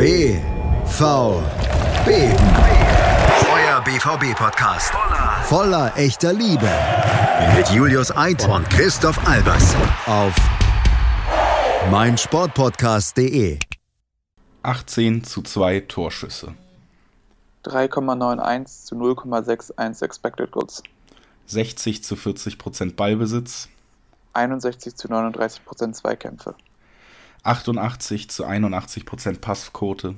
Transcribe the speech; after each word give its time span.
BVB. 0.00 1.28
Euer 3.52 3.82
BVB-Podcast. 3.84 4.94
Voller 5.42 5.92
echter 5.94 6.32
Liebe. 6.32 6.70
Mit 7.54 7.68
Julius 7.68 8.10
Eid 8.16 8.48
und 8.48 8.66
Christoph 8.70 9.22
Albers. 9.28 9.76
Auf 10.06 10.34
meinsportpodcast.de. 11.90 13.58
18 14.62 15.22
zu 15.22 15.42
2 15.42 15.80
Torschüsse. 15.80 16.54
3,91 17.66 18.86
zu 18.86 18.94
0,61 18.94 20.02
Expected 20.02 20.50
Goals. 20.50 20.82
60 21.44 22.02
zu 22.02 22.16
40 22.16 22.56
Prozent 22.56 22.96
Ballbesitz. 22.96 23.68
61 24.32 24.96
zu 24.96 25.08
39 25.08 25.62
Prozent 25.66 25.94
Zweikämpfe. 25.94 26.54
88 27.42 28.28
zu 28.28 28.44
81 28.44 29.06
Prozent 29.06 29.40
Passquote. 29.40 30.14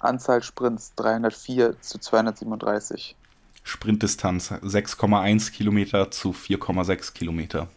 Anzahl 0.00 0.42
Sprints 0.42 0.94
304 0.96 1.80
zu 1.80 1.98
237. 1.98 3.16
Sprintdistanz 3.62 4.50
6,1 4.50 5.52
Kilometer 5.52 6.10
zu 6.10 6.30
4,6 6.32 7.14
Kilometer. 7.14 7.68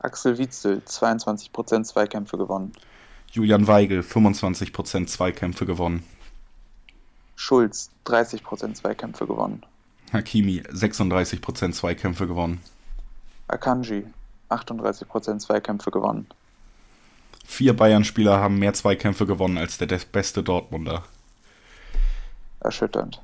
Axel 0.00 0.38
Witzel 0.38 0.84
22 0.84 1.52
Prozent 1.52 1.86
Zweikämpfe 1.86 2.36
gewonnen. 2.36 2.72
Julian 3.30 3.66
Weigel 3.66 4.02
25 4.02 4.72
Prozent 4.72 5.08
Zweikämpfe 5.08 5.66
gewonnen. 5.66 6.02
Schulz 7.34 7.90
30 8.04 8.42
Prozent 8.42 8.76
Zweikämpfe 8.76 9.26
gewonnen. 9.26 9.64
Hakimi 10.12 10.62
36 10.70 11.40
Prozent 11.40 11.74
Zweikämpfe 11.74 12.26
gewonnen. 12.26 12.60
Akanji 13.48 14.04
38 14.48 15.08
Prozent 15.08 15.42
Zweikämpfe 15.42 15.90
gewonnen. 15.90 16.26
Vier 17.46 17.74
Bayern-Spieler 17.74 18.38
haben 18.38 18.58
mehr 18.58 18.74
Zweikämpfe 18.74 19.24
gewonnen 19.24 19.56
als 19.56 19.78
der 19.78 19.86
beste 20.10 20.42
Dortmunder. 20.42 21.04
Erschütternd. 22.60 23.22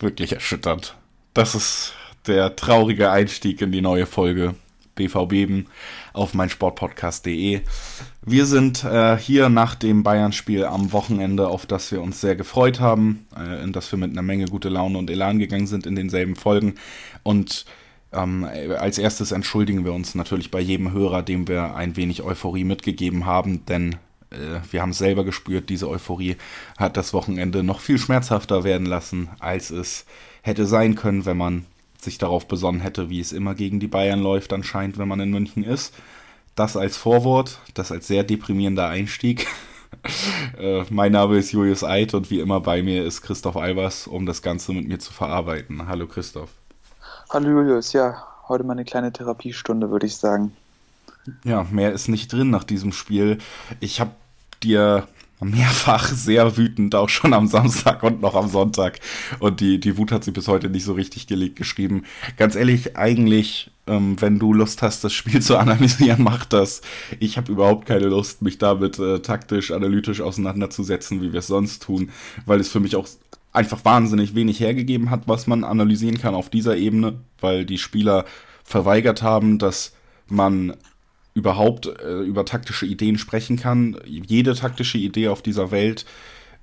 Wirklich 0.00 0.32
erschütternd. 0.32 0.96
Das 1.34 1.54
ist 1.54 1.92
der 2.26 2.56
traurige 2.56 3.10
Einstieg 3.10 3.60
in 3.60 3.70
die 3.70 3.82
neue 3.82 4.06
Folge 4.06 4.54
BVB 4.94 5.66
auf 6.14 6.32
meinsportpodcast.de. 6.32 7.60
Wir 8.22 8.46
sind 8.46 8.82
äh, 8.82 9.18
hier 9.18 9.50
nach 9.50 9.74
dem 9.74 10.02
Bayern-Spiel 10.02 10.64
am 10.64 10.90
Wochenende, 10.92 11.48
auf 11.48 11.66
das 11.66 11.92
wir 11.92 12.00
uns 12.00 12.22
sehr 12.22 12.34
gefreut 12.34 12.80
haben, 12.80 13.26
äh, 13.36 13.62
in 13.62 13.74
das 13.74 13.92
wir 13.92 13.98
mit 13.98 14.10
einer 14.10 14.22
Menge 14.22 14.46
gute 14.46 14.70
Laune 14.70 14.96
und 14.96 15.10
Elan 15.10 15.38
gegangen 15.38 15.66
sind 15.66 15.86
in 15.86 15.96
denselben 15.96 16.34
Folgen. 16.34 16.76
Und 17.22 17.66
ähm, 18.16 18.44
als 18.78 18.98
erstes 18.98 19.32
entschuldigen 19.32 19.84
wir 19.84 19.92
uns 19.92 20.14
natürlich 20.14 20.50
bei 20.50 20.60
jedem 20.60 20.92
Hörer, 20.92 21.22
dem 21.22 21.48
wir 21.48 21.74
ein 21.74 21.96
wenig 21.96 22.22
Euphorie 22.22 22.64
mitgegeben 22.64 23.26
haben, 23.26 23.64
denn 23.66 23.96
äh, 24.30 24.60
wir 24.70 24.82
haben 24.82 24.90
es 24.90 24.98
selber 24.98 25.24
gespürt, 25.24 25.68
diese 25.68 25.88
Euphorie 25.88 26.36
hat 26.78 26.96
das 26.96 27.12
Wochenende 27.12 27.62
noch 27.62 27.80
viel 27.80 27.98
schmerzhafter 27.98 28.64
werden 28.64 28.86
lassen, 28.86 29.28
als 29.38 29.70
es 29.70 30.06
hätte 30.42 30.66
sein 30.66 30.94
können, 30.94 31.26
wenn 31.26 31.36
man 31.36 31.66
sich 32.00 32.18
darauf 32.18 32.46
besonnen 32.46 32.80
hätte, 32.80 33.10
wie 33.10 33.20
es 33.20 33.32
immer 33.32 33.54
gegen 33.54 33.80
die 33.80 33.88
Bayern 33.88 34.20
läuft, 34.20 34.52
anscheinend, 34.52 34.98
wenn 34.98 35.08
man 35.08 35.20
in 35.20 35.30
München 35.30 35.64
ist. 35.64 35.94
Das 36.54 36.76
als 36.76 36.96
Vorwort, 36.96 37.60
das 37.74 37.92
als 37.92 38.06
sehr 38.06 38.24
deprimierender 38.24 38.88
Einstieg. 38.88 39.46
äh, 40.58 40.84
mein 40.90 41.12
Name 41.12 41.36
ist 41.36 41.52
Julius 41.52 41.84
Eid 41.84 42.14
und 42.14 42.30
wie 42.30 42.40
immer 42.40 42.60
bei 42.60 42.82
mir 42.82 43.04
ist 43.04 43.22
Christoph 43.22 43.56
Albers, 43.56 44.06
um 44.06 44.24
das 44.24 44.42
Ganze 44.42 44.72
mit 44.72 44.88
mir 44.88 44.98
zu 44.98 45.12
verarbeiten. 45.12 45.86
Hallo 45.86 46.06
Christoph. 46.06 46.50
Hallo 47.28 47.48
Julius, 47.48 47.92
ja, 47.92 48.24
heute 48.48 48.62
mal 48.62 48.74
eine 48.74 48.84
kleine 48.84 49.12
Therapiestunde, 49.12 49.90
würde 49.90 50.06
ich 50.06 50.16
sagen. 50.16 50.52
Ja, 51.42 51.66
mehr 51.72 51.92
ist 51.92 52.06
nicht 52.06 52.32
drin 52.32 52.50
nach 52.50 52.62
diesem 52.62 52.92
Spiel. 52.92 53.38
Ich 53.80 54.00
habe 54.00 54.12
dir 54.62 55.08
mehrfach 55.40 56.06
sehr 56.06 56.56
wütend, 56.56 56.94
auch 56.94 57.08
schon 57.08 57.32
am 57.32 57.48
Samstag 57.48 58.04
und 58.04 58.22
noch 58.22 58.36
am 58.36 58.48
Sonntag. 58.48 59.00
Und 59.40 59.60
die, 59.60 59.80
die 59.80 59.98
Wut 59.98 60.12
hat 60.12 60.22
sie 60.22 60.30
bis 60.30 60.46
heute 60.46 60.70
nicht 60.70 60.84
so 60.84 60.92
richtig 60.92 61.26
gelegt 61.26 61.56
geschrieben. 61.56 62.04
Ganz 62.36 62.54
ehrlich, 62.54 62.96
eigentlich, 62.96 63.72
ähm, 63.88 64.20
wenn 64.20 64.38
du 64.38 64.52
Lust 64.54 64.82
hast, 64.82 65.02
das 65.02 65.12
Spiel 65.12 65.42
zu 65.42 65.56
analysieren, 65.56 66.22
mach 66.22 66.44
das. 66.44 66.80
Ich 67.18 67.36
habe 67.36 67.50
überhaupt 67.50 67.86
keine 67.86 68.06
Lust, 68.06 68.40
mich 68.40 68.58
damit 68.58 69.00
äh, 69.00 69.18
taktisch, 69.18 69.72
analytisch 69.72 70.20
auseinanderzusetzen, 70.20 71.20
wie 71.20 71.32
wir 71.32 71.40
es 71.40 71.48
sonst 71.48 71.82
tun, 71.82 72.10
weil 72.46 72.60
es 72.60 72.68
für 72.68 72.80
mich 72.80 72.94
auch 72.94 73.08
einfach 73.56 73.84
wahnsinnig 73.84 74.34
wenig 74.34 74.60
hergegeben 74.60 75.10
hat, 75.10 75.26
was 75.26 75.46
man 75.46 75.64
analysieren 75.64 76.18
kann 76.18 76.34
auf 76.34 76.50
dieser 76.50 76.76
Ebene, 76.76 77.20
weil 77.40 77.64
die 77.64 77.78
Spieler 77.78 78.24
verweigert 78.64 79.22
haben, 79.22 79.58
dass 79.58 79.94
man 80.28 80.76
überhaupt 81.34 81.86
äh, 81.86 82.20
über 82.20 82.44
taktische 82.44 82.86
Ideen 82.86 83.18
sprechen 83.18 83.56
kann. 83.56 83.96
Jede 84.04 84.54
taktische 84.54 84.98
Idee 84.98 85.28
auf 85.28 85.42
dieser 85.42 85.70
Welt, 85.70 86.04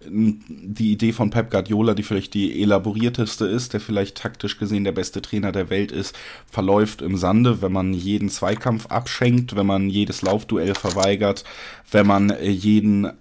die 0.06 0.92
Idee 0.92 1.14
von 1.14 1.30
Pep 1.30 1.50
Guardiola, 1.50 1.94
die 1.94 2.04
vielleicht 2.04 2.34
die 2.34 2.62
elaborierteste 2.62 3.46
ist, 3.46 3.74
der 3.74 3.80
vielleicht 3.80 4.18
taktisch 4.18 4.58
gesehen 4.58 4.84
der 4.84 4.92
beste 4.92 5.22
Trainer 5.22 5.52
der 5.52 5.70
Welt 5.70 5.92
ist, 5.92 6.18
verläuft 6.50 7.02
im 7.02 7.18
Sande, 7.18 7.62
wenn 7.62 7.72
man 7.72 7.94
jeden 7.94 8.30
Zweikampf 8.30 8.88
abschenkt, 8.88 9.56
wenn 9.56 9.66
man 9.66 9.90
jedes 9.90 10.22
Laufduell 10.22 10.76
verweigert, 10.76 11.44
wenn 11.92 12.08
man 12.08 12.30
äh, 12.32 12.50
jeden 12.50 13.12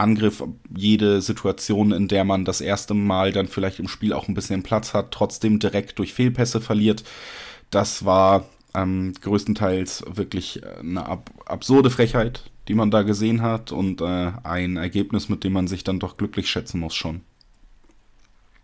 Angriff, 0.00 0.42
jede 0.74 1.20
Situation, 1.20 1.92
in 1.92 2.08
der 2.08 2.24
man 2.24 2.44
das 2.44 2.60
erste 2.60 2.94
Mal 2.94 3.32
dann 3.32 3.48
vielleicht 3.48 3.78
im 3.78 3.88
Spiel 3.88 4.12
auch 4.12 4.28
ein 4.28 4.34
bisschen 4.34 4.62
Platz 4.62 4.94
hat, 4.94 5.12
trotzdem 5.12 5.58
direkt 5.58 5.98
durch 5.98 6.14
Fehlpässe 6.14 6.60
verliert. 6.60 7.04
Das 7.70 8.04
war 8.04 8.44
ähm, 8.74 9.14
größtenteils 9.20 10.04
wirklich 10.06 10.62
eine 10.78 11.06
ab 11.06 11.30
absurde 11.44 11.90
Frechheit, 11.90 12.50
die 12.68 12.74
man 12.74 12.90
da 12.90 13.02
gesehen 13.02 13.42
hat 13.42 13.72
und 13.72 14.00
äh, 14.00 14.32
ein 14.42 14.76
Ergebnis, 14.76 15.28
mit 15.28 15.44
dem 15.44 15.52
man 15.52 15.68
sich 15.68 15.84
dann 15.84 16.00
doch 16.00 16.16
glücklich 16.16 16.48
schätzen 16.50 16.80
muss 16.80 16.94
schon. 16.94 17.22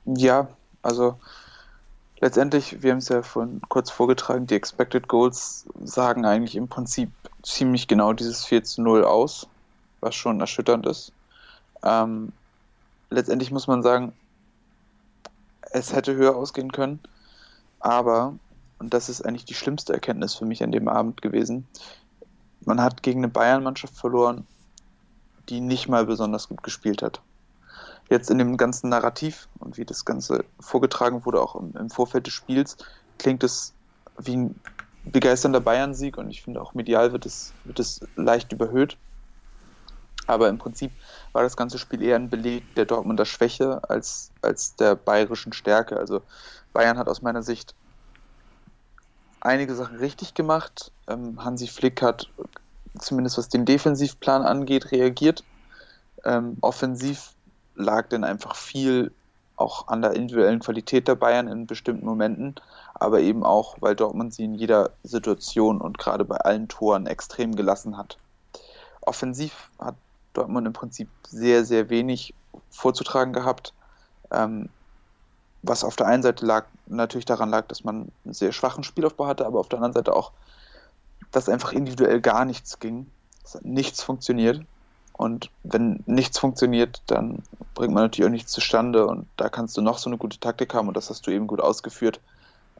Ja, 0.05 0.49
also 0.83 1.19
letztendlich, 2.21 2.83
wir 2.83 2.93
haben 2.93 2.99
es 2.99 3.09
ja 3.09 3.23
vorhin 3.23 3.61
kurz 3.69 3.91
vorgetragen, 3.91 4.47
die 4.47 4.55
Expected 4.55 5.09
Goals 5.09 5.67
sagen 5.83 6.25
eigentlich 6.25 6.57
im 6.57 6.69
Prinzip 6.69 7.11
ziemlich 7.43 7.89
genau 7.89 8.13
dieses 8.13 8.45
4 8.45 8.65
zu 8.65 8.83
0 8.83 9.05
aus, 9.05 9.49
was 10.01 10.15
schon 10.15 10.41
erschütternd 10.41 10.87
ist. 10.87 11.13
Ähm, 11.87 12.33
letztendlich 13.11 13.53
muss 13.53 13.69
man 13.69 13.83
sagen, 13.83 14.13
es 15.71 15.95
hätte 15.95 16.15
höher 16.17 16.37
ausgehen 16.37 16.73
können, 16.73 16.99
aber, 17.79 18.35
und 18.81 18.93
das 18.93 19.09
ist 19.09 19.25
eigentlich 19.25 19.45
die 19.45 19.55
schlimmste 19.55 19.93
Erkenntnis 19.93 20.35
für 20.35 20.47
mich 20.47 20.63
an 20.65 20.73
dem 20.73 20.89
Abend 20.89 21.23
gewesen, 21.23 21.67
man 22.65 22.83
hat 22.83 23.05
gegen 23.05 23.21
eine 23.21 23.29
Bayern-Mannschaft 23.29 23.95
verloren, 23.95 24.47
die 25.49 25.61
nicht 25.61 25.89
mal 25.89 26.05
besonders 26.07 26.49
gut 26.49 26.65
gespielt 26.65 27.03
hat. 27.03 27.21
Jetzt 28.11 28.31
in 28.31 28.39
dem 28.39 28.57
ganzen 28.57 28.89
Narrativ 28.89 29.49
und 29.61 29.79
wie 29.79 29.85
das 29.85 30.05
Ganze 30.05 30.45
vorgetragen 30.59 31.25
wurde, 31.25 31.41
auch 31.41 31.55
im, 31.55 31.77
im 31.77 31.91
Vorfeld 31.91 32.27
des 32.27 32.35
Spiels, 32.35 32.77
klingt 33.19 33.45
es 33.45 33.73
wie 34.19 34.37
ein 34.37 34.61
begeisternder 35.05 35.61
Bayern-Sieg 35.61 36.19
und 36.19 36.31
ich 36.31 36.43
finde 36.43 36.61
auch 36.61 36.75
medial 36.75 37.13
wird 37.13 37.27
es, 37.27 37.53
wird 37.65 37.79
es 37.79 38.01
leicht 38.17 38.53
überhöht. 38.53 38.97
Aber 40.27 40.49
im 40.49 40.59
Prinzip 40.59 40.93
war 41.33 41.43
das 41.43 41.57
ganze 41.57 41.79
Spiel 41.79 42.03
eher 42.03 42.17
ein 42.17 42.31
Beleg 42.31 42.75
der 42.75 42.85
Dortmunder 42.85 43.25
Schwäche 43.25 43.81
als, 43.89 44.33
als 44.43 44.75
der 44.77 44.97
bayerischen 44.97 45.53
Stärke. 45.53 45.97
Also 45.97 46.23
Bayern 46.73 46.99
hat 46.99 47.09
aus 47.09 47.23
meiner 47.23 47.43
Sicht 47.43 47.75
einige 49.41 49.75
Sachen 49.75 49.99
richtig 49.99 50.35
gemacht. 50.35 50.93
Ähm, 51.07 51.45
Hansi 51.45 51.69
Flick 51.69 52.03
hat 52.03 52.29
zumindest 52.99 53.39
was 53.39 53.49
den 53.49 53.65
Defensivplan 53.65 54.43
angeht, 54.43 54.91
reagiert. 54.91 55.45
Ähm, 56.25 56.57
offensiv 56.61 57.35
lag 57.75 58.09
dann 58.09 58.25
einfach 58.25 58.57
viel 58.57 59.13
auch 59.57 59.89
an 59.89 60.03
der 60.03 60.13
individuellen 60.13 60.61
Qualität 60.61 61.09
der 61.09 61.15
Bayern 61.15 61.49
in 61.49 61.67
bestimmten 61.67 62.05
Momenten, 62.05 62.57
aber 62.95 63.21
eben 63.21 63.43
auch, 63.43 63.77
weil 63.81 63.97
Dortmund 63.97 64.35
sie 64.35 64.45
in 64.45 64.55
jeder 64.55 64.91
Situation 65.03 65.81
und 65.81 65.99
gerade 65.99 66.25
bei 66.25 66.37
allen 66.37 66.69
Toren 66.69 67.07
extrem 67.07 67.57
gelassen 67.57 67.97
hat. 67.97 68.19
Offensiv 69.01 69.71
hat 69.79 69.97
Dortmund 70.37 70.67
im 70.67 70.73
Prinzip 70.73 71.09
sehr, 71.27 71.65
sehr 71.65 71.91
wenig 71.91 72.35
vorzutragen 72.71 73.33
gehabt. 73.33 73.73
Ähm, 74.31 74.69
was 75.63 75.85
auf 75.85 75.97
der 75.97 76.07
einen 76.07 76.23
Seite 76.23 76.47
lag, 76.47 76.67
natürlich 76.87 77.25
daran 77.25 77.51
lag, 77.51 77.67
dass 77.67 77.85
man 77.85 78.13
einen 78.25 78.35
sehr 78.35 78.53
schwachen 78.53 78.85
Spielaufbau 78.85 79.27
hatte, 79.27 79.47
aber 79.47 79.59
auf 79.59 79.69
der 79.69 79.79
anderen 79.79 79.95
Seite 79.95 80.15
auch, 80.15 80.33
dass 81.33 81.49
einfach 81.49 81.73
individuell 81.73 82.21
gar 82.21 82.45
nichts 82.45 82.79
ging. 82.79 83.07
Dass 83.43 83.63
nichts 83.63 84.03
funktioniert. 84.03 84.63
Und 85.13 85.51
wenn 85.63 86.03
nichts 86.07 86.39
funktioniert, 86.39 87.03
dann 87.07 87.43
bringt 87.75 87.95
man 87.95 88.05
natürlich 88.05 88.27
auch 88.27 88.33
nichts 88.33 88.53
zustande 88.53 89.07
und 89.07 89.27
da 89.37 89.49
kannst 89.49 89.77
du 89.77 89.81
noch 89.81 89.99
so 89.99 90.11
eine 90.11 90.19
gute 90.19 90.39
Taktik 90.39 90.75
haben 90.75 90.89
und 90.89 90.97
das 90.97 91.09
hast 91.09 91.27
du 91.27 91.31
eben 91.31 91.47
gut 91.47 91.61
ausgeführt. 91.61 92.21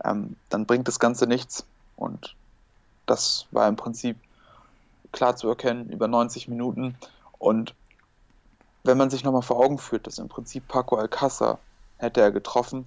Ähm, 0.05 0.37
dann 0.51 0.67
bringt 0.67 0.87
das 0.87 1.01
Ganze 1.01 1.27
nichts. 1.27 1.65
Und 1.97 2.35
das 3.07 3.47
war 3.51 3.69
im 3.69 3.77
Prinzip 3.77 4.19
klar 5.13 5.37
zu 5.37 5.49
erkennen 5.49 5.89
über 5.89 6.09
90 6.09 6.49
Minuten. 6.49 6.97
Und 7.39 7.75
wenn 8.85 8.99
man 8.99 9.11
sich 9.11 9.25
nochmal 9.25 9.43
vor 9.43 9.59
Augen 9.59 9.79
führt, 9.79 10.07
dass 10.07 10.19
im 10.19 10.29
Prinzip 10.29 10.69
Paco 10.69 10.97
Alcázar 10.97 11.59
hätte 11.99 12.21
er 12.21 12.31
getroffen 12.31 12.87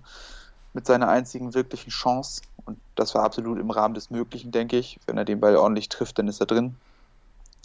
mit 0.73 0.85
seiner 0.85 1.09
einzigen 1.09 1.53
wirklichen 1.53 1.89
Chance 1.89 2.41
und 2.65 2.79
das 2.95 3.15
war 3.15 3.23
absolut 3.23 3.59
im 3.59 3.71
Rahmen 3.71 3.95
des 3.95 4.11
Möglichen, 4.11 4.51
denke 4.51 4.77
ich. 4.77 4.99
Wenn 5.07 5.17
er 5.17 5.25
den 5.25 5.39
Ball 5.39 5.55
ordentlich 5.55 5.89
trifft, 5.89 6.19
dann 6.19 6.27
ist 6.27 6.39
er 6.39 6.45
drin. 6.45 6.75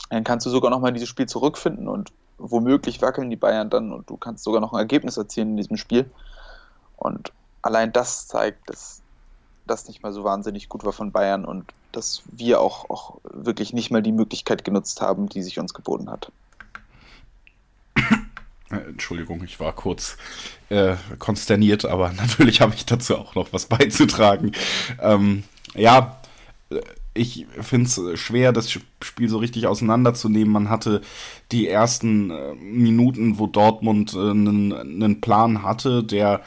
Dann 0.09 0.25
kannst 0.25 0.47
du 0.47 0.51
sogar 0.51 0.71
nochmal 0.71 0.93
dieses 0.93 1.09
Spiel 1.09 1.27
zurückfinden 1.27 1.89
und 1.89 2.13
womöglich 2.39 3.03
wackeln 3.03 3.31
die 3.31 3.37
Bayern 3.37 3.71
dann 3.71 3.93
und 3.93 4.09
du 4.09 4.17
kannst 4.17 4.45
sogar 4.45 4.61
noch 4.61 4.73
ein 4.73 4.79
Ergebnis 4.79 5.17
erzielen 5.17 5.51
in 5.51 5.57
diesem 5.59 5.77
Spiel. 5.77 6.11
Und 6.97 7.33
allein 7.63 7.93
das 7.93 8.27
zeigt, 8.27 8.69
dass 8.71 9.03
das 9.67 9.89
nicht 9.89 10.03
mal 10.03 10.13
so 10.13 10.25
wahnsinnig 10.25 10.69
gut 10.69 10.85
war 10.85 10.93
von 10.93 11.13
Bayern 11.13 11.45
und 11.45 11.73
dass 11.93 12.23
wir 12.27 12.61
auch, 12.61 12.91
auch 12.91 13.19
wirklich 13.25 13.73
nicht 13.73 13.91
mal 13.91 14.03
die 14.03 14.13
Möglichkeit 14.13 14.65
genutzt 14.65 15.01
haben, 15.01 15.29
die 15.29 15.43
sich 15.43 15.59
uns 15.59 15.75
geboten 15.75 16.11
hat. 16.11 16.33
Äh, 18.75 18.89
Entschuldigung, 18.91 19.43
ich 19.45 19.61
war 19.61 19.73
kurz 19.73 20.17
äh, 20.71 20.95
konsterniert, 21.19 21.85
aber 21.85 22.13
natürlich 22.17 22.61
habe 22.61 22.75
ich 22.75 22.87
dazu 22.87 23.17
auch 23.17 23.35
noch 23.35 23.53
was 23.53 23.67
beizutragen. 23.67 24.53
Ähm, 25.01 25.45
ja, 25.75 26.21
äh, 26.71 26.81
ich 27.17 27.47
finde 27.61 27.87
es 27.87 28.19
schwer, 28.19 28.53
das 28.53 28.71
Spiel 28.71 29.29
so 29.29 29.39
richtig 29.39 29.69
auseinanderzunehmen. 29.69 30.53
Man 30.53 30.69
hatte 30.69 31.01
die 31.53 31.69
ersten 31.69 32.31
äh, 32.31 32.55
Minuten, 32.55 33.39
wo 33.39 33.47
Dortmund 33.47 34.17
einen 34.17 35.01
äh, 35.01 35.15
Plan 35.15 35.63
hatte, 35.63 36.03
der 36.03 36.43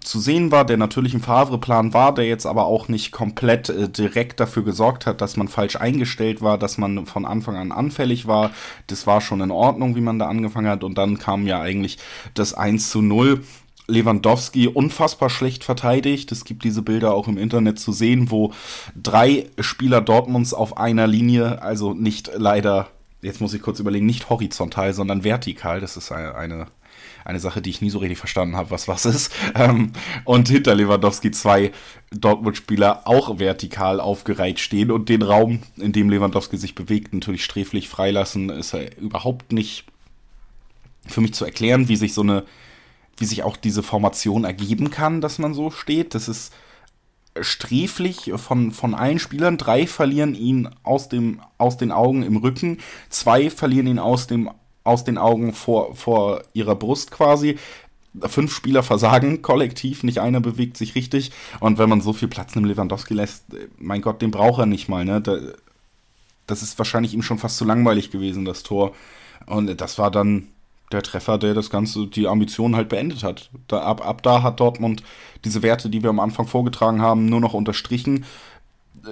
zu 0.00 0.20
sehen 0.20 0.50
war, 0.50 0.64
der 0.64 0.76
natürlich 0.76 1.14
ein 1.14 1.20
Favre-Plan 1.20 1.92
war, 1.92 2.14
der 2.14 2.26
jetzt 2.26 2.46
aber 2.46 2.66
auch 2.66 2.88
nicht 2.88 3.12
komplett 3.12 3.68
äh, 3.68 3.88
direkt 3.88 4.40
dafür 4.40 4.64
gesorgt 4.64 5.06
hat, 5.06 5.20
dass 5.20 5.36
man 5.36 5.48
falsch 5.48 5.76
eingestellt 5.76 6.42
war, 6.42 6.58
dass 6.58 6.78
man 6.78 7.06
von 7.06 7.24
Anfang 7.24 7.56
an 7.56 7.72
anfällig 7.72 8.26
war. 8.26 8.50
Das 8.86 9.06
war 9.06 9.20
schon 9.20 9.40
in 9.40 9.50
Ordnung, 9.50 9.96
wie 9.96 10.00
man 10.00 10.18
da 10.18 10.28
angefangen 10.28 10.68
hat. 10.68 10.84
Und 10.84 10.96
dann 10.98 11.18
kam 11.18 11.46
ja 11.46 11.60
eigentlich 11.60 11.98
das 12.34 12.54
1 12.54 12.90
zu 12.90 13.02
0. 13.02 13.42
Lewandowski 13.90 14.68
unfassbar 14.68 15.30
schlecht 15.30 15.64
verteidigt. 15.64 16.32
Es 16.32 16.44
gibt 16.44 16.64
diese 16.64 16.82
Bilder 16.82 17.12
auch 17.12 17.28
im 17.28 17.36
Internet 17.36 17.78
zu 17.78 17.92
sehen, 17.92 18.30
wo 18.30 18.52
drei 18.94 19.46
Spieler 19.58 20.00
Dortmunds 20.00 20.54
auf 20.54 20.76
einer 20.78 21.06
Linie, 21.06 21.60
also 21.62 21.92
nicht 21.92 22.30
leider, 22.36 22.88
jetzt 23.22 23.40
muss 23.40 23.54
ich 23.54 23.62
kurz 23.62 23.80
überlegen, 23.80 24.06
nicht 24.06 24.30
horizontal, 24.30 24.92
sondern 24.92 25.24
vertikal. 25.24 25.80
Das 25.80 25.96
ist 25.96 26.12
eine, 26.12 26.34
eine 26.34 26.66
eine 27.24 27.40
Sache, 27.40 27.62
die 27.62 27.70
ich 27.70 27.80
nie 27.80 27.90
so 27.90 27.98
richtig 27.98 28.18
verstanden 28.18 28.56
habe, 28.56 28.70
was 28.70 28.88
was 28.88 29.04
ist. 29.04 29.32
Ähm, 29.54 29.92
und 30.24 30.48
hinter 30.48 30.74
Lewandowski 30.74 31.30
zwei 31.30 31.72
Dortmund-Spieler 32.12 33.06
auch 33.06 33.38
vertikal 33.38 34.00
aufgereiht 34.00 34.60
stehen 34.60 34.90
und 34.90 35.08
den 35.08 35.22
Raum, 35.22 35.60
in 35.76 35.92
dem 35.92 36.08
Lewandowski 36.08 36.56
sich 36.56 36.74
bewegt, 36.74 37.12
natürlich 37.12 37.44
sträflich 37.44 37.88
freilassen, 37.88 38.50
ist 38.50 38.74
er 38.74 38.96
überhaupt 38.98 39.52
nicht 39.52 39.84
für 41.06 41.20
mich 41.20 41.34
zu 41.34 41.44
erklären, 41.44 41.88
wie 41.88 41.96
sich 41.96 42.14
so 42.14 42.22
eine, 42.22 42.44
wie 43.16 43.24
sich 43.24 43.42
auch 43.42 43.56
diese 43.56 43.82
Formation 43.82 44.44
ergeben 44.44 44.90
kann, 44.90 45.20
dass 45.20 45.38
man 45.38 45.54
so 45.54 45.70
steht. 45.70 46.14
Das 46.14 46.28
ist 46.28 46.52
sträflich 47.40 48.32
von, 48.36 48.72
von 48.72 48.94
allen 48.94 49.18
Spielern. 49.18 49.58
Drei 49.58 49.86
verlieren 49.86 50.34
ihn 50.34 50.68
aus, 50.82 51.08
dem, 51.08 51.40
aus 51.58 51.76
den 51.76 51.92
Augen 51.92 52.22
im 52.22 52.36
Rücken, 52.36 52.78
zwei 53.08 53.50
verlieren 53.50 53.86
ihn 53.86 53.98
aus 53.98 54.26
dem 54.26 54.50
aus 54.82 55.04
den 55.04 55.18
Augen 55.18 55.52
vor, 55.52 55.94
vor 55.94 56.42
ihrer 56.52 56.74
Brust 56.74 57.10
quasi. 57.10 57.58
Fünf 58.26 58.54
Spieler 58.54 58.82
versagen 58.82 59.42
kollektiv, 59.42 60.02
nicht 60.02 60.20
einer 60.20 60.40
bewegt 60.40 60.76
sich 60.76 60.94
richtig. 60.94 61.32
Und 61.60 61.78
wenn 61.78 61.88
man 61.88 62.00
so 62.00 62.12
viel 62.12 62.28
Platz 62.28 62.56
einem 62.56 62.66
Lewandowski 62.66 63.14
lässt, 63.14 63.44
mein 63.78 64.02
Gott, 64.02 64.22
den 64.22 64.30
braucht 64.30 64.60
er 64.60 64.66
nicht 64.66 64.88
mal. 64.88 65.04
Ne? 65.04 65.22
das 66.46 66.62
ist 66.62 66.78
wahrscheinlich 66.78 67.14
ihm 67.14 67.22
schon 67.22 67.38
fast 67.38 67.56
zu 67.58 67.64
langweilig 67.64 68.10
gewesen, 68.10 68.44
das 68.44 68.64
Tor. 68.64 68.94
Und 69.46 69.80
das 69.80 69.98
war 69.98 70.10
dann 70.10 70.48
der 70.92 71.02
Treffer, 71.02 71.38
der 71.38 71.54
das 71.54 71.70
Ganze, 71.70 72.06
die 72.06 72.26
Ambition 72.26 72.76
halt 72.76 72.88
beendet 72.88 73.22
hat. 73.22 73.50
Da, 73.68 73.82
ab, 73.82 74.04
ab 74.06 74.22
da 74.22 74.42
hat 74.42 74.60
Dortmund 74.60 75.02
diese 75.44 75.62
Werte, 75.62 75.88
die 75.88 76.02
wir 76.02 76.10
am 76.10 76.20
Anfang 76.20 76.46
vorgetragen 76.46 77.00
haben, 77.00 77.26
nur 77.26 77.40
noch 77.40 77.54
unterstrichen. 77.54 78.24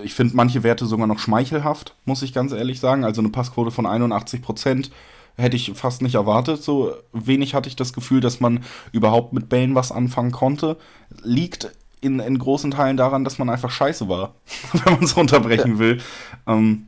Ich 0.03 0.15
finde 0.15 0.37
manche 0.37 0.63
Werte 0.63 0.87
sogar 0.87 1.07
noch 1.07 1.19
schmeichelhaft, 1.19 1.95
muss 2.05 2.23
ich 2.23 2.35
ganz 2.35 2.53
ehrlich 2.53 2.81
sagen. 2.81 3.05
Also 3.05 3.21
eine 3.21 3.31
Passquote 3.31 3.71
von 3.71 3.87
81 3.87 4.43
Prozent 4.43 4.91
hätte 5.37 5.57
ich 5.57 5.73
fast 5.75 6.03
nicht 6.03 6.17
erwartet. 6.17 6.63
So 6.63 6.95
wenig 7.13 7.55
hatte 7.55 7.69
ich 7.69 7.77
das 7.77 7.93
Gefühl, 7.93 8.21
dass 8.21 8.41
man 8.41 8.65
überhaupt 8.93 9.33
mit 9.33 9.49
Bällen 9.49 9.75
was 9.75 9.93
anfangen 9.93 10.33
konnte. 10.33 10.77
Liegt 11.23 11.71
in, 12.01 12.21
in 12.21 12.39
großen 12.39 12.73
Teilen 12.73 12.97
daran, 12.97 13.25
dass 13.25 13.39
man 13.39 13.49
einfach 13.49 13.71
scheiße 13.71 14.09
war, 14.09 14.35
wenn 14.73 14.95
man 14.95 15.05
es 15.05 15.17
runterbrechen 15.17 15.75
ja. 15.75 15.79
will. 15.79 16.01
Ähm, 16.47 16.88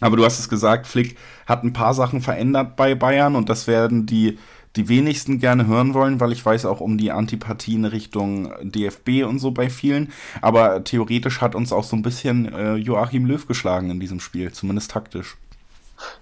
aber 0.00 0.16
du 0.16 0.24
hast 0.24 0.38
es 0.38 0.48
gesagt, 0.48 0.86
Flick 0.86 1.16
hat 1.46 1.62
ein 1.62 1.72
paar 1.72 1.94
Sachen 1.94 2.20
verändert 2.20 2.76
bei 2.76 2.94
Bayern 2.94 3.36
und 3.36 3.48
das 3.48 3.66
werden 3.66 4.06
die, 4.06 4.38
die 4.76 4.88
wenigsten 4.88 5.38
gerne 5.38 5.66
hören 5.66 5.94
wollen, 5.94 6.20
weil 6.20 6.32
ich 6.32 6.44
weiß 6.44 6.64
auch 6.64 6.80
um 6.80 6.98
die 6.98 7.12
Antipathien 7.12 7.84
Richtung 7.84 8.52
DFB 8.62 9.24
und 9.24 9.38
so 9.38 9.50
bei 9.50 9.68
vielen. 9.68 10.12
Aber 10.40 10.84
theoretisch 10.84 11.40
hat 11.40 11.54
uns 11.54 11.72
auch 11.72 11.84
so 11.84 11.96
ein 11.96 12.02
bisschen 12.02 12.52
äh, 12.52 12.74
Joachim 12.76 13.26
Löw 13.26 13.46
geschlagen 13.46 13.90
in 13.90 14.00
diesem 14.00 14.20
Spiel, 14.20 14.52
zumindest 14.52 14.90
taktisch. 14.90 15.36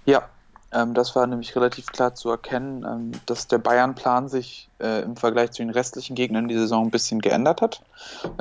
Ja, 0.05 0.29
ähm, 0.71 0.93
das 0.93 1.15
war 1.15 1.25
nämlich 1.25 1.55
relativ 1.55 1.87
klar 1.87 2.13
zu 2.15 2.29
erkennen, 2.29 2.85
ähm, 2.87 3.11
dass 3.25 3.47
der 3.47 3.57
Bayern-Plan 3.57 4.29
sich 4.29 4.69
äh, 4.79 5.01
im 5.01 5.15
Vergleich 5.15 5.51
zu 5.51 5.63
den 5.63 5.71
restlichen 5.71 6.15
Gegnern 6.15 6.47
die 6.47 6.57
Saison 6.57 6.85
ein 6.85 6.91
bisschen 6.91 7.21
geändert 7.21 7.61
hat. 7.61 7.81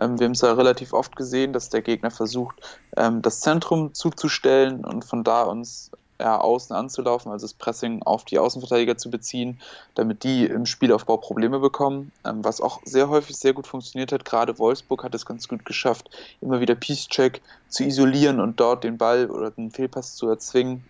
Ähm, 0.01 0.19
wir 0.19 0.27
haben 0.27 0.33
es 0.33 0.43
ja 0.43 0.53
relativ 0.53 0.93
oft 0.93 1.17
gesehen, 1.17 1.53
dass 1.53 1.71
der 1.71 1.83
Gegner 1.83 2.11
versucht, 2.11 2.57
ähm, 2.97 3.23
das 3.23 3.41
Zentrum 3.41 3.95
zuzustellen 3.95 4.85
und 4.85 5.05
von 5.05 5.25
da 5.25 5.45
uns 5.45 5.91
ja, 6.21 6.39
außen 6.39 6.75
anzulaufen, 6.75 7.31
also 7.31 7.47
das 7.47 7.55
Pressing 7.55 8.03
auf 8.03 8.25
die 8.25 8.39
Außenverteidiger 8.39 8.97
zu 8.97 9.11
beziehen, 9.11 9.61
damit 9.95 10.25
die 10.25 10.47
im 10.47 10.67
Spielaufbau 10.67 11.17
Probleme 11.17 11.61
bekommen, 11.61 12.13
ähm, 12.27 12.45
was 12.45 12.61
auch 12.61 12.81
sehr 12.85 13.09
häufig 13.09 13.37
sehr 13.37 13.53
gut 13.53 13.67
funktioniert 13.67 14.13
hat. 14.13 14.25
Gerade 14.25 14.59
Wolfsburg 14.59 15.05
hat 15.05 15.15
es 15.15 15.25
ganz 15.25 15.49
gut 15.49 15.65
geschafft, 15.65 16.11
immer 16.41 16.61
wieder 16.61 16.75
Peace-Check 16.75 17.41
zu 17.69 17.85
isolieren 17.85 18.41
und 18.41 18.59
dort 18.61 18.85
den 18.85 18.99
Ball 18.99 19.31
oder 19.31 19.51
den 19.51 19.71
Fehlpass 19.71 20.17
zu 20.17 20.29
erzwingen 20.29 20.85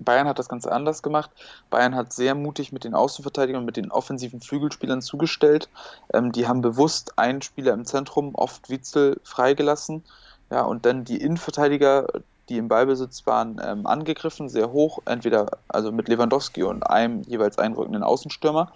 Bayern 0.00 0.26
hat 0.26 0.38
das 0.38 0.48
Ganze 0.48 0.72
anders 0.72 1.02
gemacht. 1.02 1.30
Bayern 1.70 1.94
hat 1.94 2.12
sehr 2.12 2.34
mutig 2.34 2.72
mit 2.72 2.84
den 2.84 2.94
Außenverteidigern 2.94 3.60
und 3.60 3.66
mit 3.66 3.76
den 3.76 3.90
offensiven 3.90 4.40
Flügelspielern 4.40 5.02
zugestellt. 5.02 5.68
Ähm, 6.12 6.32
die 6.32 6.46
haben 6.46 6.60
bewusst 6.60 7.18
einen 7.18 7.42
Spieler 7.42 7.72
im 7.72 7.84
Zentrum, 7.84 8.34
oft 8.34 8.70
Witzel, 8.70 9.20
freigelassen. 9.24 10.04
Ja, 10.50 10.62
und 10.62 10.84
dann 10.86 11.04
die 11.04 11.20
Innenverteidiger, 11.20 12.08
die 12.48 12.58
im 12.58 12.68
Ballbesitz 12.68 13.26
waren, 13.26 13.60
ähm, 13.64 13.86
angegriffen, 13.86 14.48
sehr 14.48 14.72
hoch, 14.72 14.98
entweder 15.06 15.58
also 15.68 15.92
mit 15.92 16.08
Lewandowski 16.08 16.62
und 16.62 16.82
einem 16.82 17.22
jeweils 17.22 17.58
einrückenden 17.58 18.02
Außenstürmer. 18.02 18.70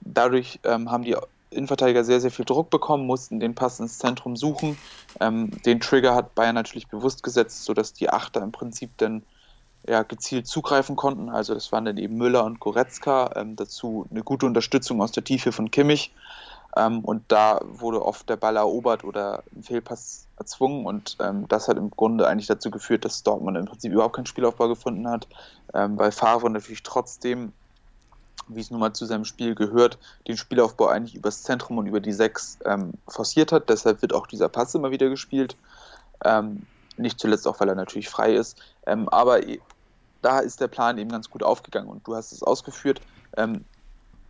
Dadurch 0.00 0.58
ähm, 0.64 0.90
haben 0.90 1.04
die 1.04 1.16
Innenverteidiger 1.50 2.04
sehr, 2.04 2.20
sehr 2.20 2.30
viel 2.30 2.44
Druck 2.44 2.70
bekommen, 2.70 3.06
mussten 3.06 3.40
den 3.40 3.54
Pass 3.54 3.80
ins 3.80 3.98
Zentrum 3.98 4.36
suchen. 4.36 4.78
Ähm, 5.20 5.50
den 5.62 5.80
Trigger 5.80 6.14
hat 6.14 6.34
Bayern 6.34 6.54
natürlich 6.54 6.88
bewusst 6.88 7.22
gesetzt, 7.22 7.64
sodass 7.64 7.92
die 7.92 8.08
Achter 8.08 8.42
im 8.42 8.52
Prinzip 8.52 8.90
dann 8.98 9.22
ja, 9.88 10.02
gezielt 10.02 10.46
zugreifen 10.46 10.96
konnten. 10.96 11.30
Also 11.30 11.54
das 11.54 11.72
waren 11.72 11.84
dann 11.84 11.96
eben 11.96 12.16
Müller 12.16 12.44
und 12.44 12.60
Goretzka, 12.60 13.30
ähm, 13.36 13.56
dazu 13.56 14.06
eine 14.10 14.22
gute 14.22 14.46
Unterstützung 14.46 15.00
aus 15.00 15.12
der 15.12 15.24
Tiefe 15.24 15.52
von 15.52 15.70
Kimmich. 15.70 16.12
Ähm, 16.76 17.00
und 17.00 17.24
da 17.28 17.60
wurde 17.64 18.04
oft 18.04 18.28
der 18.28 18.36
Ball 18.36 18.56
erobert 18.56 19.04
oder 19.04 19.42
ein 19.54 19.62
Fehlpass 19.62 20.26
erzwungen 20.38 20.86
und 20.86 21.16
ähm, 21.20 21.46
das 21.48 21.66
hat 21.68 21.76
im 21.76 21.90
Grunde 21.90 22.28
eigentlich 22.28 22.46
dazu 22.46 22.70
geführt, 22.70 23.04
dass 23.04 23.22
Dortmund 23.22 23.56
im 23.56 23.66
Prinzip 23.66 23.92
überhaupt 23.92 24.14
keinen 24.14 24.26
Spielaufbau 24.26 24.68
gefunden 24.68 25.08
hat, 25.08 25.26
ähm, 25.74 25.98
weil 25.98 26.12
Favre 26.12 26.48
natürlich 26.48 26.84
trotzdem, 26.84 27.52
wie 28.46 28.60
es 28.60 28.70
nun 28.70 28.80
mal 28.80 28.92
zu 28.92 29.04
seinem 29.04 29.24
Spiel 29.24 29.56
gehört, 29.56 29.98
den 30.28 30.36
Spielaufbau 30.36 30.86
eigentlich 30.86 31.16
übers 31.16 31.42
Zentrum 31.42 31.78
und 31.78 31.86
über 31.86 32.00
die 32.00 32.12
Sechs 32.12 32.58
ähm, 32.64 32.92
forciert 33.08 33.50
hat. 33.50 33.68
Deshalb 33.68 34.00
wird 34.00 34.12
auch 34.12 34.26
dieser 34.26 34.48
Pass 34.48 34.74
immer 34.74 34.92
wieder 34.92 35.08
gespielt. 35.08 35.56
Ähm, 36.24 36.62
nicht 37.00 37.18
zuletzt 37.18 37.46
auch, 37.46 37.60
weil 37.60 37.68
er 37.68 37.74
natürlich 37.74 38.08
frei 38.08 38.34
ist. 38.34 38.58
Ähm, 38.86 39.08
aber 39.08 39.40
da 40.22 40.40
ist 40.40 40.60
der 40.60 40.68
Plan 40.68 40.98
eben 40.98 41.10
ganz 41.10 41.30
gut 41.30 41.42
aufgegangen 41.42 41.88
und 41.88 42.06
du 42.06 42.14
hast 42.14 42.32
es 42.32 42.42
ausgeführt. 42.42 43.00
Ähm, 43.36 43.64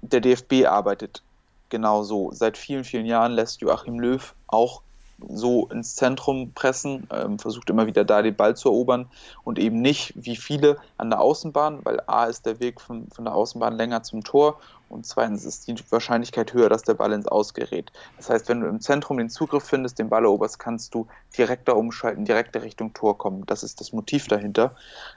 der 0.02 0.20
DFB 0.20 0.66
arbeitet 0.66 1.22
genau 1.68 2.02
so. 2.02 2.30
Seit 2.32 2.56
vielen, 2.56 2.84
vielen 2.84 3.06
Jahren 3.06 3.32
lässt 3.32 3.60
Joachim 3.60 3.98
Löw 3.98 4.34
auch 4.46 4.82
so 5.28 5.68
ins 5.68 5.94
Zentrum 5.96 6.52
pressen, 6.54 7.06
ähm, 7.12 7.38
versucht 7.38 7.68
immer 7.68 7.86
wieder 7.86 8.04
da 8.04 8.22
den 8.22 8.34
Ball 8.34 8.56
zu 8.56 8.68
erobern 8.68 9.06
und 9.44 9.58
eben 9.58 9.80
nicht 9.82 10.14
wie 10.16 10.36
viele 10.36 10.78
an 10.96 11.10
der 11.10 11.20
Außenbahn, 11.20 11.80
weil 11.84 12.00
A 12.06 12.24
ist 12.24 12.46
der 12.46 12.60
Weg 12.60 12.80
von, 12.80 13.08
von 13.10 13.26
der 13.26 13.34
Außenbahn 13.34 13.76
länger 13.76 14.02
zum 14.02 14.24
Tor 14.24 14.58
und 14.90 15.06
zweitens 15.06 15.44
ist 15.44 15.68
die 15.68 15.76
Wahrscheinlichkeit 15.90 16.52
höher, 16.52 16.68
dass 16.68 16.82
der 16.82 16.94
Ball 16.94 17.12
ins 17.12 17.28
Ausgerät. 17.28 17.90
Das 18.16 18.28
heißt, 18.28 18.48
wenn 18.48 18.60
du 18.60 18.66
im 18.66 18.80
Zentrum 18.80 19.18
den 19.18 19.30
Zugriff 19.30 19.64
findest, 19.64 19.98
den 19.98 20.08
Ball 20.08 20.24
eroberst, 20.24 20.58
kannst 20.58 20.94
du 20.94 21.06
direkter 21.38 21.76
umschalten, 21.76 22.24
direkter 22.24 22.62
Richtung 22.62 22.92
Tor 22.92 23.16
kommen. 23.16 23.46
Das 23.46 23.62
ist 23.62 23.80
das 23.80 23.92
Motiv 23.92 24.26
dahinter. 24.26 24.74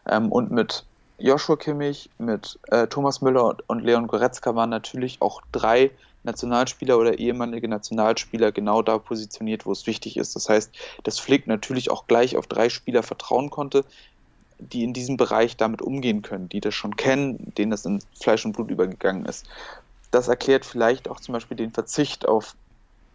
Ähm, 0.08 0.32
und 0.32 0.52
mit 0.52 0.86
Joshua 1.18 1.56
Kimmich, 1.56 2.10
mit 2.18 2.60
äh, 2.68 2.88
Thomas 2.88 3.22
Müller 3.22 3.58
und 3.68 3.84
Leon 3.84 4.08
Goretzka 4.08 4.56
waren 4.56 4.70
natürlich 4.70 5.22
auch 5.22 5.42
drei 5.52 5.92
Nationalspieler 6.24 6.98
oder 6.98 7.20
ehemalige 7.20 7.68
Nationalspieler 7.68 8.52
genau 8.52 8.82
da 8.82 8.98
positioniert, 8.98 9.66
wo 9.66 9.72
es 9.72 9.88
wichtig 9.88 10.18
ist. 10.18 10.36
Das 10.36 10.50
heißt, 10.50 10.72
dass 11.04 11.20
Flick 11.20 11.48
natürlich 11.48 11.92
auch 11.92 12.08
gleich 12.08 12.38
auf 12.38 12.48
drei 12.48 12.70
Spieler 12.70 13.04
vertrauen 13.04 13.50
konnte, 13.50 13.84
die 14.72 14.84
in 14.84 14.94
diesem 14.94 15.18
Bereich 15.18 15.58
damit 15.58 15.82
umgehen 15.82 16.22
können, 16.22 16.50
die 16.50 16.62
das 16.62 16.74
schon 16.74 16.96
kennen, 16.96 17.54
denen 17.58 17.72
das 17.72 17.86
in 17.86 18.00
Fleisch 18.20 18.46
und 18.46 18.54
Blut 18.54 18.72
übergegangen 18.72 19.26
ist. 19.26 19.48
Das 20.12 20.28
erklärt 20.28 20.66
vielleicht 20.66 21.10
auch 21.10 21.20
zum 21.20 21.34
Beispiel 21.34 21.58
den 21.58 21.72
Verzicht 21.72 22.28
auf 22.28 22.56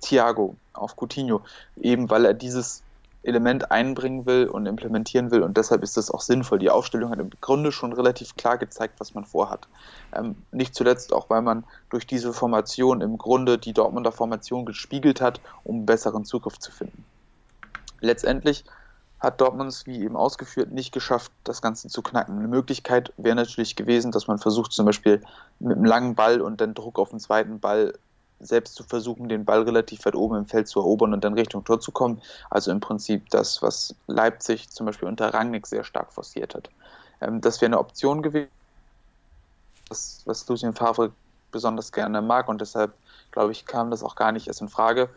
Thiago, 0.00 0.56
auf 0.72 0.96
Coutinho, 0.96 1.42
eben 1.80 2.10
weil 2.10 2.24
er 2.24 2.34
dieses 2.34 2.82
Element 3.22 3.70
einbringen 3.70 4.26
will 4.26 4.46
und 4.46 4.66
implementieren 4.66 5.30
will 5.30 5.42
und 5.42 5.56
deshalb 5.56 5.82
ist 5.82 5.96
das 5.96 6.10
auch 6.10 6.20
sinnvoll. 6.20 6.58
Die 6.58 6.70
Aufstellung 6.70 7.10
hat 7.10 7.18
im 7.18 7.30
Grunde 7.40 7.72
schon 7.72 7.92
relativ 7.92 8.36
klar 8.36 8.58
gezeigt, 8.58 8.94
was 8.98 9.14
man 9.14 9.24
vorhat. 9.24 9.68
Ähm, 10.14 10.36
nicht 10.52 10.74
zuletzt 10.74 11.12
auch, 11.12 11.28
weil 11.28 11.42
man 11.42 11.64
durch 11.90 12.06
diese 12.06 12.32
Formation 12.32 13.00
im 13.00 13.18
Grunde 13.18 13.58
die 13.58 13.72
Dortmunder 13.72 14.12
Formation 14.12 14.64
gespiegelt 14.64 15.20
hat, 15.20 15.40
um 15.64 15.84
besseren 15.84 16.24
Zugriff 16.24 16.58
zu 16.58 16.70
finden. 16.70 17.04
Letztendlich 18.00 18.64
hat 19.20 19.40
Dortmund 19.40 19.82
wie 19.86 20.02
eben 20.02 20.16
ausgeführt, 20.16 20.70
nicht 20.70 20.92
geschafft, 20.92 21.32
das 21.44 21.60
Ganze 21.60 21.88
zu 21.88 22.02
knacken. 22.02 22.38
Eine 22.38 22.48
Möglichkeit 22.48 23.12
wäre 23.16 23.34
natürlich 23.34 23.74
gewesen, 23.74 24.12
dass 24.12 24.28
man 24.28 24.38
versucht, 24.38 24.72
zum 24.72 24.86
Beispiel 24.86 25.20
mit 25.58 25.76
einem 25.76 25.84
langen 25.84 26.14
Ball 26.14 26.40
und 26.40 26.60
dann 26.60 26.74
Druck 26.74 26.98
auf 26.98 27.10
den 27.10 27.18
zweiten 27.18 27.58
Ball 27.58 27.94
selbst 28.40 28.76
zu 28.76 28.84
versuchen, 28.84 29.28
den 29.28 29.44
Ball 29.44 29.62
relativ 29.62 30.04
weit 30.04 30.14
oben 30.14 30.36
im 30.36 30.46
Feld 30.46 30.68
zu 30.68 30.78
erobern 30.78 31.12
und 31.12 31.24
dann 31.24 31.34
Richtung 31.34 31.64
Tor 31.64 31.80
zu 31.80 31.90
kommen. 31.90 32.22
Also 32.50 32.70
im 32.70 32.78
Prinzip 32.78 33.28
das, 33.30 33.62
was 33.62 33.94
Leipzig 34.06 34.70
zum 34.70 34.86
Beispiel 34.86 35.08
unter 35.08 35.34
Rangnick 35.34 35.66
sehr 35.66 35.82
stark 35.82 36.12
forciert 36.12 36.54
hat. 36.54 36.70
Ähm, 37.20 37.40
das 37.40 37.60
wäre 37.60 37.70
eine 37.70 37.78
Option 37.78 38.22
gewesen, 38.22 38.50
was, 39.88 40.22
was 40.24 40.46
Lucien 40.48 40.74
Favre 40.74 41.12
besonders 41.50 41.92
gerne 41.92 42.22
mag 42.22 42.48
und 42.48 42.60
deshalb, 42.60 42.94
glaube 43.32 43.52
ich, 43.52 43.66
kam 43.66 43.90
das 43.90 44.02
auch 44.02 44.14
gar 44.14 44.32
nicht 44.32 44.46
erst 44.46 44.60
in 44.60 44.68
Frage. 44.68 45.08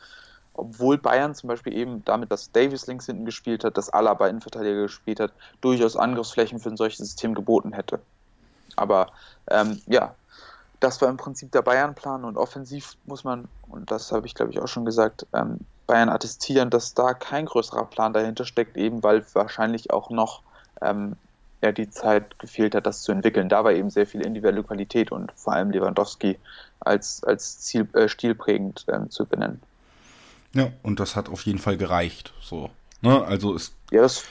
Obwohl 0.53 0.97
Bayern 0.97 1.33
zum 1.33 1.47
Beispiel 1.47 1.73
eben 1.73 2.03
damit, 2.05 2.31
dass 2.31 2.51
Davis 2.51 2.87
links 2.87 3.05
hinten 3.05 3.25
gespielt 3.25 3.63
hat, 3.63 3.77
dass 3.77 3.89
Alaba 3.89 4.27
Innenverteidiger 4.27 4.83
gespielt 4.83 5.19
hat, 5.19 5.31
durchaus 5.61 5.95
Angriffsflächen 5.95 6.59
für 6.59 6.69
ein 6.69 6.77
solches 6.77 6.99
System 6.99 7.33
geboten 7.33 7.73
hätte. 7.73 7.99
Aber 8.75 9.07
ähm, 9.49 9.81
ja, 9.87 10.13
das 10.79 11.01
war 11.01 11.09
im 11.09 11.17
Prinzip 11.17 11.51
der 11.51 11.61
Bayern-Plan 11.61 12.25
und 12.25 12.37
offensiv 12.37 12.95
muss 13.05 13.23
man, 13.23 13.47
und 13.69 13.91
das 13.91 14.11
habe 14.11 14.27
ich 14.27 14.35
glaube 14.35 14.51
ich 14.51 14.59
auch 14.59 14.67
schon 14.67 14.85
gesagt, 14.85 15.25
ähm, 15.33 15.59
Bayern 15.87 16.09
attestieren, 16.09 16.69
dass 16.69 16.93
da 16.93 17.13
kein 17.13 17.45
größerer 17.45 17.85
Plan 17.85 18.13
dahinter 18.13 18.45
steckt, 18.45 18.77
eben 18.77 19.03
weil 19.03 19.25
wahrscheinlich 19.33 19.91
auch 19.91 20.09
noch 20.09 20.41
ähm, 20.81 21.15
ja, 21.61 21.71
die 21.71 21.89
Zeit 21.89 22.39
gefehlt 22.39 22.75
hat, 22.75 22.85
das 22.85 23.01
zu 23.03 23.11
entwickeln. 23.11 23.49
Da 23.49 23.63
war 23.63 23.71
eben 23.71 23.89
sehr 23.89 24.07
viel 24.07 24.21
individuelle 24.21 24.63
Qualität 24.63 25.11
und 25.11 25.31
vor 25.33 25.53
allem 25.53 25.71
Lewandowski 25.71 26.39
als, 26.79 27.23
als 27.23 27.59
Ziel, 27.59 27.87
äh, 27.93 28.07
stilprägend 28.07 28.85
ähm, 28.87 29.09
zu 29.11 29.25
benennen. 29.25 29.61
Ja, 30.53 30.71
und 30.83 30.99
das 30.99 31.15
hat 31.15 31.29
auf 31.29 31.43
jeden 31.43 31.59
Fall 31.59 31.77
gereicht. 31.77 32.33
So. 32.41 32.69
Ne? 33.01 33.23
Also 33.23 33.53
ist. 33.55 33.73
Das 33.91 34.25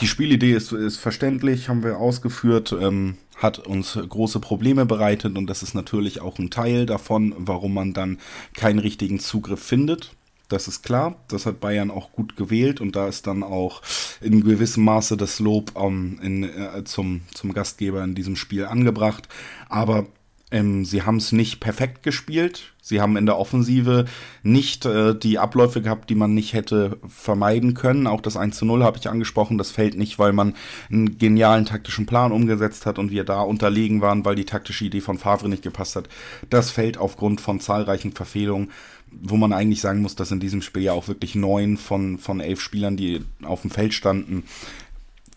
die 0.00 0.06
Spielidee 0.06 0.52
ist, 0.52 0.72
ist 0.72 0.98
verständlich, 0.98 1.68
haben 1.68 1.82
wir 1.82 1.96
ausgeführt, 1.96 2.74
ähm, 2.78 3.16
hat 3.36 3.58
uns 3.58 3.98
große 4.08 4.40
Probleme 4.40 4.84
bereitet 4.84 5.38
und 5.38 5.46
das 5.46 5.62
ist 5.62 5.74
natürlich 5.74 6.20
auch 6.20 6.38
ein 6.38 6.50
Teil 6.50 6.84
davon, 6.84 7.34
warum 7.38 7.74
man 7.74 7.94
dann 7.94 8.18
keinen 8.54 8.78
richtigen 8.78 9.20
Zugriff 9.20 9.62
findet. 9.62 10.12
Das 10.48 10.68
ist 10.68 10.82
klar, 10.82 11.16
das 11.28 11.44
hat 11.46 11.60
Bayern 11.60 11.90
auch 11.90 12.12
gut 12.12 12.36
gewählt 12.36 12.80
und 12.80 12.94
da 12.94 13.08
ist 13.08 13.26
dann 13.26 13.42
auch 13.42 13.82
in 14.20 14.44
gewissem 14.44 14.84
Maße 14.84 15.16
das 15.16 15.40
Lob 15.40 15.72
ähm, 15.76 16.20
in, 16.22 16.44
äh, 16.44 16.84
zum, 16.84 17.22
zum 17.34 17.52
Gastgeber 17.52 18.04
in 18.04 18.14
diesem 18.14 18.36
Spiel 18.36 18.66
angebracht. 18.66 19.28
Aber 19.68 20.06
ähm, 20.52 20.84
sie 20.84 21.02
haben 21.02 21.16
es 21.16 21.32
nicht 21.32 21.58
perfekt 21.58 22.04
gespielt. 22.04 22.72
Sie 22.80 23.00
haben 23.00 23.16
in 23.16 23.26
der 23.26 23.36
Offensive 23.36 24.04
nicht 24.44 24.86
äh, 24.86 25.18
die 25.18 25.40
Abläufe 25.40 25.82
gehabt, 25.82 26.08
die 26.08 26.14
man 26.14 26.34
nicht 26.34 26.52
hätte 26.52 26.98
vermeiden 27.08 27.74
können. 27.74 28.06
Auch 28.06 28.20
das 28.20 28.36
1 28.36 28.56
zu 28.56 28.64
0 28.64 28.84
habe 28.84 28.96
ich 28.96 29.08
angesprochen. 29.08 29.58
Das 29.58 29.72
fällt 29.72 29.96
nicht, 29.96 30.20
weil 30.20 30.32
man 30.32 30.54
einen 30.88 31.18
genialen 31.18 31.66
taktischen 31.66 32.06
Plan 32.06 32.30
umgesetzt 32.30 32.86
hat 32.86 33.00
und 33.00 33.10
wir 33.10 33.24
da 33.24 33.40
unterlegen 33.40 34.00
waren, 34.02 34.24
weil 34.24 34.36
die 34.36 34.44
taktische 34.44 34.84
Idee 34.84 35.00
von 35.00 35.18
Favre 35.18 35.48
nicht 35.48 35.64
gepasst 35.64 35.96
hat. 35.96 36.08
Das 36.48 36.70
fällt 36.70 36.96
aufgrund 36.96 37.40
von 37.40 37.58
zahlreichen 37.58 38.12
Verfehlungen, 38.12 38.70
wo 39.10 39.36
man 39.36 39.52
eigentlich 39.52 39.80
sagen 39.80 40.00
muss, 40.00 40.14
dass 40.14 40.30
in 40.30 40.40
diesem 40.40 40.62
Spiel 40.62 40.82
ja 40.82 40.92
auch 40.92 41.08
wirklich 41.08 41.34
neun 41.34 41.76
von, 41.76 42.18
von 42.18 42.38
elf 42.38 42.60
Spielern, 42.60 42.96
die 42.96 43.24
auf 43.42 43.62
dem 43.62 43.70
Feld 43.70 43.94
standen, 43.94 44.44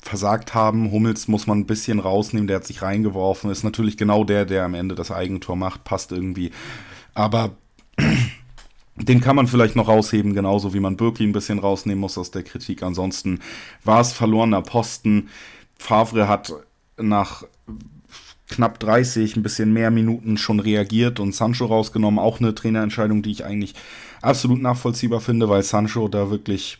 versagt 0.01 0.53
haben. 0.53 0.91
Hummels 0.91 1.27
muss 1.27 1.47
man 1.47 1.59
ein 1.59 1.65
bisschen 1.65 1.99
rausnehmen, 1.99 2.47
der 2.47 2.57
hat 2.57 2.65
sich 2.65 2.81
reingeworfen. 2.81 3.51
Ist 3.51 3.63
natürlich 3.63 3.97
genau 3.97 4.23
der, 4.23 4.45
der 4.45 4.63
am 4.63 4.73
Ende 4.73 4.95
das 4.95 5.11
Eigentor 5.11 5.55
macht, 5.55 5.83
passt 5.83 6.11
irgendwie. 6.11 6.51
Aber 7.13 7.51
den 8.95 9.21
kann 9.21 9.35
man 9.35 9.47
vielleicht 9.47 9.75
noch 9.75 9.87
rausheben, 9.87 10.33
genauso 10.33 10.73
wie 10.73 10.79
man 10.79 10.97
Birki 10.97 11.23
ein 11.23 11.33
bisschen 11.33 11.59
rausnehmen 11.59 11.99
muss 11.99 12.17
aus 12.17 12.31
der 12.31 12.43
Kritik. 12.43 12.81
Ansonsten 12.83 13.39
war 13.83 14.01
es 14.01 14.13
verlorener 14.13 14.61
Posten. 14.61 15.29
Favre 15.77 16.27
hat 16.27 16.53
nach 16.97 17.43
knapp 18.49 18.79
30, 18.79 19.35
ein 19.35 19.43
bisschen 19.43 19.71
mehr 19.73 19.91
Minuten 19.91 20.37
schon 20.37 20.59
reagiert 20.59 21.19
und 21.19 21.35
Sancho 21.35 21.65
rausgenommen. 21.65 22.19
Auch 22.19 22.39
eine 22.39 22.55
Trainerentscheidung, 22.55 23.21
die 23.21 23.31
ich 23.31 23.45
eigentlich 23.45 23.75
absolut 24.21 24.61
nachvollziehbar 24.61 25.21
finde, 25.21 25.49
weil 25.49 25.61
Sancho 25.63 26.07
da 26.07 26.29
wirklich 26.31 26.79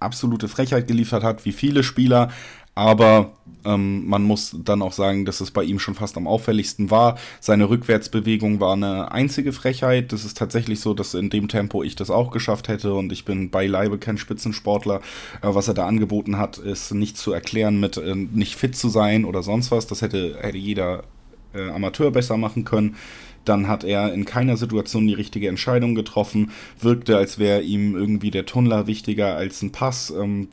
absolute 0.00 0.48
Frechheit 0.48 0.88
geliefert 0.88 1.22
hat, 1.22 1.44
wie 1.44 1.52
viele 1.52 1.82
Spieler. 1.82 2.30
Aber 2.74 3.32
ähm, 3.64 4.06
man 4.06 4.22
muss 4.22 4.54
dann 4.64 4.82
auch 4.82 4.92
sagen, 4.92 5.24
dass 5.24 5.40
es 5.40 5.50
bei 5.50 5.64
ihm 5.64 5.78
schon 5.78 5.94
fast 5.94 6.18
am 6.18 6.26
auffälligsten 6.26 6.90
war. 6.90 7.18
Seine 7.40 7.70
Rückwärtsbewegung 7.70 8.60
war 8.60 8.74
eine 8.74 9.12
einzige 9.12 9.54
Frechheit. 9.54 10.12
Das 10.12 10.26
ist 10.26 10.36
tatsächlich 10.36 10.80
so, 10.80 10.92
dass 10.92 11.14
in 11.14 11.30
dem 11.30 11.48
Tempo 11.48 11.82
ich 11.82 11.96
das 11.96 12.10
auch 12.10 12.30
geschafft 12.30 12.68
hätte 12.68 12.92
und 12.92 13.12
ich 13.12 13.24
bin 13.24 13.50
beileibe 13.50 13.96
kein 13.96 14.18
Spitzensportler. 14.18 14.96
Äh, 15.40 15.54
was 15.54 15.68
er 15.68 15.74
da 15.74 15.86
angeboten 15.86 16.36
hat, 16.36 16.58
ist 16.58 16.92
nicht 16.92 17.16
zu 17.16 17.32
erklären 17.32 17.80
mit 17.80 17.96
äh, 17.96 18.14
nicht 18.14 18.56
fit 18.56 18.76
zu 18.76 18.90
sein 18.90 19.24
oder 19.24 19.42
sonst 19.42 19.70
was. 19.70 19.86
Das 19.86 20.02
hätte, 20.02 20.36
hätte 20.38 20.58
jeder 20.58 21.04
äh, 21.54 21.70
Amateur 21.70 22.10
besser 22.10 22.36
machen 22.36 22.64
können. 22.64 22.96
Dann 23.46 23.68
hat 23.68 23.84
er 23.84 24.12
in 24.12 24.26
keiner 24.26 24.56
Situation 24.56 25.06
die 25.06 25.14
richtige 25.14 25.48
Entscheidung 25.48 25.94
getroffen, 25.94 26.50
wirkte, 26.80 27.16
als 27.16 27.38
wäre 27.38 27.62
ihm 27.62 27.96
irgendwie 27.96 28.30
der 28.30 28.44
Tunnler 28.44 28.86
wichtiger 28.86 29.36
als 29.36 29.62
ein 29.62 29.72
Pass. 29.72 30.10
Ähm, 30.10 30.48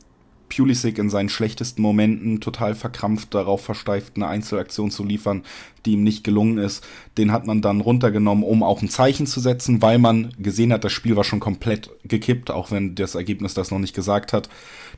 Pulisic 0.48 0.98
in 0.98 1.10
seinen 1.10 1.28
schlechtesten 1.28 1.82
Momenten 1.82 2.40
total 2.40 2.74
verkrampft 2.74 3.34
darauf 3.34 3.64
versteift, 3.64 4.12
eine 4.16 4.28
Einzelaktion 4.28 4.90
zu 4.90 5.04
liefern, 5.04 5.42
die 5.84 5.92
ihm 5.92 6.04
nicht 6.04 6.22
gelungen 6.22 6.58
ist. 6.58 6.84
Den 7.18 7.32
hat 7.32 7.46
man 7.46 7.60
dann 7.60 7.80
runtergenommen, 7.80 8.44
um 8.44 8.62
auch 8.62 8.82
ein 8.82 8.88
Zeichen 8.88 9.26
zu 9.26 9.40
setzen, 9.40 9.82
weil 9.82 9.98
man 9.98 10.32
gesehen 10.38 10.72
hat, 10.72 10.84
das 10.84 10.92
Spiel 10.92 11.16
war 11.16 11.24
schon 11.24 11.40
komplett 11.40 11.90
gekippt, 12.04 12.50
auch 12.50 12.70
wenn 12.70 12.94
das 12.94 13.14
Ergebnis 13.14 13.54
das 13.54 13.70
noch 13.70 13.78
nicht 13.78 13.94
gesagt 13.94 14.32
hat. 14.32 14.48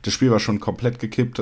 Das 0.03 0.13
Spiel 0.13 0.31
war 0.31 0.39
schon 0.39 0.59
komplett 0.59 0.99
gekippt. 0.99 1.41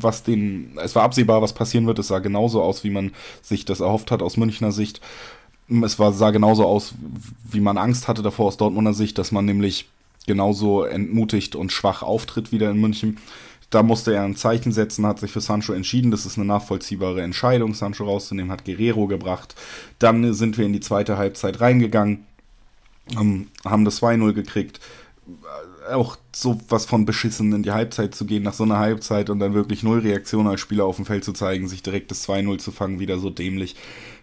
Was 0.00 0.22
den, 0.22 0.78
es 0.82 0.94
war 0.94 1.02
absehbar, 1.02 1.42
was 1.42 1.52
passieren 1.52 1.86
wird. 1.86 1.98
Es 1.98 2.08
sah 2.08 2.20
genauso 2.20 2.62
aus, 2.62 2.84
wie 2.84 2.90
man 2.90 3.12
sich 3.40 3.64
das 3.64 3.80
erhofft 3.80 4.10
hat 4.10 4.22
aus 4.22 4.36
Münchner 4.36 4.72
Sicht 4.72 5.00
es 5.84 5.98
war, 5.98 6.12
sah 6.12 6.30
genauso 6.30 6.66
aus, 6.66 6.94
wie 7.50 7.60
man 7.60 7.78
Angst 7.78 8.08
hatte 8.08 8.22
davor 8.22 8.46
aus 8.46 8.56
Dortmunder 8.56 8.94
Sicht, 8.94 9.18
dass 9.18 9.32
man 9.32 9.44
nämlich 9.44 9.88
genauso 10.26 10.84
entmutigt 10.84 11.56
und 11.56 11.72
schwach 11.72 12.02
auftritt 12.02 12.52
wieder 12.52 12.70
in 12.70 12.80
München. 12.80 13.18
Da 13.70 13.82
musste 13.82 14.12
er 14.12 14.24
ein 14.24 14.36
Zeichen 14.36 14.70
setzen, 14.70 15.06
hat 15.06 15.18
sich 15.18 15.32
für 15.32 15.40
Sancho 15.40 15.72
entschieden. 15.72 16.10
Das 16.10 16.26
ist 16.26 16.36
eine 16.36 16.46
nachvollziehbare 16.46 17.22
Entscheidung, 17.22 17.72
Sancho 17.72 18.04
rauszunehmen, 18.04 18.52
hat 18.52 18.66
Guerrero 18.66 19.06
gebracht. 19.06 19.54
Dann 19.98 20.34
sind 20.34 20.58
wir 20.58 20.66
in 20.66 20.74
die 20.74 20.80
zweite 20.80 21.16
Halbzeit 21.16 21.60
reingegangen, 21.60 22.26
ähm, 23.18 23.48
haben 23.64 23.86
das 23.86 24.02
2-0 24.02 24.34
gekriegt. 24.34 24.78
Auch 25.90 26.18
so 26.34 26.60
was 26.68 26.84
von 26.84 27.06
beschissen 27.06 27.50
in 27.52 27.62
die 27.62 27.72
Halbzeit 27.72 28.14
zu 28.14 28.26
gehen, 28.26 28.42
nach 28.42 28.52
so 28.52 28.64
einer 28.64 28.78
Halbzeit 28.78 29.30
und 29.30 29.38
dann 29.38 29.54
wirklich 29.54 29.82
null 29.82 30.00
Reaktion 30.00 30.46
als 30.46 30.60
Spieler 30.60 30.84
auf 30.84 30.96
dem 30.96 31.06
Feld 31.06 31.24
zu 31.24 31.32
zeigen, 31.32 31.66
sich 31.66 31.82
direkt 31.82 32.10
das 32.10 32.28
2-0 32.28 32.58
zu 32.58 32.72
fangen, 32.72 33.00
wieder 33.00 33.18
so 33.18 33.30
dämlich. 33.30 33.74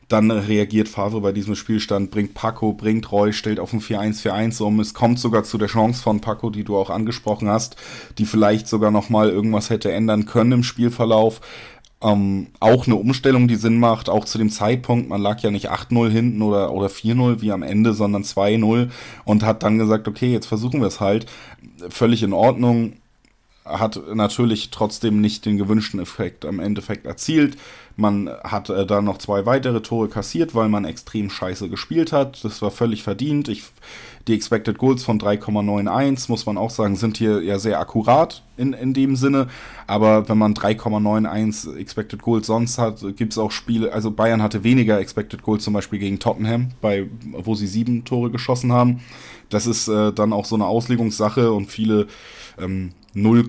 Dann 0.09 0.31
reagiert 0.31 0.89
Favre 0.89 1.21
bei 1.21 1.31
diesem 1.31 1.55
Spielstand, 1.55 2.09
bringt 2.09 2.33
Paco, 2.33 2.73
bringt 2.73 3.11
Roy, 3.11 3.31
stellt 3.31 3.59
auf 3.59 3.73
ein 3.73 3.79
4-1-4-1 3.79 4.61
um. 4.63 4.79
Es 4.79 4.95
kommt 4.95 5.19
sogar 5.19 5.43
zu 5.43 5.59
der 5.59 5.67
Chance 5.67 6.01
von 6.01 6.19
Paco, 6.19 6.49
die 6.49 6.63
du 6.63 6.75
auch 6.75 6.89
angesprochen 6.89 7.47
hast, 7.47 7.75
die 8.17 8.25
vielleicht 8.25 8.67
sogar 8.67 8.89
nochmal 8.89 9.29
irgendwas 9.29 9.69
hätte 9.69 9.91
ändern 9.91 10.25
können 10.25 10.51
im 10.51 10.63
Spielverlauf. 10.63 11.41
Ähm, 12.01 12.47
auch 12.59 12.87
eine 12.87 12.95
Umstellung, 12.95 13.47
die 13.47 13.55
Sinn 13.55 13.77
macht, 13.79 14.09
auch 14.09 14.25
zu 14.25 14.39
dem 14.39 14.49
Zeitpunkt, 14.49 15.09
man 15.09 15.21
lag 15.21 15.41
ja 15.41 15.51
nicht 15.51 15.69
8-0 15.69 16.09
hinten 16.09 16.41
oder, 16.41 16.71
oder 16.71 16.87
4-0 16.87 17.41
wie 17.41 17.51
am 17.51 17.61
Ende, 17.61 17.93
sondern 17.93 18.23
2-0 18.23 18.89
und 19.25 19.43
hat 19.43 19.61
dann 19.61 19.77
gesagt, 19.77 20.07
okay, 20.07 20.31
jetzt 20.31 20.47
versuchen 20.47 20.79
wir 20.79 20.87
es 20.87 21.01
halt. 21.01 21.27
Völlig 21.89 22.23
in 22.23 22.33
Ordnung, 22.33 22.93
hat 23.69 24.01
natürlich 24.13 24.71
trotzdem 24.71 25.21
nicht 25.21 25.45
den 25.45 25.57
gewünschten 25.57 25.99
Effekt 25.99 26.45
am 26.45 26.59
Endeffekt 26.59 27.05
erzielt. 27.05 27.57
Man 27.99 28.29
hat 28.43 28.69
äh, 28.69 28.85
dann 28.85 29.05
noch 29.05 29.17
zwei 29.17 29.45
weitere 29.45 29.81
Tore 29.81 30.07
kassiert, 30.07 30.55
weil 30.55 30.69
man 30.69 30.85
extrem 30.85 31.29
scheiße 31.29 31.67
gespielt 31.67 32.13
hat. 32.13 32.43
Das 32.45 32.61
war 32.61 32.71
völlig 32.71 33.03
verdient. 33.03 33.49
Ich, 33.49 33.63
die 34.27 34.33
Expected 34.33 34.77
Goals 34.77 35.03
von 35.03 35.19
3,91, 35.19 36.29
muss 36.29 36.45
man 36.45 36.57
auch 36.57 36.69
sagen, 36.69 36.95
sind 36.95 37.17
hier 37.17 37.41
ja 37.43 37.59
sehr 37.59 37.79
akkurat 37.79 38.41
in, 38.55 38.71
in 38.71 38.93
dem 38.93 39.17
Sinne. 39.17 39.47
Aber 39.85 40.29
wenn 40.29 40.37
man 40.37 40.53
3,91 40.53 41.75
Expected 41.75 42.21
Goals 42.21 42.47
sonst 42.47 42.77
hat, 42.77 43.03
gibt 43.17 43.33
es 43.33 43.37
auch 43.37 43.51
Spiele, 43.51 43.91
also 43.91 44.11
Bayern 44.11 44.41
hatte 44.41 44.63
weniger 44.63 44.99
Expected 44.99 45.43
Goals 45.43 45.65
zum 45.65 45.73
Beispiel 45.73 45.99
gegen 45.99 46.19
Tottenham, 46.19 46.69
bei, 46.79 47.07
wo 47.33 47.53
sie 47.55 47.67
sieben 47.67 48.05
Tore 48.05 48.31
geschossen 48.31 48.71
haben. 48.71 49.01
Das 49.49 49.67
ist 49.67 49.89
äh, 49.89 50.13
dann 50.13 50.31
auch 50.31 50.45
so 50.45 50.55
eine 50.55 50.67
Auslegungssache 50.67 51.51
und 51.51 51.67
viele 51.67 52.07
ähm, 52.57 52.91
0, 53.13 53.47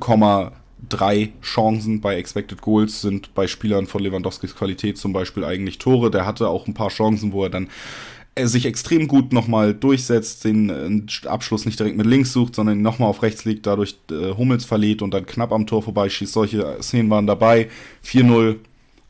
drei 0.89 1.33
Chancen 1.43 2.01
bei 2.01 2.17
Expected 2.17 2.61
Goals 2.61 3.01
sind 3.01 3.35
bei 3.35 3.47
Spielern 3.47 3.87
von 3.87 4.03
Lewandowskis 4.03 4.55
Qualität 4.55 4.99
zum 4.99 5.13
Beispiel 5.13 5.45
eigentlich 5.45 5.79
Tore. 5.79 6.11
Der 6.11 6.27
hatte 6.27 6.49
auch 6.49 6.67
ein 6.67 6.75
paar 6.75 6.89
Chancen, 6.89 7.33
wo 7.33 7.45
er 7.45 7.51
dann 7.51 7.69
er 8.35 8.49
sich 8.49 8.65
extrem 8.65 9.09
gut 9.09 9.33
nochmal 9.33 9.75
durchsetzt, 9.75 10.45
den 10.45 10.71
äh, 10.71 11.29
Abschluss 11.29 11.67
nicht 11.67 11.79
direkt 11.79 11.97
mit 11.97 12.07
links 12.07 12.33
sucht, 12.33 12.55
sondern 12.55 12.81
nochmal 12.81 13.09
auf 13.09 13.23
rechts 13.23 13.45
liegt, 13.45 13.67
dadurch 13.67 13.99
äh, 14.11 14.35
Hummels 14.37 14.65
verliert 14.65 15.03
und 15.03 15.13
dann 15.13 15.27
knapp 15.27 15.53
am 15.53 15.67
Tor 15.67 15.83
vorbeischießt. 15.83 16.33
Solche 16.33 16.79
Szenen 16.81 17.11
waren 17.11 17.27
dabei. 17.27 17.69
4-0, 18.05 18.57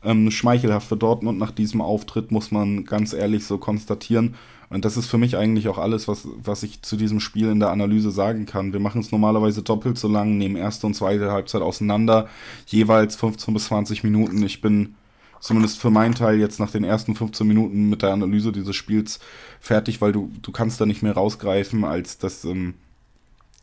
ähm, 0.03 0.31
schmeichelhaft 0.31 0.87
für 0.87 0.97
Dortmund 0.97 1.37
nach 1.37 1.51
diesem 1.51 1.81
Auftritt, 1.81 2.31
muss 2.31 2.51
man 2.51 2.85
ganz 2.85 3.13
ehrlich 3.13 3.45
so 3.45 3.57
konstatieren. 3.57 4.35
Und 4.71 4.85
das 4.85 4.95
ist 4.95 5.07
für 5.07 5.17
mich 5.17 5.35
eigentlich 5.35 5.67
auch 5.67 5.77
alles, 5.77 6.07
was, 6.07 6.25
was 6.41 6.63
ich 6.63 6.81
zu 6.81 6.95
diesem 6.95 7.19
Spiel 7.19 7.49
in 7.49 7.59
der 7.59 7.71
Analyse 7.71 8.09
sagen 8.09 8.45
kann. 8.45 8.71
Wir 8.71 8.79
machen 8.79 9.01
es 9.01 9.11
normalerweise 9.11 9.63
doppelt 9.63 9.97
so 9.97 10.07
lang, 10.07 10.37
nehmen 10.37 10.55
erste 10.55 10.87
und 10.87 10.93
zweite 10.93 11.29
Halbzeit 11.29 11.61
auseinander, 11.61 12.29
jeweils 12.67 13.17
15 13.17 13.53
bis 13.53 13.65
20 13.65 14.05
Minuten. 14.05 14.41
Ich 14.43 14.61
bin 14.61 14.95
zumindest 15.41 15.77
für 15.77 15.89
meinen 15.89 16.15
Teil 16.15 16.39
jetzt 16.39 16.61
nach 16.61 16.71
den 16.71 16.85
ersten 16.85 17.15
15 17.15 17.45
Minuten 17.45 17.89
mit 17.89 18.01
der 18.01 18.13
Analyse 18.13 18.53
dieses 18.53 18.73
Spiels 18.77 19.19
fertig, 19.59 19.99
weil 19.99 20.13
du, 20.13 20.31
du 20.41 20.53
kannst 20.53 20.79
da 20.79 20.85
nicht 20.85 21.03
mehr 21.03 21.15
rausgreifen, 21.15 21.83
als 21.83 22.17
dass, 22.17 22.45
ähm, 22.45 22.75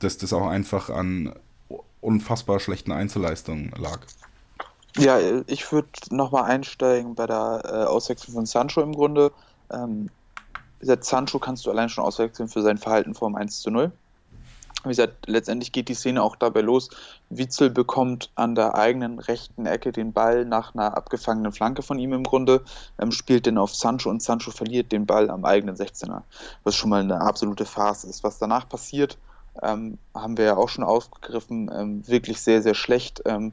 dass 0.00 0.18
das 0.18 0.34
auch 0.34 0.46
einfach 0.46 0.90
an 0.90 1.32
unfassbar 2.02 2.60
schlechten 2.60 2.92
Einzelleistungen 2.92 3.72
lag. 3.78 4.00
Ja, 4.98 5.18
ich 5.46 5.72
würde 5.72 5.88
nochmal 6.10 6.44
einsteigen 6.44 7.14
bei 7.14 7.26
der 7.26 7.62
äh, 7.64 7.68
Auswechslung 7.86 8.34
von 8.34 8.46
Sancho 8.46 8.82
im 8.82 8.92
Grunde. 8.92 9.32
Ähm, 9.72 10.10
wie 10.78 10.86
gesagt, 10.86 11.04
Sancho 11.04 11.38
kannst 11.38 11.66
du 11.66 11.70
allein 11.70 11.88
schon 11.88 12.04
auswechseln 12.04 12.48
für 12.48 12.62
sein 12.62 12.78
Verhalten 12.78 13.14
vor 13.14 13.28
dem 13.28 13.36
1 13.36 13.60
zu 13.60 13.70
0 13.70 13.92
wie 14.84 14.90
gesagt, 14.90 15.26
letztendlich 15.26 15.72
geht 15.72 15.88
die 15.88 15.94
Szene 15.94 16.22
auch 16.22 16.36
dabei 16.36 16.60
los. 16.60 16.90
Witzel 17.30 17.68
bekommt 17.68 18.30
an 18.36 18.54
der 18.54 18.76
eigenen 18.76 19.18
rechten 19.18 19.66
Ecke 19.66 19.90
den 19.90 20.12
Ball 20.12 20.44
nach 20.44 20.74
einer 20.74 20.96
abgefangenen 20.96 21.52
Flanke 21.52 21.82
von 21.82 21.98
ihm 21.98 22.12
im 22.12 22.22
Grunde, 22.22 22.62
ähm, 23.00 23.10
spielt 23.10 23.46
den 23.46 23.58
auf 23.58 23.74
Sancho 23.74 24.08
und 24.08 24.22
Sancho 24.22 24.52
verliert 24.52 24.92
den 24.92 25.04
Ball 25.04 25.30
am 25.30 25.44
eigenen 25.44 25.74
16er, 25.74 26.22
was 26.62 26.76
schon 26.76 26.90
mal 26.90 27.00
eine 27.00 27.20
absolute 27.20 27.64
Farce 27.64 28.04
ist. 28.04 28.22
Was 28.22 28.38
danach 28.38 28.68
passiert, 28.68 29.18
ähm, 29.62 29.98
haben 30.14 30.36
wir 30.36 30.44
ja 30.44 30.56
auch 30.56 30.68
schon 30.68 30.84
aufgegriffen, 30.84 31.70
ähm, 31.74 32.06
wirklich 32.06 32.40
sehr, 32.40 32.62
sehr 32.62 32.74
schlecht. 32.74 33.22
Ähm, 33.26 33.52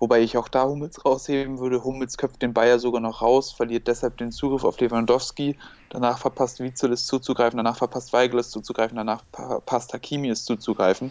Wobei 0.00 0.20
ich 0.20 0.36
auch 0.36 0.48
da 0.48 0.64
Hummels 0.64 1.04
rausheben 1.04 1.58
würde. 1.58 1.82
Hummels 1.82 2.16
köpft 2.16 2.42
den 2.42 2.54
Bayer 2.54 2.78
sogar 2.78 3.00
noch 3.00 3.20
raus, 3.20 3.52
verliert 3.52 3.88
deshalb 3.88 4.16
den 4.16 4.30
Zugriff 4.30 4.64
auf 4.64 4.78
Lewandowski. 4.80 5.58
Danach 5.88 6.18
verpasst 6.18 6.60
Witzel 6.60 6.92
es 6.92 7.06
zuzugreifen, 7.06 7.56
danach 7.56 7.76
verpasst 7.76 8.12
Weigel 8.12 8.38
es 8.38 8.50
zuzugreifen, 8.50 8.96
danach 8.96 9.24
verpasst 9.32 9.92
Hakimi 9.92 10.28
es 10.30 10.44
zuzugreifen. 10.44 11.10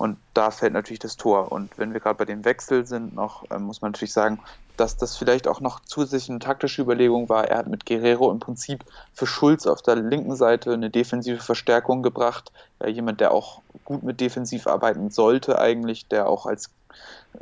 Und 0.00 0.16
da 0.32 0.50
fällt 0.50 0.72
natürlich 0.72 0.98
das 0.98 1.18
Tor. 1.18 1.52
Und 1.52 1.76
wenn 1.76 1.92
wir 1.92 2.00
gerade 2.00 2.16
bei 2.16 2.24
dem 2.24 2.46
Wechsel 2.46 2.86
sind, 2.86 3.14
noch 3.14 3.44
äh, 3.50 3.58
muss 3.58 3.82
man 3.82 3.90
natürlich 3.90 4.14
sagen, 4.14 4.40
dass 4.78 4.96
das 4.96 5.18
vielleicht 5.18 5.46
auch 5.46 5.60
noch 5.60 5.80
zusätzlich 5.80 6.30
eine 6.30 6.38
taktische 6.38 6.80
Überlegung 6.80 7.28
war. 7.28 7.48
Er 7.48 7.58
hat 7.58 7.66
mit 7.66 7.84
Guerrero 7.84 8.30
im 8.32 8.40
Prinzip 8.40 8.82
für 9.12 9.26
Schulz 9.26 9.66
auf 9.66 9.82
der 9.82 9.96
linken 9.96 10.36
Seite 10.36 10.72
eine 10.72 10.88
defensive 10.88 11.42
Verstärkung 11.42 12.02
gebracht. 12.02 12.50
Äh, 12.78 12.88
jemand, 12.88 13.20
der 13.20 13.32
auch 13.32 13.60
gut 13.84 14.02
mit 14.02 14.22
defensiv 14.22 14.66
arbeiten 14.66 15.10
sollte 15.10 15.58
eigentlich, 15.58 16.08
der 16.08 16.30
auch 16.30 16.46
als 16.46 16.70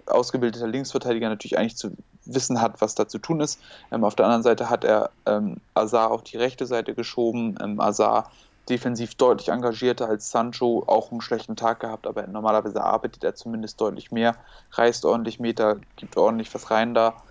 ausgebildeter 0.06 0.66
Linksverteidiger 0.66 1.28
natürlich 1.28 1.58
eigentlich 1.58 1.76
zu 1.76 1.92
wissen 2.24 2.60
hat, 2.60 2.80
was 2.80 2.96
da 2.96 3.06
zu 3.06 3.20
tun 3.20 3.40
ist. 3.40 3.60
Ähm, 3.92 4.02
auf 4.02 4.16
der 4.16 4.26
anderen 4.26 4.42
Seite 4.42 4.68
hat 4.68 4.82
er 4.82 5.10
ähm, 5.26 5.58
Azar 5.74 6.10
auf 6.10 6.24
die 6.24 6.36
rechte 6.36 6.66
Seite 6.66 6.94
geschoben. 6.94 7.56
Ähm, 7.62 7.78
Azar 7.78 8.32
defensiv 8.68 9.14
deutlich 9.14 9.48
engagierter 9.48 10.08
als 10.08 10.30
Sancho, 10.30 10.84
auch 10.86 11.10
einen 11.10 11.20
schlechten 11.20 11.56
Tag 11.56 11.80
gehabt, 11.80 12.06
aber 12.06 12.26
normalerweise 12.26 12.82
arbeitet 12.82 13.24
er 13.24 13.34
zumindest 13.34 13.80
deutlich 13.80 14.10
mehr, 14.12 14.36
reißt 14.72 15.04
ordentlich 15.04 15.40
Meter, 15.40 15.76
gibt 15.96 16.16
ordentlich 16.16 16.52
was 16.54 16.70
rein 16.70 16.94
da. 16.94 17.22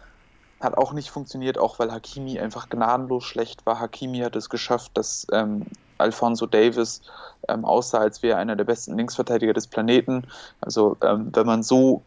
Hat 0.60 0.76
auch 0.76 0.94
nicht 0.94 1.12
funktioniert, 1.12 1.60
auch 1.60 1.78
weil 1.78 1.92
Hakimi 1.92 2.40
einfach 2.40 2.70
gnadenlos 2.70 3.24
schlecht 3.24 3.66
war. 3.66 3.80
Hakimi 3.80 4.20
hat 4.20 4.36
es 4.36 4.50
geschafft, 4.50 4.92
dass 4.96 5.28
ähm, 5.32 5.68
Alfonso 6.00 6.48
Davis 6.48 7.02
ähm, 7.48 7.64
aussah, 7.64 8.00
als 8.00 8.24
wäre 8.24 8.38
einer 8.38 8.56
der 8.56 8.64
besten 8.64 8.98
Linksverteidiger 8.98 9.54
des 9.54 9.68
Planeten. 9.68 10.26
Also 10.62 10.98
ähm, 11.02 11.30
wenn 11.34 11.46
man 11.46 11.62
so 11.62 12.02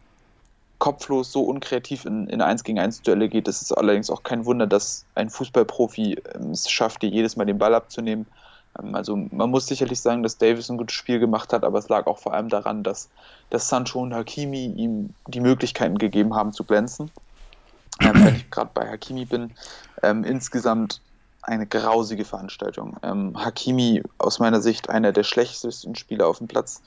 kopflos, 0.79 1.31
so 1.31 1.43
unkreativ 1.43 2.05
in, 2.05 2.27
in 2.27 2.41
1 2.41 2.63
gegen 2.63 2.79
1 2.79 3.03
Duelle 3.03 3.29
geht, 3.29 3.47
ist 3.47 3.61
es 3.61 3.71
allerdings 3.71 4.09
auch 4.09 4.23
kein 4.23 4.45
Wunder, 4.45 4.67
dass 4.67 5.05
ein 5.15 5.29
Fußballprofi 5.29 6.21
ähm, 6.35 6.51
es 6.51 6.69
schafft, 6.69 7.03
dir 7.03 7.09
jedes 7.09 7.37
Mal 7.37 7.45
den 7.45 7.59
Ball 7.59 7.75
abzunehmen. 7.75 8.25
Ähm, 8.79 8.95
also 8.95 9.15
man 9.15 9.49
muss 9.49 9.67
sicherlich 9.67 9.99
sagen, 9.99 10.23
dass 10.23 10.37
Davis 10.37 10.69
ein 10.69 10.77
gutes 10.77 10.95
Spiel 10.95 11.19
gemacht 11.19 11.53
hat, 11.53 11.63
aber 11.63 11.79
es 11.79 11.89
lag 11.89 12.07
auch 12.07 12.19
vor 12.19 12.33
allem 12.33 12.49
daran, 12.49 12.83
dass, 12.83 13.09
dass 13.49 13.69
Sancho 13.69 14.01
und 14.01 14.13
Hakimi 14.13 14.65
ihm 14.65 15.13
die 15.27 15.41
Möglichkeiten 15.41 15.97
gegeben 15.97 16.35
haben 16.35 16.53
zu 16.53 16.63
glänzen. 16.63 17.11
Ähm, 17.99 18.25
wenn 18.25 18.35
ich 18.35 18.49
gerade 18.49 18.71
bei 18.73 18.89
Hakimi 18.89 19.25
bin, 19.25 19.51
ähm, 20.01 20.23
insgesamt 20.23 21.01
eine 21.43 21.65
grausige 21.65 22.25
Veranstaltung. 22.25 22.97
Ähm, 23.03 23.33
Hakimi 23.35 24.03
aus 24.17 24.39
meiner 24.39 24.61
Sicht 24.61 24.89
einer 24.89 25.11
der 25.11 25.23
schlechtesten 25.23 25.95
Spieler 25.95 26.27
auf 26.27 26.37
dem 26.37 26.47
Platz. 26.47 26.81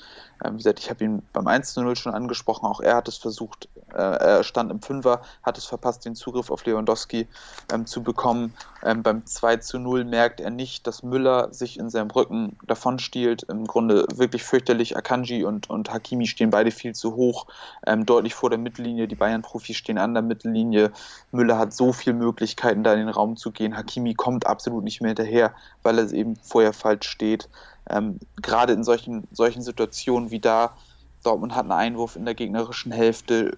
Ähm, 0.45 0.55
wie 0.55 0.59
gesagt, 0.59 0.79
ich 0.81 0.91
habe 0.91 1.03
ihn 1.05 1.23
beim 1.33 1.47
1 1.47 1.77
0 1.77 1.97
schon 1.97 2.15
angesprochen, 2.15 2.67
auch 2.67 2.81
er 2.81 2.97
hat 2.97 3.09
es 3.09 3.17
versucht, 3.17 3.69
äh, 3.93 3.97
er 3.97 4.45
stand 4.45 4.71
im 4.71 4.81
Fünfer, 4.81 5.23
hat 5.43 5.59
es 5.59 5.65
verpasst, 5.65 6.05
den 6.05 6.15
Zugriff 6.15 6.51
auf 6.51 6.65
Lewandowski 6.65 7.27
ähm, 7.73 7.87
zu 7.87 8.03
bekommen. 8.03 8.55
Ähm, 8.83 9.03
beim 9.03 9.25
2 9.25 9.59
zu 9.59 9.79
0 9.79 10.05
merkt 10.05 10.41
er 10.41 10.51
nicht, 10.51 10.87
dass 10.87 11.03
Müller 11.03 11.53
sich 11.53 11.79
in 11.79 11.91
seinem 11.91 12.11
Rücken 12.11 12.59
davonstiehlt. 12.67 13.45
Im 13.45 13.67
Grunde 13.67 14.07
wirklich 14.15 14.45
fürchterlich. 14.45 14.97
Akanji 14.97 15.45
und, 15.45 15.71
und 15.71 15.93
Hakimi 15.93 16.27
stehen 16.27 16.51
beide 16.51 16.71
viel 16.71 16.95
zu 16.95 17.15
hoch, 17.15 17.47
ähm, 17.87 18.05
deutlich 18.05 18.35
vor 18.35 18.51
der 18.51 18.59
Mittellinie. 18.59 19.09
Die 19.09 19.15
Bayern-Profis 19.15 19.77
stehen 19.77 19.99
an 19.99 20.15
der 20.15 20.23
Mittellinie. 20.23 20.93
Müller 21.33 21.59
hat 21.59 21.73
so 21.73 21.93
viele 21.93 22.17
Möglichkeiten, 22.17 22.85
da 22.85 22.93
in 22.93 23.01
den 23.01 23.09
Raum 23.09 23.37
zu 23.37 23.51
gehen. 23.51 23.77
Hakimi 23.77 24.15
kommt 24.15 24.47
absolut 24.47 24.85
nicht 24.85 25.01
mehr 25.01 25.11
hinterher, 25.11 25.55
weil 25.83 25.99
er 25.99 26.13
eben 26.13 26.37
vorher 26.37 26.73
falsch 26.73 27.09
steht. 27.09 27.49
Ähm, 27.89 28.19
gerade 28.41 28.73
in 28.73 28.85
solchen, 28.85 29.27
solchen 29.33 29.63
Situationen 29.63 30.31
wie 30.31 30.41
da, 30.41 30.77
Dortmund 31.23 31.55
hat 31.55 31.63
einen 31.63 31.73
Einwurf 31.73 32.17
in 32.17 32.25
der 32.25 32.35
gegnerischen 32.35 32.93
Hälfte, 32.93 33.57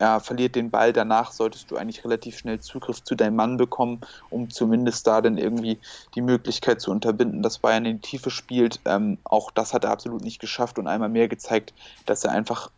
ja, 0.00 0.18
verliert 0.18 0.56
den 0.56 0.70
Ball, 0.70 0.92
danach 0.92 1.30
solltest 1.30 1.70
du 1.70 1.76
eigentlich 1.76 2.04
relativ 2.04 2.38
schnell 2.38 2.60
Zugriff 2.60 3.02
zu 3.02 3.14
deinem 3.14 3.36
Mann 3.36 3.56
bekommen, 3.56 4.00
um 4.28 4.50
zumindest 4.50 5.06
da 5.06 5.20
dann 5.20 5.38
irgendwie 5.38 5.78
die 6.16 6.20
Möglichkeit 6.20 6.80
zu 6.80 6.90
unterbinden, 6.90 7.42
dass 7.42 7.58
Bayern 7.58 7.84
in 7.84 8.00
die 8.00 8.08
Tiefe 8.08 8.30
spielt. 8.30 8.80
Ähm, 8.86 9.18
auch 9.24 9.52
das 9.52 9.72
hat 9.72 9.84
er 9.84 9.90
absolut 9.90 10.22
nicht 10.22 10.40
geschafft 10.40 10.78
und 10.78 10.88
einmal 10.88 11.08
mehr 11.08 11.28
gezeigt, 11.28 11.72
dass 12.06 12.24
er 12.24 12.32
einfach 12.32 12.70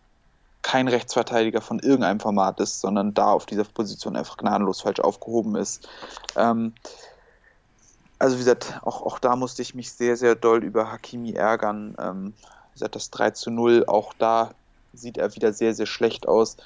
kein 0.60 0.88
Rechtsverteidiger 0.88 1.60
von 1.60 1.78
irgendeinem 1.78 2.20
Format 2.20 2.60
ist, 2.60 2.80
sondern 2.80 3.14
da 3.14 3.30
auf 3.30 3.46
dieser 3.46 3.64
Position 3.64 4.16
einfach 4.16 4.36
gnadenlos 4.36 4.80
falsch 4.82 5.00
aufgehoben 5.00 5.54
ist. 5.54 5.88
Ähm, 6.36 6.74
also 8.18 8.36
wie 8.36 8.40
gesagt, 8.40 8.78
auch, 8.82 9.02
auch 9.02 9.18
da 9.18 9.36
musste 9.36 9.62
ich 9.62 9.74
mich 9.74 9.92
sehr, 9.92 10.16
sehr 10.16 10.34
doll 10.34 10.64
über 10.64 10.90
Hakimi 10.90 11.32
ärgern. 11.32 11.96
Ähm, 11.98 12.34
wie 12.70 12.72
gesagt, 12.74 12.96
das 12.96 13.10
3 13.10 13.30
zu 13.32 13.50
0, 13.50 13.84
auch 13.86 14.14
da 14.14 14.50
sieht 14.94 15.18
er 15.18 15.34
wieder 15.34 15.52
sehr, 15.52 15.74
sehr 15.74 15.86
schlecht 15.86 16.26
aus. 16.28 16.56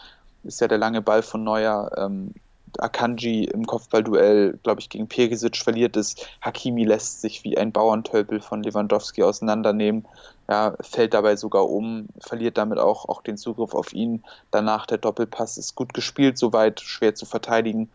Ist 0.44 0.60
ja 0.60 0.68
der 0.68 0.78
lange 0.78 1.02
Ball 1.02 1.22
von 1.22 1.44
Neuer. 1.44 1.90
Ähm, 1.96 2.34
Akanji 2.78 3.44
im 3.44 3.66
Kopfballduell, 3.66 4.58
glaube 4.62 4.80
ich, 4.80 4.88
gegen 4.88 5.08
Perisic 5.08 5.56
verliert 5.56 5.96
es. 5.96 6.14
Hakimi 6.40 6.84
lässt 6.84 7.20
sich 7.20 7.42
wie 7.44 7.58
ein 7.58 7.72
Bauerntölpel 7.72 8.40
von 8.40 8.62
Lewandowski 8.62 9.22
auseinandernehmen. 9.22 10.06
Ja, 10.48 10.74
fällt 10.80 11.14
dabei 11.14 11.36
sogar 11.36 11.68
um, 11.68 12.08
verliert 12.20 12.58
damit 12.58 12.78
auch, 12.78 13.08
auch 13.08 13.22
den 13.22 13.36
Zugriff 13.36 13.74
auf 13.74 13.92
ihn. 13.92 14.24
Danach 14.50 14.86
der 14.86 14.98
Doppelpass 14.98 15.58
ist 15.58 15.74
gut 15.74 15.94
gespielt, 15.94 16.38
soweit 16.38 16.80
schwer 16.80 17.14
zu 17.14 17.26
verteidigen. 17.26 17.88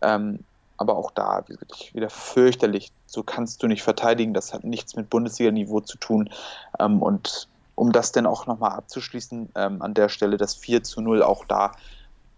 Ähm, 0.00 0.40
aber 0.76 0.96
auch 0.96 1.10
da 1.10 1.44
wieder 1.92 2.10
fürchterlich. 2.10 2.92
So 3.06 3.22
kannst 3.22 3.62
du 3.62 3.68
nicht 3.68 3.82
verteidigen. 3.82 4.34
Das 4.34 4.52
hat 4.52 4.64
nichts 4.64 4.96
mit 4.96 5.10
Bundesliga-Niveau 5.10 5.80
zu 5.80 5.98
tun. 5.98 6.30
Ähm, 6.78 7.02
und 7.02 7.48
um 7.74 7.92
das 7.92 8.12
dann 8.12 8.26
auch 8.26 8.46
nochmal 8.46 8.72
abzuschließen, 8.72 9.50
ähm, 9.54 9.82
an 9.82 9.94
der 9.94 10.08
Stelle 10.08 10.36
das 10.36 10.54
4 10.54 10.82
zu 10.82 11.00
0 11.00 11.22
auch 11.22 11.44
da. 11.44 11.72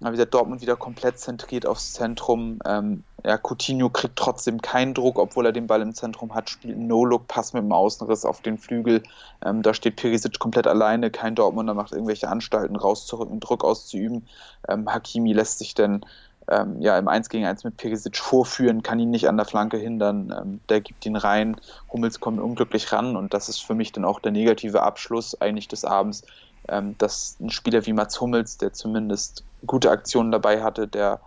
Wie 0.01 0.11
gesagt, 0.11 0.35
Dortmund 0.35 0.61
wieder 0.61 0.77
komplett 0.77 1.19
zentriert 1.19 1.67
aufs 1.67 1.95
Zentrum. 1.95 2.59
Ähm, 2.67 3.05
ja, 3.25 3.39
Coutinho 3.39 3.89
kriegt 3.89 4.17
trotzdem 4.17 4.61
keinen 4.61 4.93
Druck, 4.93 5.19
obwohl 5.19 5.47
er 5.47 5.53
den 5.53 5.67
Ball 5.67 5.81
im 5.81 5.95
Zentrum 5.95 6.35
hat, 6.35 6.51
spielt 6.51 6.77
einen 6.77 6.89
No-Look-Pass 6.89 7.55
mit 7.55 7.63
dem 7.63 7.73
Außenriss 7.73 8.27
auf 8.27 8.43
den 8.43 8.59
Flügel. 8.59 9.03
Ähm, 9.43 9.63
da 9.63 9.73
steht 9.73 9.97
Perisic 9.97 10.39
komplett 10.39 10.67
alleine, 10.67 11.11
kein 11.11 11.35
Dortmunder 11.35 11.73
macht 11.73 11.93
irgendwelche 11.93 12.29
Anstalten 12.29 12.77
rauszurücken, 12.77 13.41
Druck 13.41 13.65
auszuüben. 13.65 14.27
Ähm, 14.69 14.93
Hakimi 14.93 15.33
lässt 15.33 15.59
sich 15.59 15.75
dann 15.75 16.05
ähm, 16.49 16.81
ja, 16.81 16.99
im 16.99 17.09
1 17.09 17.29
gegen 17.29 17.47
1 17.47 17.65
mit 17.65 17.77
Perisic 17.77 18.17
vorführen, 18.17 18.83
kann 18.83 18.99
ihn 18.99 19.11
nicht 19.11 19.29
an 19.29 19.37
der 19.37 19.47
Flanke 19.47 19.77
hindern, 19.77 20.35
ähm, 20.37 20.61
der 20.69 20.81
gibt 20.81 21.07
ihn 21.07 21.17
rein, 21.17 21.57
Hummels 21.93 22.21
kommt 22.21 22.41
unglücklich 22.41 22.93
ran 22.93 23.17
und 23.17 23.35
das 23.35 23.49
ist 23.49 23.61
für 23.65 23.75
mich 23.75 23.93
dann 23.93 24.05
auch 24.05 24.21
der 24.21 24.33
negative 24.33 24.83
Abschluss 24.83 25.41
eigentlich 25.41 25.69
des 25.69 25.85
Abends, 25.85 26.23
ähm, 26.69 26.97
dass 26.99 27.37
ein 27.41 27.51
Spieler 27.51 27.85
wie 27.87 27.93
Mats 27.93 28.21
Hummels, 28.21 28.59
der 28.59 28.73
zumindest 28.73 29.45
gute 29.67 29.91
Aktionen 29.91 30.33
dabei 30.33 30.63
hatte, 30.63 30.87
der 30.89 31.21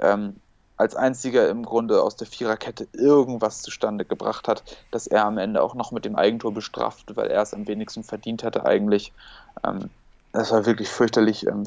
ähm, 0.00 0.36
als 0.76 0.96
einziger 0.96 1.48
im 1.48 1.64
Grunde 1.64 2.02
aus 2.02 2.16
der 2.16 2.26
Viererkette 2.26 2.88
irgendwas 2.92 3.62
zustande 3.62 4.04
gebracht 4.04 4.48
hat, 4.48 4.64
dass 4.90 5.06
er 5.06 5.24
am 5.24 5.38
Ende 5.38 5.62
auch 5.62 5.74
noch 5.74 5.92
mit 5.92 6.04
dem 6.04 6.16
Eigentor 6.16 6.52
bestraft, 6.52 7.16
weil 7.16 7.28
er 7.28 7.42
es 7.42 7.54
am 7.54 7.68
wenigsten 7.68 8.02
verdient 8.02 8.42
hatte 8.42 8.66
eigentlich. 8.66 9.12
Das 10.34 10.50
war 10.50 10.66
wirklich 10.66 10.88
fürchterlich. 10.88 11.46
Ähm, 11.46 11.64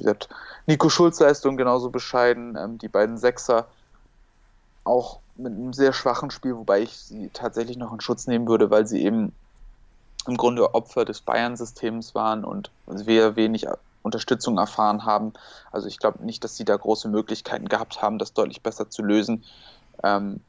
Nico 0.66 0.90
Schulz 0.90 1.22
Leistung 1.22 1.56
genauso 1.56 1.90
bescheiden. 1.90 2.58
Ähm, 2.58 2.78
die 2.78 2.90
beiden 2.90 3.18
Sechser 3.18 3.66
auch 4.84 5.20
mit 5.38 5.54
einem 5.54 5.72
sehr 5.72 5.94
schwachen 5.94 6.32
Spiel, 6.32 6.54
wobei 6.58 6.82
ich 6.82 6.98
sie 6.98 7.30
tatsächlich 7.30 7.78
noch 7.78 7.94
in 7.94 8.02
Schutz 8.02 8.28
nehmen 8.28 8.46
würde, 8.46 8.70
weil 8.70 8.86
sie 8.86 9.04
eben 9.04 9.32
im 10.28 10.36
Grunde 10.36 10.76
Opfer 10.76 11.06
des 11.06 11.22
Bayern-Systems 11.22 12.14
waren 12.14 12.44
und 12.44 12.70
sehr 12.88 13.38
wenig 13.38 13.68
Unterstützung 14.04 14.58
erfahren 14.58 15.06
haben. 15.06 15.32
Also 15.72 15.88
ich 15.88 15.98
glaube 15.98 16.26
nicht, 16.26 16.44
dass 16.44 16.58
sie 16.58 16.66
da 16.66 16.76
große 16.76 17.08
Möglichkeiten 17.08 17.70
gehabt 17.70 18.02
haben, 18.02 18.20
das 18.20 18.34
deutlich 18.34 18.62
besser 18.64 18.90
zu 18.90 19.02
lösen. 19.02 19.46
Ähm, 20.04 20.42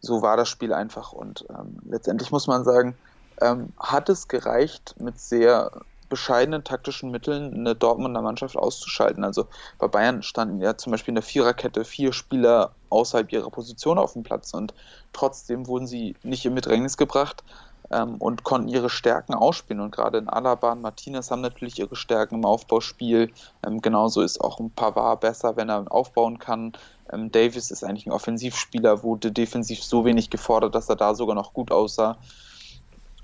so 0.00 0.22
war 0.22 0.36
das 0.36 0.48
Spiel 0.48 0.72
einfach 0.72 1.12
und 1.12 1.44
ähm, 1.50 1.80
letztendlich 1.88 2.30
muss 2.30 2.46
man 2.46 2.62
sagen, 2.62 2.96
ähm, 3.40 3.72
hat 3.76 4.08
es 4.08 4.28
gereicht, 4.28 4.94
mit 5.00 5.18
sehr 5.18 5.72
bescheidenen 6.08 6.64
taktischen 6.64 7.10
Mitteln 7.10 7.54
eine 7.54 7.74
Dortmunder 7.74 8.22
Mannschaft 8.22 8.56
auszuschalten. 8.56 9.24
Also 9.24 9.46
bei 9.78 9.88
Bayern 9.88 10.22
standen 10.22 10.60
ja 10.60 10.76
zum 10.76 10.92
Beispiel 10.92 11.12
in 11.12 11.16
der 11.16 11.22
Viererkette 11.22 11.84
vier 11.84 12.12
Spieler 12.12 12.72
außerhalb 12.90 13.32
ihrer 13.32 13.50
Position 13.50 13.98
auf 13.98 14.12
dem 14.12 14.22
Platz 14.22 14.54
und 14.54 14.74
trotzdem 15.12 15.66
wurden 15.66 15.86
sie 15.86 16.14
nicht 16.22 16.44
in 16.44 16.54
Bedrängnis 16.54 16.96
gebracht 16.96 17.42
ähm, 17.90 18.16
und 18.16 18.44
konnten 18.44 18.68
ihre 18.68 18.90
Stärken 18.90 19.34
ausspielen. 19.34 19.80
Und 19.80 19.92
gerade 19.92 20.18
in 20.18 20.28
Alaba 20.28 20.72
und 20.72 20.82
Martinez 20.82 21.30
haben 21.30 21.40
natürlich 21.40 21.78
ihre 21.78 21.96
Stärken 21.96 22.36
im 22.36 22.44
Aufbauspiel. 22.44 23.32
Ähm, 23.64 23.80
genauso 23.80 24.22
ist 24.22 24.40
auch 24.40 24.58
ein 24.60 24.70
Pavard 24.70 25.20
besser, 25.20 25.56
wenn 25.56 25.68
er 25.68 25.90
aufbauen 25.90 26.38
kann. 26.38 26.72
Ähm, 27.12 27.30
Davis 27.30 27.70
ist 27.70 27.84
eigentlich 27.84 28.06
ein 28.06 28.12
Offensivspieler, 28.12 29.02
wurde 29.02 29.32
defensiv 29.32 29.82
so 29.82 30.04
wenig 30.04 30.30
gefordert, 30.30 30.74
dass 30.74 30.88
er 30.88 30.96
da 30.96 31.14
sogar 31.14 31.34
noch 31.34 31.52
gut 31.52 31.70
aussah. 31.70 32.16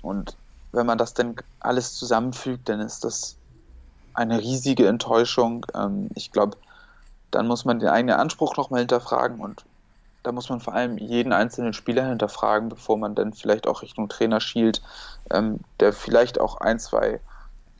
Und 0.01 0.35
wenn 0.73 0.85
man 0.85 0.97
das 0.97 1.13
dann 1.13 1.35
alles 1.59 1.95
zusammenfügt, 1.95 2.67
dann 2.67 2.81
ist 2.81 3.03
das 3.05 3.37
eine 4.13 4.39
riesige 4.39 4.87
Enttäuschung. 4.87 5.65
Ähm, 5.73 6.09
ich 6.15 6.31
glaube, 6.31 6.57
dann 7.31 7.47
muss 7.47 7.65
man 7.65 7.79
den 7.79 7.89
eigenen 7.89 8.17
Anspruch 8.17 8.57
nochmal 8.57 8.81
hinterfragen 8.81 9.39
und 9.39 9.65
da 10.23 10.31
muss 10.31 10.49
man 10.49 10.61
vor 10.61 10.73
allem 10.73 10.97
jeden 10.97 11.33
einzelnen 11.33 11.73
Spieler 11.73 12.07
hinterfragen, 12.07 12.69
bevor 12.69 12.97
man 12.97 13.13
dann 13.15 13.33
vielleicht 13.33 13.67
auch 13.67 13.81
Richtung 13.81 14.07
Trainer 14.07 14.39
schielt, 14.39 14.81
ähm, 15.31 15.59
der 15.79 15.93
vielleicht 15.93 16.39
auch 16.39 16.57
ein, 16.57 16.79
zwei 16.79 17.19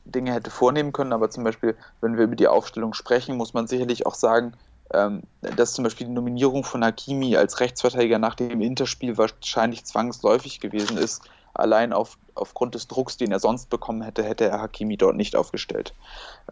Dinge 0.04 0.32
hätte 0.32 0.50
vornehmen 0.50 0.92
können. 0.92 1.14
Aber 1.14 1.30
zum 1.30 1.44
Beispiel, 1.44 1.76
wenn 2.00 2.16
wir 2.16 2.24
über 2.24 2.36
die 2.36 2.48
Aufstellung 2.48 2.92
sprechen, 2.92 3.36
muss 3.36 3.54
man 3.54 3.66
sicherlich 3.66 4.06
auch 4.06 4.14
sagen, 4.14 4.54
ähm, 4.92 5.22
dass 5.40 5.72
zum 5.72 5.84
Beispiel 5.84 6.06
die 6.06 6.12
Nominierung 6.12 6.64
von 6.64 6.84
Hakimi 6.84 7.36
als 7.36 7.60
Rechtsverteidiger 7.60 8.18
nach 8.18 8.34
dem 8.34 8.60
Interspiel 8.60 9.16
wahrscheinlich 9.16 9.84
zwangsläufig 9.86 10.60
gewesen 10.60 10.98
ist. 10.98 11.22
Allein 11.54 11.92
auf, 11.92 12.18
aufgrund 12.34 12.74
des 12.74 12.88
Drucks, 12.88 13.16
den 13.16 13.32
er 13.32 13.40
sonst 13.40 13.70
bekommen 13.70 14.02
hätte, 14.02 14.24
hätte 14.24 14.46
er 14.46 14.60
Hakimi 14.60 14.96
dort 14.96 15.16
nicht 15.16 15.36
aufgestellt. 15.36 15.94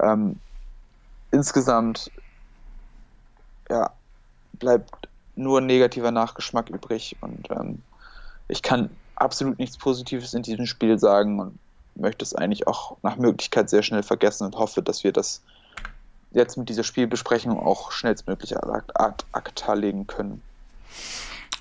Ähm, 0.01 0.39
insgesamt 1.33 2.11
ja, 3.69 3.91
bleibt 4.53 5.09
nur 5.35 5.61
ein 5.61 5.67
negativer 5.67 6.11
Nachgeschmack 6.11 6.71
übrig. 6.71 7.17
Und 7.21 7.51
ähm, 7.51 7.83
ich 8.49 8.63
kann 8.63 8.91
absolut 9.17 9.59
nichts 9.59 9.77
Positives 9.77 10.35
in 10.35 10.43
diesem 10.43 10.67
Spiel 10.67 10.99
sagen 10.99 11.41
und 11.41 11.59
möchte 11.95 12.25
es 12.25 12.35
eigentlich 12.35 12.67
auch 12.67 12.97
nach 13.03 13.17
Möglichkeit 13.17 13.71
sehr 13.71 13.83
schnell 13.83 14.03
vergessen 14.03 14.45
und 14.47 14.57
hoffe, 14.57 14.83
dass 14.83 15.05
wir 15.05 15.13
das 15.13 15.43
jetzt 16.31 16.57
mit 16.57 16.69
dieser 16.69 16.85
Spielbesprechung 16.85 17.59
auch 17.59 17.93
schnellstmöglich 17.93 18.57
ad 18.57 19.25
acta 19.33 19.75
legen 19.75 20.07
können. 20.07 20.43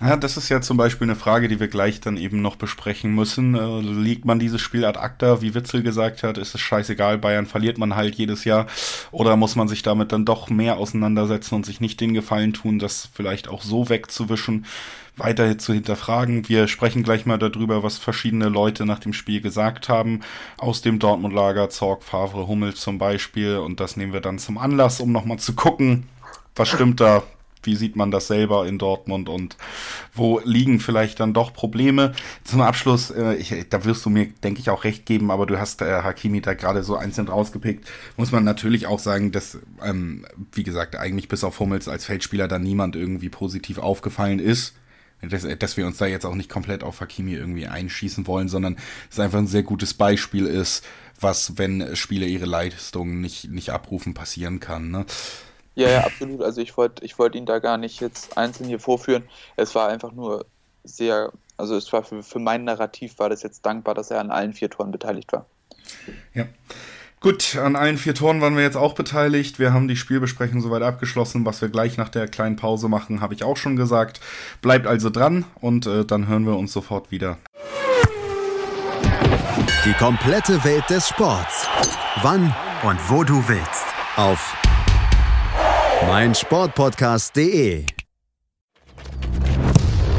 Ja, 0.02 0.18
das 0.18 0.36
ist 0.36 0.50
ja 0.50 0.62
zum 0.62 0.78
Beispiel 0.78 1.06
eine 1.06 1.16
Frage, 1.16 1.48
die 1.48 1.60
wir 1.60 1.68
gleich 1.68 2.02
dann 2.02 2.18
eben 2.18 2.42
noch 2.42 2.56
besprechen 2.56 3.14
müssen. 3.14 3.54
Äh, 3.54 3.82
legt 3.82 4.26
man 4.26 4.40
dieses 4.40 4.60
Spiel 4.60 4.84
ad 4.84 4.98
acta, 4.98 5.44
wie 5.44 5.54
Witzel 5.54 5.84
gesagt 5.84 6.24
hat, 6.24 6.40
ist 6.40 6.56
es 6.56 6.62
scheißegal, 6.62 7.20
Bayern 7.20 7.46
verliert 7.46 7.78
man 7.78 7.96
halt 7.96 8.16
jedes 8.16 8.44
Jahr. 8.44 8.66
Oder 9.12 9.36
muss 9.36 9.56
man 9.56 9.68
sich 9.68 9.84
damit 9.84 10.12
dann 10.12 10.26
doch 10.26 10.50
mehr 10.50 10.78
auseinandersetzen 10.78 11.54
und 11.54 11.68
sich 11.68 11.82
nicht 11.82 12.02
den 12.02 12.16
Gefallen 12.16 12.54
tun, 12.54 12.80
das 12.80 13.10
vielleicht 13.14 13.48
auch 13.48 13.62
so 13.62 13.90
wegzuwischen, 13.90 14.66
weiter 15.18 15.56
zu 15.60 15.72
hinterfragen. 15.72 16.50
Wir 16.50 16.68
sprechen 16.68 17.04
gleich 17.04 17.28
mal 17.28 17.38
darüber, 17.38 17.84
was 17.84 18.00
verschiedene 18.00 18.50
Leute 18.50 18.88
nach 18.88 19.00
dem 19.00 19.14
Spiel 19.14 19.40
gesagt 19.40 19.88
haben. 19.88 20.22
Aus 20.58 20.82
dem 20.82 20.98
Dortmund-Lager, 20.98 21.70
Zorg, 21.70 22.02
Favre, 22.02 22.48
Hummel 22.48 22.74
zum 22.74 22.98
Beispiel. 22.98 23.58
Und 23.58 23.80
das 23.80 23.98
nehmen 23.98 24.14
wir 24.14 24.22
dann 24.22 24.40
zum 24.40 24.58
Anlass, 24.58 25.00
um 25.00 25.12
nochmal 25.12 25.38
zu 25.38 25.54
gucken, 25.54 26.08
was 26.56 26.70
stimmt 26.70 27.00
da, 27.02 27.22
wie 27.64 27.76
sieht 27.76 27.96
man 27.96 28.12
das 28.12 28.28
selber 28.28 28.68
in 28.68 28.78
Dortmund 28.78 29.30
und 29.30 29.58
wo 30.14 30.40
liegen 30.44 30.80
vielleicht 30.80 31.20
dann 31.20 31.34
doch 31.34 31.54
Probleme? 31.54 32.14
Zum 32.44 32.62
Abschluss, 32.62 33.12
äh, 33.12 33.36
ich, 33.36 33.54
da 33.70 33.86
wirst 33.86 34.06
du 34.06 34.10
mir, 34.10 34.28
denke 34.44 34.60
ich, 34.60 34.70
auch 34.70 34.84
recht 34.84 35.06
geben, 35.06 35.32
aber 35.32 35.46
du 35.46 35.60
hast 35.60 35.82
äh, 35.82 36.02
Hakimi 36.04 36.42
da 36.42 36.54
gerade 36.54 36.84
so 36.84 36.96
einzeln 36.96 37.28
rausgepickt. 37.28 37.88
Muss 38.18 38.32
man 38.32 38.44
natürlich 38.44 38.88
auch 38.88 39.00
sagen, 39.00 39.32
dass, 39.32 39.60
ähm, 39.84 40.26
wie 40.52 40.64
gesagt, 40.64 40.96
eigentlich 40.96 41.28
bis 41.28 41.44
auf 41.44 41.60
Hummels 41.60 41.88
als 41.88 42.06
Feldspieler 42.06 42.48
da 42.48 42.60
niemand 42.60 42.96
irgendwie 42.96 43.30
positiv 43.30 43.78
aufgefallen 43.78 44.40
ist. 44.40 44.76
Dass, 45.22 45.46
dass 45.60 45.78
wir 45.78 45.86
uns 45.86 45.98
da 45.98 46.08
jetzt 46.08 46.26
auch 46.26 46.34
nicht 46.34 46.50
komplett 46.50 46.84
auf 46.84 47.00
Hakimi 47.00 47.36
irgendwie 47.36 47.68
einschießen 47.68 48.26
wollen, 48.26 48.50
sondern 48.50 48.78
es 49.12 49.20
einfach 49.20 49.38
ein 49.38 49.46
sehr 49.46 49.62
gutes 49.62 49.94
Beispiel 49.94 50.48
ist, 50.48 50.84
was, 51.20 51.60
wenn 51.60 51.96
Spieler 51.96 52.26
ihre 52.26 52.46
Leistungen 52.46 53.22
nicht, 53.22 53.50
nicht 53.50 53.70
abrufen, 53.70 54.16
passieren 54.16 54.60
kann. 54.60 54.90
Ne? 54.90 55.06
Ja, 55.76 55.90
ja, 55.90 56.00
absolut. 56.02 56.42
Also 56.42 56.62
ich 56.62 56.76
wollte 56.78 57.04
ich 57.06 57.18
wollt 57.18 57.36
ihn 57.36 57.46
da 57.46 57.60
gar 57.60 57.78
nicht 57.78 58.02
jetzt 58.02 58.38
einzeln 58.38 58.68
hier 58.68 58.80
vorführen. 58.80 59.24
Es 59.56 59.74
war 59.74 59.88
einfach 59.88 60.12
nur 60.12 60.46
sehr, 60.84 61.32
also 61.58 61.76
es 61.76 61.92
war 61.94 62.04
für, 62.04 62.24
für 62.24 62.40
mein 62.40 62.64
Narrativ 62.64 63.20
war 63.20 63.30
das 63.30 63.44
jetzt 63.44 63.66
dankbar, 63.66 63.96
dass 63.96 64.12
er 64.12 64.20
an 64.20 64.32
allen 64.32 64.54
vier 64.54 64.70
Toren 64.70 64.92
beteiligt 64.92 65.32
war. 65.32 65.46
Ja. 66.34 66.46
Gut, 67.20 67.56
an 67.56 67.76
allen 67.76 68.00
vier 68.00 68.16
Toren 68.16 68.42
waren 68.42 68.56
wir 68.56 68.64
jetzt 68.64 68.78
auch 68.78 68.96
beteiligt. 68.96 69.60
Wir 69.60 69.74
haben 69.74 69.88
die 69.88 69.96
Spielbesprechung 69.96 70.60
soweit 70.60 70.82
abgeschlossen. 70.82 71.46
Was 71.46 71.62
wir 71.62 71.70
gleich 71.70 71.96
nach 71.96 72.10
der 72.10 72.28
kleinen 72.28 72.56
Pause 72.56 72.90
machen, 72.90 73.22
habe 73.22 73.36
ich 73.36 73.44
auch 73.44 73.58
schon 73.58 73.76
gesagt. 73.76 74.20
Bleibt 74.64 74.88
also 74.88 75.12
dran 75.12 75.46
und 75.60 75.86
äh, 75.86 76.04
dann 76.04 76.28
hören 76.28 76.48
wir 76.48 76.58
uns 76.58 76.74
sofort 76.74 77.12
wieder. 77.12 77.38
Die 79.86 79.94
komplette 79.94 80.64
Welt 80.64 80.90
des 80.90 81.08
Sports. 81.08 81.68
Wann 82.24 82.56
und 82.82 82.98
wo 83.08 83.24
du 83.24 83.48
willst. 83.48 83.86
Auf 84.16 84.58
mein 86.08 86.34
Sportpodcast.de. 86.36 87.86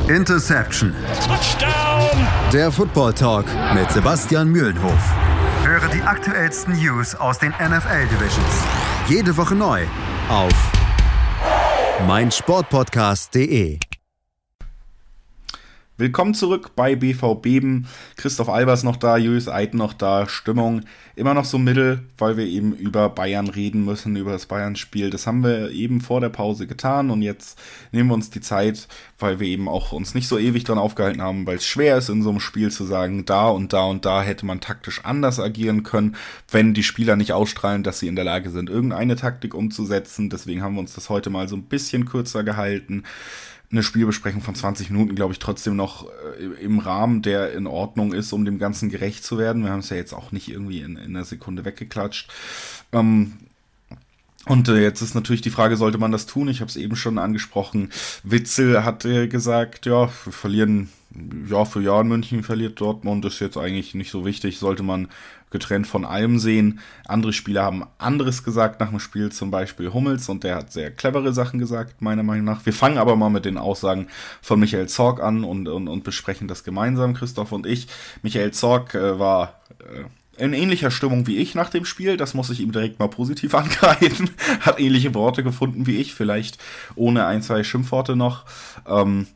Interception. 0.09 0.95
Touchdown. 1.27 2.27
Der 2.53 2.71
Football 2.71 3.15
Talk 3.15 3.47
mit 3.75 3.91
Sebastian 3.91 4.49
Mühlenhof. 4.49 5.15
Höre 5.65 5.89
die 5.89 6.03
aktuellsten 6.03 6.75
News 6.75 7.15
aus 7.15 7.39
den 7.39 7.51
NFL 7.51 8.07
Divisions. 8.11 8.65
Jede 9.09 9.37
Woche 9.37 9.55
neu 9.55 9.85
auf 10.29 10.53
mein 12.07 12.31
Sportpodcast.de. 12.31 13.79
Willkommen 15.99 16.33
zurück 16.33 16.71
bei 16.75 16.97
BV 16.97 17.35
Beben. 17.43 17.87
Christoph 18.17 18.49
Albers 18.49 18.83
noch 18.83 18.97
da, 18.97 19.19
Julius 19.19 19.47
Eid 19.47 19.75
noch 19.75 19.93
da. 19.93 20.27
Stimmung 20.27 20.87
immer 21.17 21.35
noch 21.35 21.45
so 21.45 21.59
mittel, 21.59 22.09
weil 22.17 22.39
wir 22.39 22.47
eben 22.47 22.73
über 22.73 23.11
Bayern 23.11 23.49
reden 23.49 23.85
müssen, 23.85 24.17
über 24.17 24.33
das 24.33 24.47
Bayern-Spiel. 24.47 25.11
Das 25.11 25.27
haben 25.27 25.45
wir 25.45 25.71
eben 25.71 26.01
vor 26.01 26.23
der 26.23 26.31
Pause 26.31 26.67
getan 26.67 27.11
und 27.11 27.21
jetzt 27.21 27.61
nehmen 27.93 28.09
wir 28.09 28.15
uns 28.15 28.31
die 28.31 28.41
Zeit, 28.41 28.89
weil 29.19 29.39
wir 29.39 29.47
eben 29.47 29.69
auch 29.69 29.93
uns 29.93 30.15
nicht 30.15 30.29
so 30.29 30.39
ewig 30.39 30.65
dran 30.65 30.79
aufgehalten 30.79 31.21
haben, 31.21 31.47
weil 31.47 31.57
es 31.57 31.67
schwer 31.67 31.99
ist 31.99 32.09
in 32.09 32.23
so 32.23 32.31
einem 32.31 32.41
Spiel 32.41 32.71
zu 32.71 32.85
sagen, 32.85 33.27
da 33.27 33.51
und 33.51 33.75
da 33.75 33.85
und 33.85 34.07
da 34.07 34.23
hätte 34.23 34.47
man 34.47 34.63
taktisch 34.63 35.05
anders 35.05 35.39
agieren 35.39 35.83
können, 35.83 36.17
wenn 36.51 36.73
die 36.73 36.85
Spieler 36.85 37.17
nicht 37.17 37.35
ausstrahlen, 37.35 37.83
dass 37.83 37.99
sie 37.99 38.09
in 38.09 38.17
der 38.17 38.25
Lage 38.25 38.49
sind, 38.49 38.71
irgendeine 38.71 39.17
Taktik 39.17 39.55
umzusetzen. 39.55 40.31
Deswegen 40.31 40.63
haben 40.63 40.75
wir 40.75 40.81
uns 40.81 40.95
das 40.95 41.11
heute 41.11 41.29
mal 41.29 41.49
so 41.49 41.57
ein 41.57 41.65
bisschen 41.65 42.07
kürzer 42.07 42.45
gehalten 42.45 43.05
eine 43.73 43.83
Spielbesprechung 43.83 44.43
von 44.43 44.55
20 44.55 44.91
Minuten, 44.91 45.15
glaube 45.15 45.33
ich, 45.33 45.39
trotzdem 45.39 45.77
noch 45.77 46.07
äh, 46.39 46.63
im 46.63 46.79
Rahmen, 46.79 47.23
der 47.23 47.53
in 47.53 47.67
Ordnung 47.67 48.13
ist, 48.13 48.33
um 48.33 48.45
dem 48.45 48.59
Ganzen 48.59 48.91
gerecht 48.91 49.25
zu 49.25 49.39
werden. 49.39 49.65
Wir 49.65 49.71
haben 49.71 49.81
es 49.81 49.89
ja 49.89 49.97
jetzt 49.97 50.13
auch 50.13 50.31
nicht 50.31 50.49
irgendwie 50.49 50.81
in, 50.81 50.97
in 50.97 51.17
einer 51.17 51.25
Sekunde 51.25 51.65
weggeklatscht. 51.65 52.31
Ähm, 52.93 53.35
und 54.45 54.69
äh, 54.69 54.81
jetzt 54.83 55.01
ist 55.03 55.15
natürlich 55.15 55.41
die 55.41 55.51
Frage, 55.51 55.77
sollte 55.77 55.99
man 55.99 56.13
das 56.13 56.27
tun? 56.27 56.49
Ich 56.49 56.61
habe 56.61 56.69
es 56.69 56.77
eben 56.77 56.97
schon 56.97 57.19
angesprochen. 57.19 57.91
Witzel 58.25 58.85
hat 58.85 59.05
äh, 59.05 59.29
gesagt, 59.29 59.87
ja, 59.87 60.11
wir 60.25 60.33
verlieren 60.33 60.91
Jahr 61.49 61.67
für 61.67 61.83
Jahr 61.83 62.01
in 62.01 62.09
München, 62.09 62.43
verliert 62.43 62.81
Dortmund, 62.81 63.25
ist 63.25 63.41
jetzt 63.41 63.57
eigentlich 63.57 63.95
nicht 63.95 64.11
so 64.11 64.25
wichtig, 64.25 64.59
sollte 64.59 64.83
man 64.83 65.09
getrennt 65.51 65.87
von 65.87 66.05
allem 66.05 66.39
sehen. 66.39 66.81
Andere 67.07 67.33
Spieler 67.33 67.63
haben 67.63 67.85
anderes 67.99 68.43
gesagt 68.43 68.81
nach 68.81 68.91
dem 68.91 68.99
Spiel, 68.99 69.31
zum 69.31 69.51
Beispiel 69.51 69.93
Hummels, 69.93 70.29
und 70.29 70.45
der 70.45 70.57
hat 70.57 70.73
sehr 70.73 70.91
clevere 70.91 71.33
Sachen 71.33 71.59
gesagt, 71.59 72.01
meiner 72.01 72.23
Meinung 72.23 72.47
nach. 72.47 72.65
Wir 72.65 72.73
fangen 72.73 72.99
aber 72.99 73.17
mal 73.17 73.29
mit 73.29 73.45
den 73.45 73.59
Aussagen 73.59 74.09
von 74.41 74.59
Michael 74.59 74.89
Zorg 74.89 75.23
an 75.23 75.45
und, 75.45 75.69
und, 75.69 75.89
und 75.89 76.05
besprechen 76.05 76.49
das 76.49 76.65
gemeinsam, 76.65 77.15
Christoph 77.15 77.53
und 77.53 77.67
ich. 77.67 77.87
Michael 78.23 78.53
Zorg 78.53 78.95
äh, 78.95 79.19
war 79.19 79.61
äh, 79.81 80.05
in 80.43 80.55
ähnlicher 80.55 80.91
Stimmung 80.91 81.27
wie 81.27 81.37
ich 81.37 81.55
nach 81.55 81.69
dem 81.69 81.85
Spiel, 81.85 82.17
das 82.17 82.33
muss 82.33 82.49
ich 82.49 82.61
ihm 82.61 82.73
direkt 82.73 82.99
mal 82.99 83.09
positiv 83.09 83.55
angreifen. 83.55 84.31
hat 84.61 84.81
ähnliche 84.81 85.15
Worte 85.15 85.43
gefunden 85.45 85.87
wie 85.87 85.99
ich, 85.99 86.15
vielleicht 86.15 86.59
ohne 86.95 87.27
ein, 87.27 87.43
zwei 87.43 87.63
Schimpfworte 87.63 88.17
noch. 88.17 88.47
Ähm, 88.87 89.27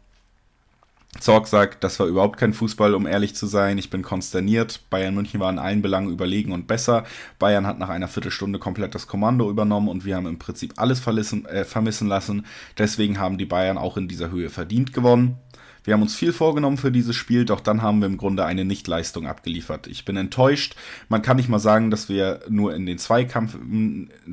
Zorg 1.20 1.46
sagt, 1.46 1.84
das 1.84 1.98
war 2.00 2.06
überhaupt 2.06 2.38
kein 2.38 2.52
Fußball, 2.52 2.94
um 2.94 3.06
ehrlich 3.06 3.34
zu 3.34 3.46
sein. 3.46 3.78
Ich 3.78 3.90
bin 3.90 4.02
konsterniert. 4.02 4.80
Bayern 4.90 5.14
München 5.14 5.40
war 5.40 5.50
in 5.50 5.58
allen 5.58 5.82
Belangen 5.82 6.10
überlegen 6.10 6.52
und 6.52 6.66
besser. 6.66 7.04
Bayern 7.38 7.66
hat 7.66 7.78
nach 7.78 7.88
einer 7.88 8.08
Viertelstunde 8.08 8.58
komplett 8.58 8.94
das 8.94 9.06
Kommando 9.06 9.50
übernommen 9.50 9.88
und 9.88 10.04
wir 10.04 10.16
haben 10.16 10.26
im 10.26 10.38
Prinzip 10.38 10.74
alles 10.76 11.00
äh, 11.06 11.64
vermissen 11.64 12.08
lassen. 12.08 12.46
Deswegen 12.78 13.18
haben 13.18 13.38
die 13.38 13.46
Bayern 13.46 13.78
auch 13.78 13.96
in 13.96 14.08
dieser 14.08 14.30
Höhe 14.30 14.50
verdient 14.50 14.92
gewonnen. 14.92 15.38
Wir 15.86 15.94
haben 15.94 16.02
uns 16.02 16.16
viel 16.16 16.32
vorgenommen 16.32 16.78
für 16.78 16.90
dieses 16.90 17.14
Spiel, 17.14 17.44
doch 17.44 17.60
dann 17.60 17.80
haben 17.80 18.00
wir 18.00 18.06
im 18.06 18.16
Grunde 18.16 18.44
eine 18.44 18.64
Nichtleistung 18.64 19.28
abgeliefert. 19.28 19.86
Ich 19.86 20.04
bin 20.04 20.16
enttäuscht. 20.16 20.74
Man 21.08 21.22
kann 21.22 21.36
nicht 21.36 21.48
mal 21.48 21.60
sagen, 21.60 21.92
dass 21.92 22.08
wir 22.08 22.40
nur 22.48 22.74
in 22.74 22.86
den 22.86 22.98
Zweikampf, 22.98 23.56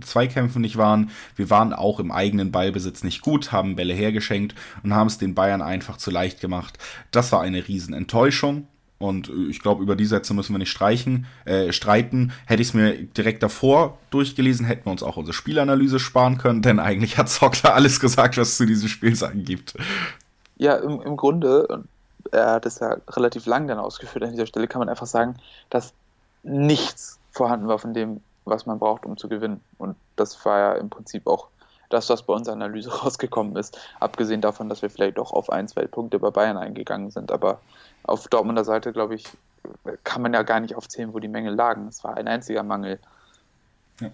Zweikämpfen 0.02 0.64
nicht 0.64 0.78
waren. 0.78 1.12
Wir 1.36 1.52
waren 1.52 1.72
auch 1.72 2.00
im 2.00 2.12
eigenen 2.12 2.52
Ballbesitz 2.52 3.04
nicht 3.04 3.22
gut, 3.22 3.52
haben 3.52 3.76
Bälle 3.76 3.94
hergeschenkt 3.94 4.56
und 4.82 4.96
haben 4.96 5.06
es 5.06 5.20
den 5.20 5.36
Bayern 5.36 5.62
einfach 5.62 5.98
zu 5.98 6.10
leicht 6.10 6.42
gemacht. 6.42 6.80
Das 7.12 7.32
war 7.32 7.42
eine 7.42 7.68
Riesenenttäuschung. 7.68 8.68
Und 8.98 9.30
ich 9.50 9.60
glaube, 9.60 9.84
über 9.84 9.98
die 9.98 10.06
Sätze 10.06 10.34
müssen 10.34 10.54
wir 10.54 10.60
nicht 10.60 10.72
streichen, 10.72 11.26
äh, 11.46 11.72
streiten. 11.74 12.32
Hätte 12.46 12.62
ich 12.62 12.70
es 12.70 12.74
mir 12.74 12.94
direkt 12.94 13.44
davor 13.44 14.00
durchgelesen, 14.12 14.66
hätten 14.66 14.88
wir 14.88 14.92
uns 14.92 15.04
auch 15.04 15.18
unsere 15.18 15.34
Spielanalyse 15.34 16.00
sparen 16.00 16.38
können, 16.38 16.62
denn 16.62 16.80
eigentlich 16.80 17.18
hat 17.18 17.30
Zockler 17.30 17.74
alles 17.76 18.00
gesagt, 18.00 18.38
was 18.38 18.50
es 18.50 18.58
zu 18.58 18.66
diesem 18.66 18.88
Spiel 18.88 19.14
sagen 19.14 19.44
gibt. 19.44 19.76
Ja, 20.58 20.76
im, 20.76 21.02
im 21.02 21.18
Grunde, 21.18 21.84
er 22.32 22.52
hat 22.52 22.66
es 22.66 22.80
ja 22.80 22.98
relativ 23.10 23.46
lang 23.46 23.68
dann 23.68 23.80
ausgeführt 23.80 24.24
an 24.24 24.32
dieser 24.32 24.46
Stelle, 24.46 24.68
kann 24.68 24.80
man 24.80 24.90
einfach 24.90 25.08
sagen, 25.08 25.38
dass 25.70 25.94
nichts 26.44 27.20
vorhanden 27.32 27.68
war 27.68 27.80
von 27.80 27.94
dem, 27.94 28.22
was 28.46 28.66
man 28.66 28.80
braucht, 28.80 29.06
um 29.06 29.18
zu 29.18 29.28
gewinnen. 29.30 29.62
Und 29.78 29.96
das 30.16 30.44
war 30.46 30.60
ja 30.60 30.72
im 30.74 30.90
Prinzip 30.90 31.28
auch 31.28 31.48
das, 31.90 32.10
was 32.10 32.24
bei 32.24 32.34
unserer 32.34 32.56
Analyse 32.56 32.92
rausgekommen 33.02 33.56
ist. 33.56 33.78
Abgesehen 34.00 34.42
davon, 34.42 34.70
dass 34.70 34.82
wir 34.82 34.90
vielleicht 34.90 35.18
doch 35.18 35.32
auf 35.32 35.50
ein, 35.50 35.68
zwei 35.68 35.86
Punkte 35.88 36.20
bei 36.20 36.32
Bayern 36.32 36.58
eingegangen 36.58 37.12
sind. 37.12 37.32
Aber 37.32 37.60
auf 38.04 38.28
Dortmunder 38.28 38.66
Seite, 38.66 38.92
glaube 38.92 39.16
ich, 39.16 39.26
kann 40.04 40.22
man 40.22 40.34
ja 40.34 40.44
gar 40.44 40.60
nicht 40.60 40.76
aufzählen, 40.76 41.14
wo 41.14 41.20
die 41.20 41.28
Mängel 41.28 41.56
lagen. 41.56 41.88
Es 41.88 42.04
war 42.04 42.18
ein 42.18 42.28
einziger 42.28 42.64
Mangel. 42.64 43.00
Ja. 44.00 44.10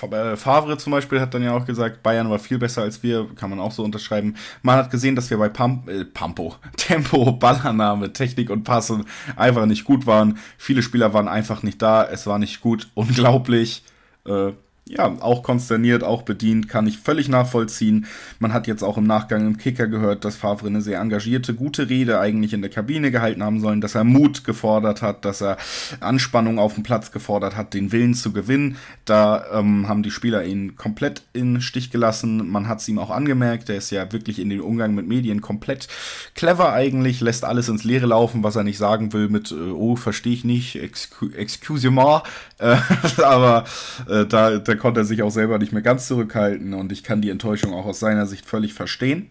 Äh, 0.00 0.36
Favre 0.36 0.78
zum 0.78 0.90
Beispiel 0.90 1.20
hat 1.20 1.34
dann 1.34 1.42
ja 1.42 1.52
auch 1.54 1.66
gesagt, 1.66 2.02
Bayern 2.02 2.30
war 2.30 2.38
viel 2.38 2.58
besser 2.58 2.82
als 2.82 3.02
wir, 3.02 3.28
kann 3.36 3.50
man 3.50 3.60
auch 3.60 3.72
so 3.72 3.84
unterschreiben. 3.84 4.36
Man 4.62 4.76
hat 4.76 4.90
gesehen, 4.90 5.14
dass 5.14 5.28
wir 5.30 5.38
bei 5.38 5.48
Pump, 5.48 5.88
äh, 5.88 6.04
Pampo, 6.04 6.56
Tempo, 6.76 7.32
Ballannahme, 7.32 8.12
Technik 8.12 8.50
und 8.50 8.64
Passen 8.64 9.04
einfach 9.36 9.66
nicht 9.66 9.84
gut 9.84 10.06
waren. 10.06 10.38
Viele 10.56 10.82
Spieler 10.82 11.12
waren 11.12 11.28
einfach 11.28 11.62
nicht 11.62 11.82
da, 11.82 12.04
es 12.04 12.26
war 12.26 12.38
nicht 12.38 12.60
gut, 12.60 12.88
unglaublich. 12.94 13.84
Äh, 14.26 14.52
ja, 14.84 15.06
auch 15.20 15.44
konsterniert, 15.44 16.02
auch 16.02 16.22
bedient, 16.22 16.68
kann 16.68 16.88
ich 16.88 16.98
völlig 16.98 17.28
nachvollziehen. 17.28 18.06
Man 18.40 18.52
hat 18.52 18.66
jetzt 18.66 18.82
auch 18.82 18.98
im 18.98 19.06
Nachgang 19.06 19.46
im 19.46 19.56
Kicker 19.56 19.86
gehört, 19.86 20.24
dass 20.24 20.36
Favre 20.36 20.66
eine 20.66 20.82
sehr 20.82 20.98
engagierte, 20.98 21.54
gute 21.54 21.88
Rede 21.88 22.18
eigentlich 22.18 22.52
in 22.52 22.62
der 22.62 22.70
Kabine 22.70 23.12
gehalten 23.12 23.44
haben 23.44 23.60
sollen, 23.60 23.80
dass 23.80 23.94
er 23.94 24.02
Mut 24.02 24.42
gefordert 24.42 25.00
hat, 25.00 25.24
dass 25.24 25.40
er 25.40 25.56
Anspannung 26.00 26.58
auf 26.58 26.74
dem 26.74 26.82
Platz 26.82 27.12
gefordert 27.12 27.56
hat, 27.56 27.74
den 27.74 27.92
Willen 27.92 28.14
zu 28.14 28.32
gewinnen. 28.32 28.76
Da 29.04 29.44
ähm, 29.52 29.88
haben 29.88 30.02
die 30.02 30.10
Spieler 30.10 30.44
ihn 30.44 30.76
komplett 30.76 31.22
in 31.32 31.60
Stich 31.60 31.92
gelassen. 31.92 32.50
Man 32.50 32.66
hat 32.66 32.80
es 32.80 32.88
ihm 32.88 32.98
auch 32.98 33.10
angemerkt, 33.10 33.70
er 33.70 33.76
ist 33.76 33.90
ja 33.90 34.12
wirklich 34.12 34.40
in 34.40 34.50
den 34.50 34.60
Umgang 34.60 34.94
mit 34.94 35.06
Medien 35.06 35.40
komplett 35.40 35.86
clever 36.34 36.72
eigentlich, 36.72 37.20
lässt 37.20 37.44
alles 37.44 37.68
ins 37.68 37.84
Leere 37.84 38.06
laufen, 38.06 38.42
was 38.42 38.56
er 38.56 38.64
nicht 38.64 38.78
sagen 38.78 39.12
will 39.12 39.28
mit, 39.28 39.52
äh, 39.52 39.54
oh, 39.54 39.94
verstehe 39.94 40.34
ich 40.34 40.44
nicht, 40.44 40.76
excuse-moi, 40.76 42.22
äh, 42.58 42.76
aber 43.22 43.64
äh, 44.08 44.26
da, 44.26 44.58
da 44.58 44.71
konnte 44.76 45.00
er 45.00 45.04
sich 45.04 45.22
auch 45.22 45.30
selber 45.30 45.58
nicht 45.58 45.72
mehr 45.72 45.82
ganz 45.82 46.06
zurückhalten 46.06 46.74
und 46.74 46.92
ich 46.92 47.02
kann 47.02 47.22
die 47.22 47.30
Enttäuschung 47.30 47.72
auch 47.72 47.86
aus 47.86 48.00
seiner 48.00 48.26
Sicht 48.26 48.46
völlig 48.46 48.74
verstehen. 48.74 49.30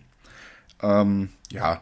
Ähm, 0.81 1.29
ja, 1.51 1.81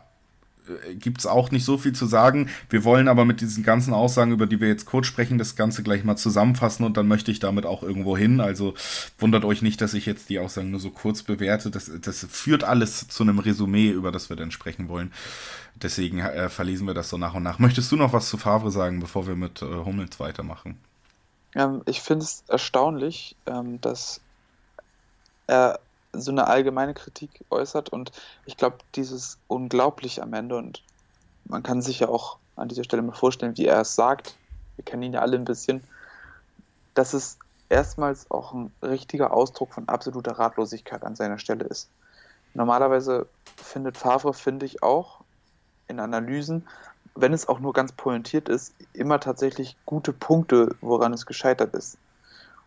äh, 0.70 0.96
gibt 0.96 1.20
es 1.20 1.26
auch 1.26 1.52
nicht 1.52 1.66
so 1.66 1.78
viel 1.78 1.94
zu 1.94 2.06
sagen. 2.06 2.50
Wir 2.70 2.84
wollen 2.84 3.08
aber 3.08 3.26
mit 3.26 3.42
diesen 3.42 3.64
ganzen 3.64 3.94
Aussagen, 3.94 4.32
über 4.32 4.48
die 4.48 4.60
wir 4.60 4.68
jetzt 4.68 4.86
kurz 4.86 5.08
sprechen, 5.08 5.38
das 5.38 5.56
Ganze 5.56 5.84
gleich 5.84 6.04
mal 6.04 6.16
zusammenfassen 6.16 6.86
und 6.86 6.98
dann 6.98 7.08
möchte 7.08 7.32
ich 7.32 7.40
damit 7.40 7.66
auch 7.66 7.84
irgendwo 7.84 8.18
hin. 8.18 8.40
Also 8.42 8.74
wundert 9.18 9.46
euch 9.46 9.62
nicht, 9.62 9.82
dass 9.82 9.94
ich 9.94 10.06
jetzt 10.06 10.30
die 10.30 10.40
Aussagen 10.40 10.72
nur 10.72 10.80
so 10.80 10.90
kurz 10.92 11.24
bewerte. 11.24 11.72
Das, 11.72 11.92
das 12.02 12.26
führt 12.30 12.64
alles 12.64 13.08
zu 13.08 13.24
einem 13.24 13.40
Resümee, 13.40 13.90
über 13.90 14.12
das 14.12 14.30
wir 14.30 14.36
dann 14.36 14.52
sprechen 14.52 14.90
wollen. 14.90 15.12
Deswegen 15.76 16.20
äh, 16.20 16.50
verlesen 16.50 16.88
wir 16.88 16.94
das 16.94 17.10
so 17.10 17.18
nach 17.18 17.34
und 17.34 17.44
nach. 17.44 17.60
Möchtest 17.60 17.92
du 17.92 17.96
noch 17.96 18.14
was 18.14 18.30
zu 18.30 18.38
Favre 18.38 18.72
sagen, 18.72 19.00
bevor 19.00 19.28
wir 19.28 19.36
mit 19.36 19.62
äh, 19.62 19.66
Hummels 19.66 20.20
weitermachen? 20.20 20.78
Ähm, 21.56 21.82
ich 21.86 22.02
finde 22.02 22.26
es 22.26 22.44
erstaunlich, 22.48 23.36
ähm, 23.46 23.82
dass 23.82 24.22
er 25.48 25.80
so 26.14 26.32
eine 26.32 26.48
allgemeine 26.48 26.94
Kritik 26.94 27.46
äußert 27.50 27.90
und 27.90 28.12
ich 28.46 28.58
glaube, 28.58 28.78
dieses 28.96 29.38
unglaublich 29.48 30.22
am 30.22 30.34
Ende 30.34 30.58
und 30.58 30.84
man 31.46 31.64
kann 31.64 31.82
sich 31.82 32.00
ja 32.00 32.10
auch 32.10 32.38
an 32.56 32.68
dieser 32.68 32.84
Stelle 32.84 33.02
mal 33.02 33.14
vorstellen, 33.14 33.58
wie 33.58 33.66
er 33.66 33.82
es 33.82 33.96
sagt. 33.96 34.36
Wir 34.76 34.86
kennen 34.86 35.04
ihn 35.04 35.14
ja 35.14 35.22
alle 35.22 35.38
ein 35.38 35.46
bisschen. 35.46 35.84
Dass 36.94 37.14
es 37.14 37.38
erstmals 37.70 38.30
auch 38.30 38.54
ein 38.54 38.72
richtiger 38.82 39.34
Ausdruck 39.34 39.74
von 39.74 39.88
absoluter 39.88 40.34
Ratlosigkeit 40.34 41.04
an 41.04 41.16
seiner 41.16 41.38
Stelle 41.38 41.66
ist. 41.66 41.90
Normalerweise 42.54 43.28
findet 43.56 43.98
Favre, 43.98 44.34
finde 44.34 44.66
ich 44.66 44.84
auch, 44.84 45.22
in 45.88 46.00
Analysen 46.00 46.68
wenn 47.22 47.34
es 47.34 47.48
auch 47.48 47.60
nur 47.60 47.74
ganz 47.74 47.92
pointiert 47.92 48.50
ist, 48.50 48.74
immer 48.94 49.20
tatsächlich 49.20 49.76
gute 49.86 50.14
Punkte, 50.14 50.76
woran 50.82 51.14
es 51.14 51.26
gescheitert 51.26 51.74
ist. 51.74 51.98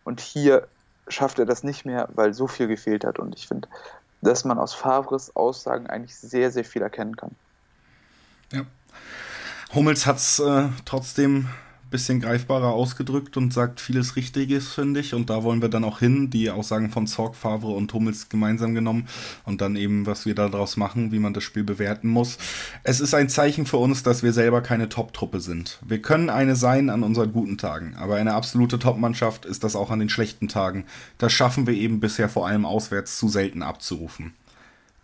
Und 0.03 0.21
hier 0.21 0.67
schafft 1.07 1.39
er 1.39 1.45
das 1.45 1.63
nicht 1.63 1.85
mehr, 1.85 2.09
weil 2.13 2.33
so 2.33 2.47
viel 2.47 2.67
gefehlt 2.67 3.05
hat. 3.05 3.19
Und 3.19 3.35
ich 3.35 3.47
finde, 3.47 3.67
dass 4.21 4.45
man 4.45 4.57
aus 4.57 4.73
Favres 4.73 5.35
Aussagen 5.35 5.87
eigentlich 5.87 6.15
sehr, 6.15 6.51
sehr 6.51 6.65
viel 6.65 6.81
erkennen 6.81 7.15
kann. 7.15 7.31
Ja. 8.51 8.61
Hummels 9.73 10.05
hat 10.05 10.17
es 10.17 10.39
äh, 10.39 10.69
trotzdem 10.85 11.49
bisschen 11.93 12.19
greifbarer 12.19 12.73
ausgedrückt 12.73 13.37
und 13.37 13.53
sagt 13.53 13.79
vieles 13.79 14.15
Richtiges, 14.15 14.73
finde 14.73 14.99
ich. 14.99 15.13
Und 15.13 15.29
da 15.29 15.43
wollen 15.43 15.61
wir 15.61 15.69
dann 15.69 15.83
auch 15.83 15.99
hin, 15.99 16.31
die 16.31 16.49
Aussagen 16.49 16.89
von 16.89 17.05
Zorg, 17.05 17.35
Favre 17.35 17.67
und 17.67 17.93
Hummels 17.93 18.29
gemeinsam 18.29 18.73
genommen 18.73 19.07
und 19.45 19.61
dann 19.61 19.75
eben, 19.75 20.07
was 20.07 20.25
wir 20.25 20.33
daraus 20.33 20.75
machen, 20.75 21.11
wie 21.11 21.19
man 21.19 21.35
das 21.35 21.43
Spiel 21.43 21.63
bewerten 21.63 22.07
muss. 22.07 22.39
Es 22.81 22.99
ist 22.99 23.13
ein 23.13 23.29
Zeichen 23.29 23.67
für 23.67 23.77
uns, 23.77 24.01
dass 24.01 24.23
wir 24.23 24.33
selber 24.33 24.61
keine 24.61 24.89
Top-Truppe 24.89 25.39
sind. 25.39 25.79
Wir 25.85 26.01
können 26.01 26.31
eine 26.31 26.55
sein 26.55 26.89
an 26.89 27.03
unseren 27.03 27.31
guten 27.31 27.59
Tagen, 27.59 27.95
aber 27.95 28.15
eine 28.15 28.33
absolute 28.33 28.79
Top-Mannschaft 28.79 29.45
ist 29.45 29.63
das 29.63 29.75
auch 29.75 29.91
an 29.91 29.99
den 29.99 30.09
schlechten 30.09 30.47
Tagen. 30.47 30.85
Das 31.19 31.31
schaffen 31.31 31.67
wir 31.67 31.75
eben 31.75 31.99
bisher 31.99 32.27
vor 32.27 32.47
allem 32.47 32.65
auswärts 32.65 33.17
zu 33.19 33.29
selten 33.29 33.61
abzurufen. 33.61 34.33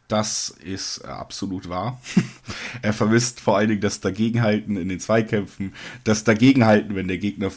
Das 0.09 0.49
ist 0.63 1.03
äh, 1.05 1.07
absolut 1.07 1.69
wahr. 1.69 2.01
er 2.81 2.93
vermisst 2.93 3.39
vor 3.39 3.57
allen 3.57 3.69
Dingen 3.69 3.81
das 3.81 4.01
Dagegenhalten 4.01 4.75
in 4.75 4.89
den 4.89 4.99
Zweikämpfen, 4.99 5.73
das 6.03 6.23
Dagegenhalten, 6.23 6.95
wenn 6.95 7.07
der 7.07 7.19
Gegner 7.19 7.51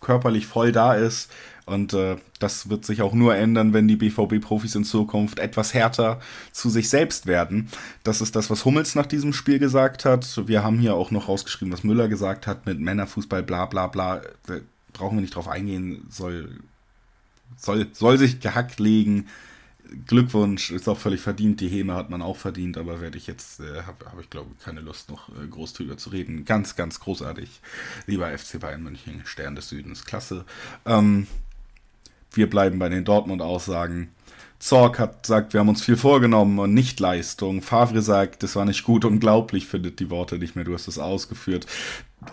körperlich 0.00 0.46
voll 0.46 0.72
da 0.72 0.94
ist. 0.94 1.28
Und 1.66 1.92
äh, 1.92 2.16
das 2.38 2.70
wird 2.70 2.86
sich 2.86 3.02
auch 3.02 3.12
nur 3.12 3.34
ändern, 3.34 3.72
wenn 3.72 3.88
die 3.88 3.96
BVB-Profis 3.96 4.76
in 4.76 4.84
Zukunft 4.84 5.40
etwas 5.40 5.74
härter 5.74 6.20
zu 6.52 6.70
sich 6.70 6.88
selbst 6.88 7.26
werden. 7.26 7.68
Das 8.04 8.20
ist 8.20 8.36
das, 8.36 8.48
was 8.48 8.64
Hummels 8.64 8.94
nach 8.94 9.04
diesem 9.04 9.32
Spiel 9.32 9.58
gesagt 9.58 10.04
hat. 10.04 10.46
Wir 10.46 10.62
haben 10.62 10.78
hier 10.78 10.94
auch 10.94 11.10
noch 11.10 11.28
rausgeschrieben, 11.28 11.72
was 11.72 11.82
Müller 11.82 12.08
gesagt 12.08 12.46
hat 12.46 12.64
mit 12.64 12.78
Männerfußball, 12.78 13.42
bla 13.42 13.66
bla 13.66 13.88
bla. 13.88 14.22
Da 14.46 14.60
brauchen 14.92 15.16
wir 15.16 15.22
nicht 15.22 15.34
drauf 15.34 15.48
eingehen, 15.48 16.06
soll, 16.08 16.60
soll, 17.56 17.88
soll 17.92 18.18
sich 18.18 18.38
gehackt 18.38 18.78
legen 18.78 19.26
Glückwunsch, 20.06 20.70
ist 20.70 20.88
auch 20.88 20.98
völlig 20.98 21.20
verdient. 21.20 21.60
Die 21.60 21.68
Häme 21.68 21.94
hat 21.94 22.10
man 22.10 22.22
auch 22.22 22.36
verdient, 22.36 22.76
aber 22.76 23.00
werde 23.00 23.18
ich 23.18 23.26
jetzt, 23.26 23.60
äh, 23.60 23.82
habe 23.82 24.06
hab 24.06 24.20
ich 24.20 24.30
glaube 24.30 24.50
keine 24.62 24.80
Lust 24.80 25.10
noch 25.10 25.28
äh, 25.30 25.46
groß 25.46 25.72
drüber 25.72 25.96
zu 25.96 26.10
reden. 26.10 26.44
Ganz, 26.44 26.76
ganz 26.76 27.00
großartig. 27.00 27.60
Lieber 28.06 28.36
FC 28.36 28.60
Bayern 28.60 28.82
München, 28.82 29.22
Stern 29.24 29.54
des 29.54 29.68
Südens, 29.68 30.04
klasse. 30.04 30.44
Ähm, 30.84 31.26
wir 32.32 32.48
bleiben 32.48 32.78
bei 32.78 32.88
den 32.88 33.04
Dortmund-Aussagen. 33.04 34.10
Zorg 34.58 34.98
hat 34.98 35.24
sagt, 35.24 35.52
wir 35.52 35.60
haben 35.60 35.68
uns 35.68 35.84
viel 35.84 35.96
vorgenommen 35.96 36.58
und 36.58 36.74
nicht 36.74 36.98
Leistung. 36.98 37.62
Favre 37.62 38.02
sagt, 38.02 38.42
das 38.42 38.56
war 38.56 38.64
nicht 38.64 38.82
gut, 38.82 39.04
unglaublich, 39.04 39.66
findet 39.68 40.00
die 40.00 40.10
Worte 40.10 40.36
nicht 40.38 40.56
mehr, 40.56 40.64
du 40.64 40.74
hast 40.74 40.88
es 40.88 40.98
ausgeführt. 40.98 41.66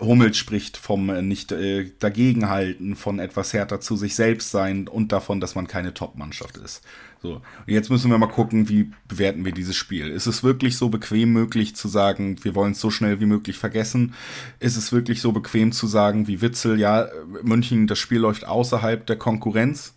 Hummels 0.00 0.36
spricht 0.36 0.76
vom 0.76 1.08
äh, 1.08 1.22
nicht 1.22 1.52
äh, 1.52 1.90
dagegenhalten, 2.00 2.96
von 2.96 3.20
etwas 3.20 3.52
härter 3.52 3.80
zu 3.80 3.96
sich 3.96 4.16
selbst 4.16 4.50
sein 4.50 4.88
und 4.88 5.12
davon, 5.12 5.40
dass 5.40 5.54
man 5.54 5.68
keine 5.68 5.94
Top-Mannschaft 5.94 6.56
ist. 6.56 6.82
So, 7.22 7.34
und 7.34 7.42
jetzt 7.66 7.90
müssen 7.90 8.10
wir 8.10 8.18
mal 8.18 8.26
gucken, 8.26 8.68
wie 8.68 8.92
bewerten 9.08 9.44
wir 9.44 9.52
dieses 9.52 9.74
Spiel. 9.74 10.08
Ist 10.08 10.26
es 10.26 10.44
wirklich 10.44 10.76
so 10.76 10.90
bequem 10.90 11.32
möglich 11.32 11.74
zu 11.74 11.88
sagen, 11.88 12.36
wir 12.44 12.54
wollen 12.54 12.72
es 12.72 12.80
so 12.80 12.90
schnell 12.90 13.20
wie 13.20 13.26
möglich 13.26 13.58
vergessen? 13.58 14.14
Ist 14.60 14.76
es 14.76 14.92
wirklich 14.92 15.20
so 15.20 15.32
bequem 15.32 15.72
zu 15.72 15.86
sagen, 15.86 16.28
wie 16.28 16.42
Witzel, 16.42 16.78
ja, 16.78 17.08
München, 17.42 17.86
das 17.86 17.98
Spiel 17.98 18.18
läuft 18.18 18.46
außerhalb 18.46 19.06
der 19.06 19.16
Konkurrenz? 19.16 19.94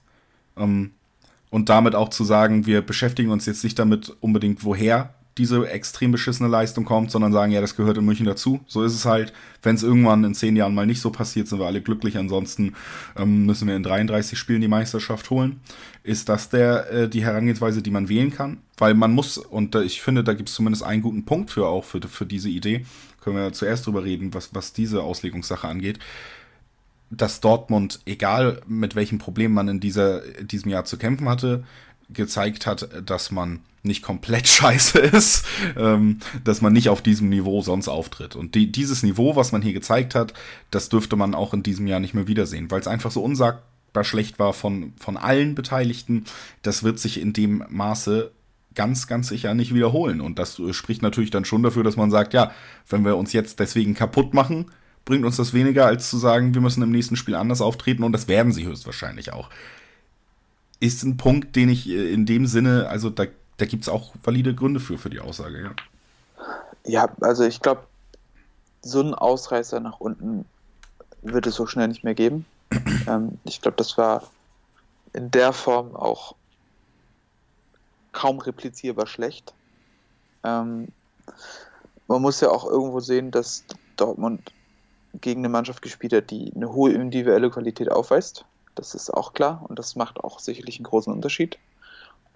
Ähm, 0.57 0.91
und 1.49 1.69
damit 1.69 1.95
auch 1.95 2.09
zu 2.09 2.23
sagen, 2.23 2.65
wir 2.65 2.81
beschäftigen 2.81 3.31
uns 3.31 3.45
jetzt 3.45 3.63
nicht 3.63 3.79
damit 3.79 4.15
unbedingt, 4.21 4.63
woher 4.63 5.15
diese 5.37 5.69
extrem 5.69 6.11
beschissene 6.11 6.49
Leistung 6.49 6.83
kommt, 6.83 7.11
sondern 7.11 7.31
sagen, 7.31 7.51
ja, 7.51 7.61
das 7.61 7.75
gehört 7.75 7.97
in 7.97 8.05
München 8.05 8.25
dazu. 8.25 8.59
So 8.67 8.83
ist 8.83 8.93
es 8.93 9.05
halt. 9.05 9.31
Wenn 9.61 9.75
es 9.75 9.83
irgendwann 9.83 10.23
in 10.23 10.35
zehn 10.35 10.55
Jahren 10.55 10.75
mal 10.75 10.85
nicht 10.85 10.99
so 10.99 11.11
passiert, 11.11 11.47
sind 11.47 11.59
wir 11.59 11.65
alle 11.65 11.81
glücklich. 11.81 12.17
Ansonsten 12.17 12.75
ähm, 13.17 13.45
müssen 13.45 13.67
wir 13.67 13.75
in 13.75 13.83
33 13.83 14.37
Spielen 14.37 14.61
die 14.61 14.67
Meisterschaft 14.67 15.29
holen. 15.29 15.61
Ist 16.03 16.27
das 16.27 16.49
der, 16.49 16.91
äh, 16.91 17.09
die 17.09 17.23
Herangehensweise, 17.23 17.81
die 17.81 17.91
man 17.91 18.09
wählen 18.09 18.31
kann? 18.31 18.57
Weil 18.77 18.93
man 18.95 19.13
muss, 19.13 19.37
und 19.37 19.75
äh, 19.75 19.83
ich 19.83 20.01
finde, 20.01 20.23
da 20.23 20.33
gibt 20.33 20.49
es 20.49 20.55
zumindest 20.55 20.83
einen 20.83 21.01
guten 21.01 21.23
Punkt 21.23 21.51
für 21.51 21.67
auch 21.67 21.85
für, 21.85 22.01
für 22.01 22.25
diese 22.25 22.49
Idee. 22.49 22.85
Können 23.21 23.37
wir 23.37 23.53
zuerst 23.53 23.85
drüber 23.85 24.03
reden, 24.03 24.33
was, 24.33 24.53
was 24.53 24.73
diese 24.73 25.03
Auslegungssache 25.03 25.67
angeht 25.67 25.99
dass 27.11 27.41
Dortmund, 27.41 28.01
egal 28.05 28.61
mit 28.67 28.95
welchen 28.95 29.17
Problemen 29.17 29.55
man 29.55 29.67
in 29.67 29.79
dieser, 29.79 30.21
diesem 30.43 30.69
Jahr 30.69 30.85
zu 30.85 30.97
kämpfen 30.97 31.27
hatte, 31.27 31.63
gezeigt 32.09 32.65
hat, 32.65 32.89
dass 33.09 33.31
man 33.31 33.61
nicht 33.83 34.01
komplett 34.01 34.47
scheiße 34.47 34.99
ist, 34.99 35.45
ähm, 35.77 36.19
dass 36.43 36.61
man 36.61 36.73
nicht 36.73 36.89
auf 36.89 37.01
diesem 37.01 37.29
Niveau 37.29 37.61
sonst 37.61 37.87
auftritt. 37.87 38.35
Und 38.35 38.55
die, 38.55 38.71
dieses 38.71 39.03
Niveau, 39.03 39.35
was 39.35 39.51
man 39.51 39.61
hier 39.61 39.73
gezeigt 39.73 40.15
hat, 40.15 40.33
das 40.71 40.89
dürfte 40.89 41.15
man 41.15 41.35
auch 41.35 41.53
in 41.53 41.63
diesem 41.63 41.87
Jahr 41.87 41.99
nicht 41.99 42.13
mehr 42.13 42.27
wiedersehen, 42.27 42.69
weil 42.71 42.81
es 42.81 42.87
einfach 42.87 43.11
so 43.11 43.23
unsagbar 43.23 44.03
schlecht 44.03 44.39
war 44.39 44.53
von, 44.53 44.93
von 44.99 45.17
allen 45.17 45.55
Beteiligten. 45.55 46.25
Das 46.61 46.83
wird 46.83 46.99
sich 46.99 47.19
in 47.19 47.33
dem 47.33 47.63
Maße 47.69 48.31
ganz, 48.75 49.07
ganz 49.07 49.29
sicher 49.29 49.53
nicht 49.53 49.73
wiederholen. 49.73 50.21
Und 50.21 50.39
das 50.39 50.61
spricht 50.71 51.01
natürlich 51.01 51.31
dann 51.31 51.45
schon 51.45 51.63
dafür, 51.63 51.83
dass 51.83 51.97
man 51.97 52.11
sagt, 52.11 52.33
ja, 52.33 52.51
wenn 52.87 53.03
wir 53.03 53.17
uns 53.17 53.33
jetzt 53.33 53.59
deswegen 53.59 53.93
kaputt 53.93 54.33
machen, 54.33 54.65
bringt 55.05 55.25
uns 55.25 55.37
das 55.37 55.53
weniger, 55.53 55.85
als 55.85 56.09
zu 56.09 56.17
sagen, 56.17 56.53
wir 56.53 56.61
müssen 56.61 56.83
im 56.83 56.91
nächsten 56.91 57.15
Spiel 57.15 57.35
anders 57.35 57.61
auftreten 57.61 58.03
und 58.03 58.11
das 58.11 58.27
werden 58.27 58.51
sie 58.51 58.65
höchstwahrscheinlich 58.65 59.33
auch. 59.33 59.49
Ist 60.79 61.03
ein 61.03 61.17
Punkt, 61.17 61.55
den 61.55 61.69
ich 61.69 61.89
äh, 61.89 62.13
in 62.13 62.25
dem 62.25 62.45
Sinne, 62.45 62.87
also 62.87 63.09
da 63.09 63.25
da 63.59 63.65
gibt 63.65 63.83
es 63.83 63.89
auch 63.89 64.13
valide 64.23 64.55
Gründe 64.55 64.79
für, 64.79 64.97
für 64.97 65.09
die 65.09 65.19
Aussage, 65.19 65.61
ja. 65.61 65.71
Ja, 66.85 67.09
also 67.19 67.43
ich 67.43 67.59
glaube, 67.59 67.83
so 68.81 69.01
einen 69.01 69.13
Ausreißer 69.13 69.79
nach 69.81 69.99
unten 69.99 70.45
wird 71.21 71.45
es 71.45 71.55
so 71.55 71.67
schnell 71.67 71.89
nicht 71.89 72.03
mehr 72.03 72.15
geben. 72.15 72.45
ähm, 73.07 73.37
ich 73.43 73.61
glaube, 73.61 73.75
das 73.75 73.97
war 73.97 74.23
in 75.13 75.29
der 75.29 75.51
Form 75.51 75.95
auch 75.95 76.35
kaum 78.13 78.39
replizierbar 78.39 79.07
schlecht. 79.07 79.53
Ähm, 80.43 80.87
man 82.07 82.21
muss 82.21 82.39
ja 82.39 82.49
auch 82.49 82.65
irgendwo 82.65 83.01
sehen, 83.01 83.31
dass 83.31 83.65
Dortmund 83.97 84.53
gegen 85.19 85.41
eine 85.41 85.49
Mannschaft 85.49 85.81
gespielt 85.81 86.13
hat, 86.13 86.31
die 86.31 86.53
eine 86.55 86.71
hohe 86.71 86.93
individuelle 86.93 87.49
Qualität 87.49 87.91
aufweist. 87.91 88.45
Das 88.75 88.95
ist 88.95 89.09
auch 89.13 89.33
klar 89.33 89.65
und 89.67 89.79
das 89.79 89.95
macht 89.95 90.19
auch 90.19 90.39
sicherlich 90.39 90.77
einen 90.77 90.85
großen 90.85 91.11
Unterschied. 91.11 91.57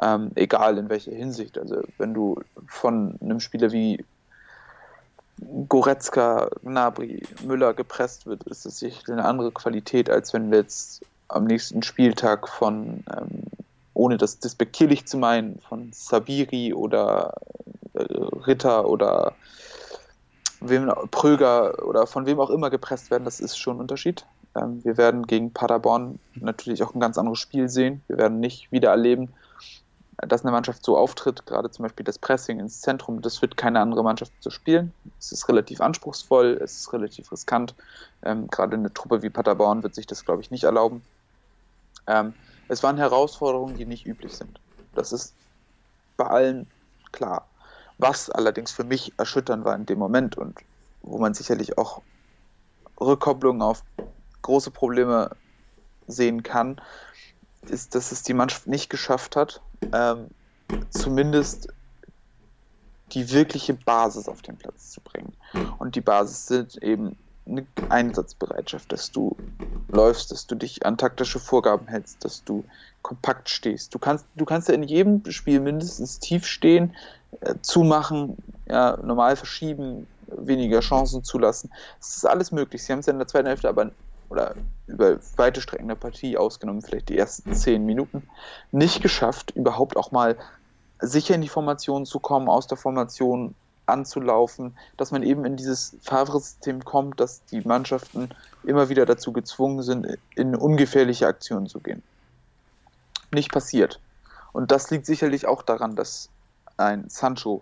Ähm, 0.02 0.32
egal 0.36 0.78
in 0.78 0.89
welcher 0.89 1.12
Hinsicht. 1.12 1.58
Also 1.58 1.82
wenn 1.98 2.13
du 2.13 2.41
von 2.67 3.17
einem 3.22 3.39
Spieler 3.39 3.72
wie 3.72 4.04
Goretzka, 5.69 6.50
Gnabry, 6.63 7.24
Müller 7.43 7.74
gepresst 7.74 8.26
wird, 8.26 8.43
ist 8.43 8.65
das 8.65 8.80
sicherlich 8.80 9.10
eine 9.10 9.26
andere 9.26 9.52
Qualität, 9.52 10.10
als 10.10 10.34
wenn 10.34 10.52
wir 10.52 10.60
jetzt 10.60 11.06
am 11.28 11.46
nächsten 11.46 11.84
Spieltag 11.84 12.48
von, 12.48 13.04
ähm, 13.15 13.43
ohne 13.93 14.17
das 14.17 14.39
despektierlich 14.39 15.06
zu 15.06 15.17
meinen, 15.17 15.60
von 15.60 15.91
Sabiri 15.93 16.74
oder 16.74 17.36
äh, 17.93 18.04
Ritter 18.46 18.88
oder 18.88 19.34
wem, 20.62 20.91
Pröger 21.12 21.86
oder 21.86 22.08
von 22.08 22.26
wem 22.26 22.39
auch 22.39 22.50
immer 22.50 22.69
gepresst 22.69 23.12
werden, 23.12 23.26
das 23.26 23.39
ist 23.39 23.58
schon 23.58 23.78
ein 23.78 23.82
Unterschied. 23.82 24.26
Ähm, 24.55 24.83
wir 24.83 24.97
werden 24.97 25.25
gegen 25.27 25.53
Paderborn 25.53 26.19
natürlich 26.35 26.83
auch 26.83 26.93
ein 26.93 26.99
ganz 26.99 27.17
anderes 27.17 27.39
Spiel 27.39 27.69
sehen. 27.69 28.03
Wir 28.07 28.17
werden 28.17 28.39
nicht 28.39 28.71
wieder 28.71 28.91
erleben, 28.91 29.33
dass 30.17 30.43
eine 30.43 30.51
Mannschaft 30.51 30.85
so 30.85 30.97
auftritt, 30.97 31.45
gerade 31.45 31.71
zum 31.71 31.83
Beispiel 31.83 32.03
das 32.03 32.19
Pressing 32.19 32.59
ins 32.59 32.81
Zentrum, 32.81 33.21
das 33.21 33.41
wird 33.41 33.57
keine 33.57 33.79
andere 33.79 34.03
Mannschaft 34.03 34.31
so 34.39 34.49
spielen. 34.49 34.93
Es 35.19 35.31
ist 35.31 35.47
relativ 35.49 35.81
anspruchsvoll, 35.81 36.59
es 36.61 36.77
ist 36.77 36.93
relativ 36.93 37.31
riskant. 37.31 37.75
Ähm, 38.23 38.47
gerade 38.47 38.75
eine 38.75 38.93
Truppe 38.93 39.21
wie 39.21 39.29
Paderborn 39.29 39.83
wird 39.83 39.95
sich 39.95 40.07
das, 40.07 40.23
glaube 40.25 40.41
ich, 40.41 40.51
nicht 40.51 40.63
erlauben. 40.63 41.03
Ähm, 42.07 42.33
es 42.67 42.83
waren 42.83 42.97
Herausforderungen, 42.97 43.75
die 43.75 43.85
nicht 43.85 44.05
üblich 44.05 44.35
sind. 44.37 44.59
Das 44.93 45.11
ist 45.11 45.35
bei 46.17 46.25
allen 46.25 46.67
klar. 47.11 47.47
Was 47.97 48.29
allerdings 48.29 48.71
für 48.71 48.83
mich 48.83 49.13
erschütternd 49.17 49.65
war 49.65 49.75
in 49.75 49.85
dem 49.85 49.99
Moment 49.99 50.37
und 50.37 50.59
wo 51.01 51.17
man 51.19 51.33
sicherlich 51.33 51.77
auch 51.77 52.01
Rückkopplungen 52.99 53.61
auf 53.61 53.83
große 54.43 54.71
Probleme 54.71 55.36
sehen 56.08 56.43
kann, 56.43 56.82
ist, 57.67 57.95
dass 57.95 58.12
es 58.12 58.23
die 58.23 58.36
Mannschaft 58.36 58.67
nicht 58.67 58.89
geschafft 58.91 59.36
hat, 59.36 59.63
ähm, 59.93 60.29
zumindest 60.89 61.69
die 63.13 63.32
wirkliche 63.32 63.73
Basis 63.75 64.27
auf 64.27 64.41
den 64.41 64.58
Platz 64.58 64.91
zu 64.91 65.01
bringen. 65.01 65.36
Und 65.79 65.95
die 65.95 66.01
Basis 66.01 66.47
sind 66.47 66.82
eben 66.84 67.17
eine 67.47 67.67
Einsatzbereitschaft, 67.89 68.91
dass 68.91 69.12
du 69.12 69.41
läufst, 69.91 70.32
dass 70.32 70.47
du 70.47 70.56
dich 70.56 70.86
an 70.86 70.97
taktische 70.97 71.39
Vorgaben 71.39 71.88
hältst, 71.88 72.25
dass 72.25 72.43
du 72.43 72.65
kompakt 73.03 73.49
stehst. 73.49 73.93
Du 73.93 73.99
kannst, 73.99 74.27
du 74.36 74.45
kannst 74.45 74.69
ja 74.69 74.73
in 74.75 74.84
jedem 74.84 75.23
Spiel 75.32 75.60
mindestens 75.60 76.19
tief 76.19 76.47
stehen, 76.47 76.95
äh, 77.41 77.56
zumachen, 77.62 78.38
ja, 78.67 78.97
normal 79.03 79.36
verschieben, 79.36 80.08
weniger 80.27 80.79
Chancen 80.79 81.23
zulassen. 81.23 81.71
Das 81.99 82.17
ist 82.17 82.25
alles 82.25 82.51
möglich. 82.51 82.84
Sie 82.84 82.91
haben 82.91 82.99
es 82.99 83.06
ja 83.06 83.13
in 83.13 83.19
der 83.19 83.27
zweiten 83.27 83.47
Hälfte 83.47 83.69
aber 83.69 83.91
oder 84.34 84.56
über 84.88 85.19
weite 85.38 85.62
Strecken 85.62 85.88
der 85.88 85.96
Partie 85.96 86.38
ausgenommen, 86.38 86.82
vielleicht 86.82 87.10
die 87.10 87.17
ersten 87.17 87.54
zehn 87.54 87.86
Minuten, 87.86 88.28
nicht 88.72 89.02
geschafft, 89.02 89.52
überhaupt 89.52 89.96
auch 89.96 90.12
mal 90.12 90.36
sicher 91.00 91.36
in 91.36 91.41
die 91.41 91.50
Formation 91.50 92.06
zu 92.06 92.19
kommen, 92.19 92.50
aus 92.50 92.65
der 92.65 92.78
Formation 92.78 93.54
anzulaufen, 93.86 94.76
dass 94.98 95.12
man 95.12 95.22
eben 95.24 95.46
in 95.46 95.56
dieses 95.56 95.96
Favre-System 96.02 96.84
kommt, 96.84 97.19
dass 97.19 97.46
die 97.46 97.62
Mannschaften 97.62 98.30
immer 98.63 98.89
wieder 98.89 99.06
dazu 99.06 99.34
gezwungen 99.34 99.84
sind, 99.84 100.08
in 100.36 100.56
ungefährliche 100.56 101.28
Aktionen 101.28 101.67
zu 101.67 101.80
gehen. 101.80 102.02
Nicht 103.32 103.52
passiert. 103.52 104.00
Und 104.52 104.72
das 104.72 104.89
liegt 104.89 105.06
sicherlich 105.06 105.46
auch 105.46 105.62
daran, 105.62 105.96
dass 105.96 106.30
ein 106.78 107.10
Sancho 107.10 107.62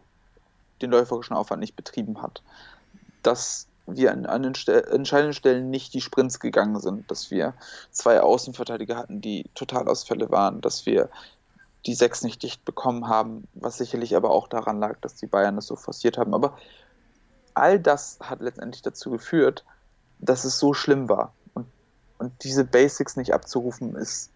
den 0.81 0.91
läuferischen 0.91 1.35
Aufwand 1.35 1.59
nicht 1.59 1.75
betrieben 1.75 2.21
hat. 2.21 2.41
Dass 3.23 3.67
wir 3.87 4.11
an, 4.11 4.25
an 4.25 4.43
entscheidenden 4.43 5.33
Stellen 5.33 5.69
nicht 5.69 5.93
die 5.93 6.01
Sprints 6.01 6.39
gegangen 6.39 6.79
sind, 6.79 7.09
dass 7.09 7.31
wir 7.31 7.53
zwei 7.91 8.21
Außenverteidiger 8.21 8.95
hatten, 8.95 9.21
die 9.21 9.49
Totalausfälle 9.55 10.29
waren, 10.29 10.61
dass 10.61 10.85
wir 10.85 11.09
die 11.85 11.95
sechs 11.95 12.21
nicht 12.21 12.43
dicht 12.43 12.63
bekommen 12.63 13.07
haben, 13.07 13.47
was 13.53 13.77
sicherlich 13.77 14.15
aber 14.15 14.29
auch 14.29 14.47
daran 14.47 14.79
lag, 14.79 14.99
dass 15.01 15.15
die 15.15 15.25
Bayern 15.25 15.55
das 15.55 15.65
so 15.65 15.75
forciert 15.75 16.17
haben. 16.17 16.33
Aber 16.33 16.57
all 17.53 17.79
das 17.79 18.19
hat 18.21 18.41
letztendlich 18.41 18.81
dazu 18.81 19.09
geführt, 19.09 19.65
dass 20.19 20.43
es 20.43 20.59
so 20.59 20.73
schlimm 20.73 21.09
war. 21.09 21.33
Und, 21.53 21.65
und 22.19 22.31
diese 22.43 22.63
Basics 22.63 23.15
nicht 23.15 23.33
abzurufen, 23.33 23.95
ist, 23.95 24.29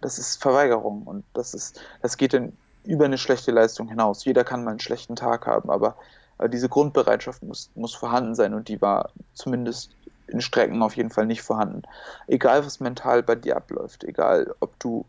das 0.00 0.18
ist 0.18 0.42
Verweigerung 0.42 1.04
und 1.04 1.24
das 1.34 1.54
ist, 1.54 1.80
das 2.02 2.16
geht 2.16 2.34
dann 2.34 2.52
über 2.84 3.04
eine 3.04 3.18
schlechte 3.18 3.52
Leistung 3.52 3.88
hinaus. 3.88 4.24
Jeder 4.24 4.44
kann 4.44 4.64
mal 4.64 4.70
einen 4.70 4.80
schlechten 4.80 5.16
Tag 5.16 5.46
haben, 5.46 5.70
aber 5.70 5.96
aber 6.38 6.48
diese 6.48 6.68
Grundbereitschaft 6.68 7.42
muss, 7.42 7.70
muss 7.74 7.94
vorhanden 7.94 8.34
sein 8.34 8.54
und 8.54 8.68
die 8.68 8.80
war 8.80 9.10
zumindest 9.34 9.90
in 10.26 10.40
Strecken 10.40 10.82
auf 10.82 10.96
jeden 10.96 11.10
Fall 11.10 11.26
nicht 11.26 11.42
vorhanden. 11.42 11.82
Egal, 12.26 12.64
was 12.66 12.80
mental 12.80 13.22
bei 13.22 13.34
dir 13.34 13.56
abläuft, 13.56 14.04
egal, 14.04 14.54
ob 14.60 14.78
du 14.80 15.04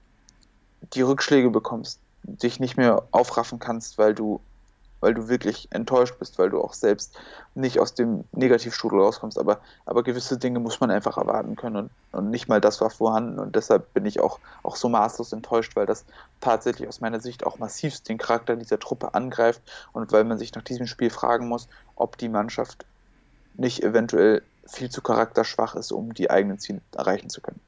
die 0.94 1.02
Rückschläge 1.02 1.50
bekommst, 1.50 2.00
dich 2.24 2.60
nicht 2.60 2.78
mehr 2.78 3.04
aufraffen 3.12 3.60
kannst, 3.60 3.98
weil 3.98 4.14
du 4.14 4.40
weil 5.00 5.14
du 5.14 5.28
wirklich 5.28 5.68
enttäuscht 5.72 6.18
bist, 6.20 6.40
weil 6.40 6.50
du 6.50 6.62
auch 6.62 6.74
selbst 6.74 7.18
nicht 7.56 7.80
aus 7.80 7.94
dem 7.94 8.24
Negativstrudel 8.32 9.00
rauskommst. 9.00 9.38
Aber, 9.38 9.60
aber 9.86 10.04
gewisse 10.04 10.38
Dinge 10.38 10.60
muss 10.60 10.80
man 10.80 10.92
einfach 10.92 11.18
erwarten 11.18 11.56
können 11.56 11.76
und, 11.76 11.90
und 12.12 12.30
nicht 12.30 12.48
mal 12.48 12.62
das 12.62 12.82
war 12.82 12.90
vorhanden. 12.90 13.40
Und 13.40 13.56
deshalb 13.56 13.94
bin 13.94 14.06
ich 14.06 14.20
auch, 14.20 14.40
auch 14.64 14.76
so 14.76 14.90
maßlos 14.90 15.34
enttäuscht, 15.34 15.76
weil 15.76 15.86
das 15.86 16.06
tatsächlich 16.42 16.88
aus 16.88 17.02
meiner 17.02 17.20
Sicht 17.20 17.46
auch 17.46 17.60
massivst 17.60 18.10
den 18.10 18.18
Charakter 18.18 18.56
dieser 18.56 18.80
Truppe 18.80 19.14
angreift 19.14 19.62
und 19.94 20.12
weil 20.12 20.24
man 20.24 20.38
sich 20.38 20.54
nach 20.56 20.64
diesem 20.64 20.88
Spiel 20.88 21.10
fragen 21.10 21.48
muss, 21.48 21.68
ob 21.96 22.18
die 22.18 22.30
Mannschaft 22.30 22.86
nicht 23.56 23.84
eventuell 23.84 24.44
viel 24.66 24.90
zu 24.90 25.02
charakterschwach 25.02 25.76
ist, 25.76 25.92
um 25.92 26.14
die 26.14 26.30
eigenen 26.30 26.60
Ziele 26.60 26.82
erreichen 26.96 27.30
zu 27.30 27.42
können. 27.42 27.60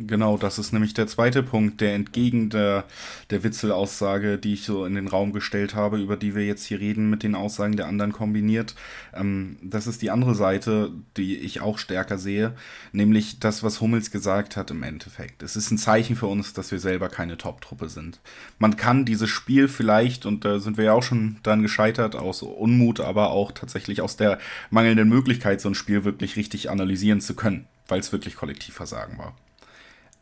Genau, 0.00 0.38
das 0.38 0.60
ist 0.60 0.72
nämlich 0.72 0.94
der 0.94 1.08
zweite 1.08 1.42
Punkt, 1.42 1.80
der 1.80 1.96
entgegen 1.96 2.50
der, 2.50 2.84
der 3.30 3.42
Witzel-Aussage, 3.42 4.38
die 4.38 4.52
ich 4.52 4.62
so 4.62 4.84
in 4.84 4.94
den 4.94 5.08
Raum 5.08 5.32
gestellt 5.32 5.74
habe, 5.74 5.98
über 5.98 6.16
die 6.16 6.36
wir 6.36 6.46
jetzt 6.46 6.64
hier 6.66 6.78
reden, 6.78 7.10
mit 7.10 7.24
den 7.24 7.34
Aussagen 7.34 7.76
der 7.76 7.88
anderen 7.88 8.12
kombiniert. 8.12 8.76
Ähm, 9.12 9.56
das 9.60 9.88
ist 9.88 10.00
die 10.00 10.12
andere 10.12 10.36
Seite, 10.36 10.92
die 11.16 11.36
ich 11.38 11.62
auch 11.62 11.78
stärker 11.78 12.16
sehe, 12.16 12.54
nämlich 12.92 13.40
das, 13.40 13.64
was 13.64 13.80
Hummels 13.80 14.12
gesagt 14.12 14.56
hat 14.56 14.70
im 14.70 14.84
Endeffekt. 14.84 15.42
Es 15.42 15.56
ist 15.56 15.72
ein 15.72 15.78
Zeichen 15.78 16.14
für 16.14 16.28
uns, 16.28 16.52
dass 16.52 16.70
wir 16.70 16.78
selber 16.78 17.08
keine 17.08 17.36
Top-Truppe 17.36 17.88
sind. 17.88 18.20
Man 18.60 18.76
kann 18.76 19.04
dieses 19.04 19.28
Spiel 19.28 19.66
vielleicht, 19.66 20.26
und 20.26 20.44
da 20.44 20.60
sind 20.60 20.76
wir 20.76 20.84
ja 20.84 20.92
auch 20.92 21.02
schon 21.02 21.38
dran 21.42 21.62
gescheitert, 21.62 22.14
aus 22.14 22.42
Unmut, 22.42 23.00
aber 23.00 23.30
auch 23.30 23.50
tatsächlich 23.50 24.00
aus 24.00 24.16
der 24.16 24.38
mangelnden 24.70 25.08
Möglichkeit, 25.08 25.60
so 25.60 25.68
ein 25.68 25.74
Spiel 25.74 26.04
wirklich 26.04 26.36
richtig 26.36 26.70
analysieren 26.70 27.20
zu 27.20 27.34
können, 27.34 27.66
weil 27.88 27.98
es 27.98 28.12
wirklich 28.12 28.36
Kollektivversagen 28.36 29.18
war. 29.18 29.34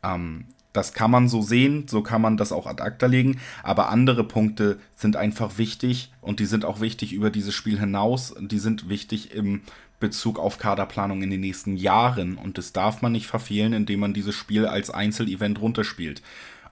Ähm, 0.03 0.47
Das 0.73 0.93
kann 0.93 1.11
man 1.11 1.27
so 1.29 1.41
sehen, 1.41 1.89
so 1.89 2.03
kann 2.03 2.21
man 2.21 2.37
das 2.37 2.53
auch 2.53 2.67
ad 2.67 2.83
acta 2.83 3.07
legen, 3.07 3.41
aber 3.63 3.89
andere 3.89 4.25
Punkte 4.25 4.79
sind 4.95 5.17
einfach 5.17 5.57
wichtig 5.57 6.13
und 6.21 6.39
die 6.39 6.45
sind 6.45 6.67
auch 6.67 6.81
wichtig 6.81 7.15
über 7.15 7.31
dieses 7.31 7.55
Spiel 7.55 7.79
hinaus. 7.79 8.35
Die 8.39 8.59
sind 8.59 8.87
wichtig 8.91 9.33
im 9.35 9.63
Bezug 10.01 10.39
auf 10.39 10.59
Kaderplanung 10.59 11.23
in 11.23 11.31
den 11.31 11.41
nächsten 11.41 11.79
Jahren 11.79 12.37
und 12.37 12.59
das 12.59 12.75
darf 12.75 13.01
man 13.01 13.13
nicht 13.13 13.27
verfehlen, 13.27 13.73
indem 13.73 14.01
man 14.01 14.13
dieses 14.13 14.35
Spiel 14.35 14.67
als 14.67 14.91
Einzelevent 14.91 15.59
runterspielt. 15.63 16.21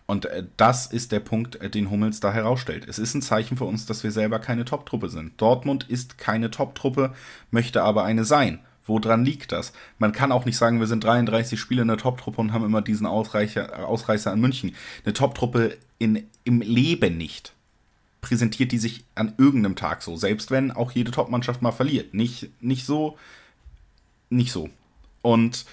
Und 0.05 0.27
äh, 0.27 0.45
das 0.59 0.87
ist 0.87 1.11
der 1.11 1.21
Punkt, 1.21 1.57
äh, 1.63 1.71
den 1.71 1.89
Hummels 1.89 2.21
da 2.21 2.31
herausstellt. 2.31 2.87
Es 2.87 2.99
ist 2.99 3.15
ein 3.15 3.23
Zeichen 3.23 3.57
für 3.57 3.65
uns, 3.65 3.87
dass 3.87 4.05
wir 4.05 4.11
selber 4.11 4.39
keine 4.39 4.67
Top-Truppe 4.67 5.09
sind. 5.09 5.41
Dortmund 5.41 5.85
ist 5.89 6.19
keine 6.19 6.51
Top-Truppe, 6.51 7.15
möchte 7.51 7.83
aber 7.83 8.05
eine 8.05 8.25
sein. 8.27 8.59
Woran 8.87 9.25
liegt 9.25 9.53
das? 9.53 9.73
Man 9.99 10.13
kann 10.13 10.33
auch 10.33 10.45
nicht 10.45 10.59
sagen, 10.59 10.81
wir 10.81 10.87
sind 10.87 11.05
33 11.05 11.59
Spiele 11.59 11.83
in 11.83 11.89
der 11.89 11.97
Top-Truppe 11.97 12.41
und 12.41 12.53
haben 12.53 12.65
immer 12.65 12.83
diesen 12.83 13.07
Ausreicher, 13.07 13.89
Ausreißer 13.89 14.31
an 14.31 14.41
München. 14.41 14.75
Eine 15.05 15.15
Top-Truppe 15.15 15.79
im 15.99 16.21
Leben 16.45 17.17
nicht. 17.17 17.55
Präsentiert 18.21 18.73
die 18.73 18.79
sich 18.79 19.05
an 19.15 19.35
irgendeinem 19.39 19.77
Tag 19.77 20.03
so, 20.03 20.17
selbst 20.17 20.51
wenn 20.51 20.71
auch 20.71 20.93
jede 20.93 21.11
Top-Mannschaft 21.11 21.63
mal 21.63 21.73
verliert. 21.73 22.15
Nicht, 22.15 22.51
nicht 22.63 22.85
so, 22.85 23.19
nicht 24.29 24.53
so. 24.53 24.69
Und 25.23 25.65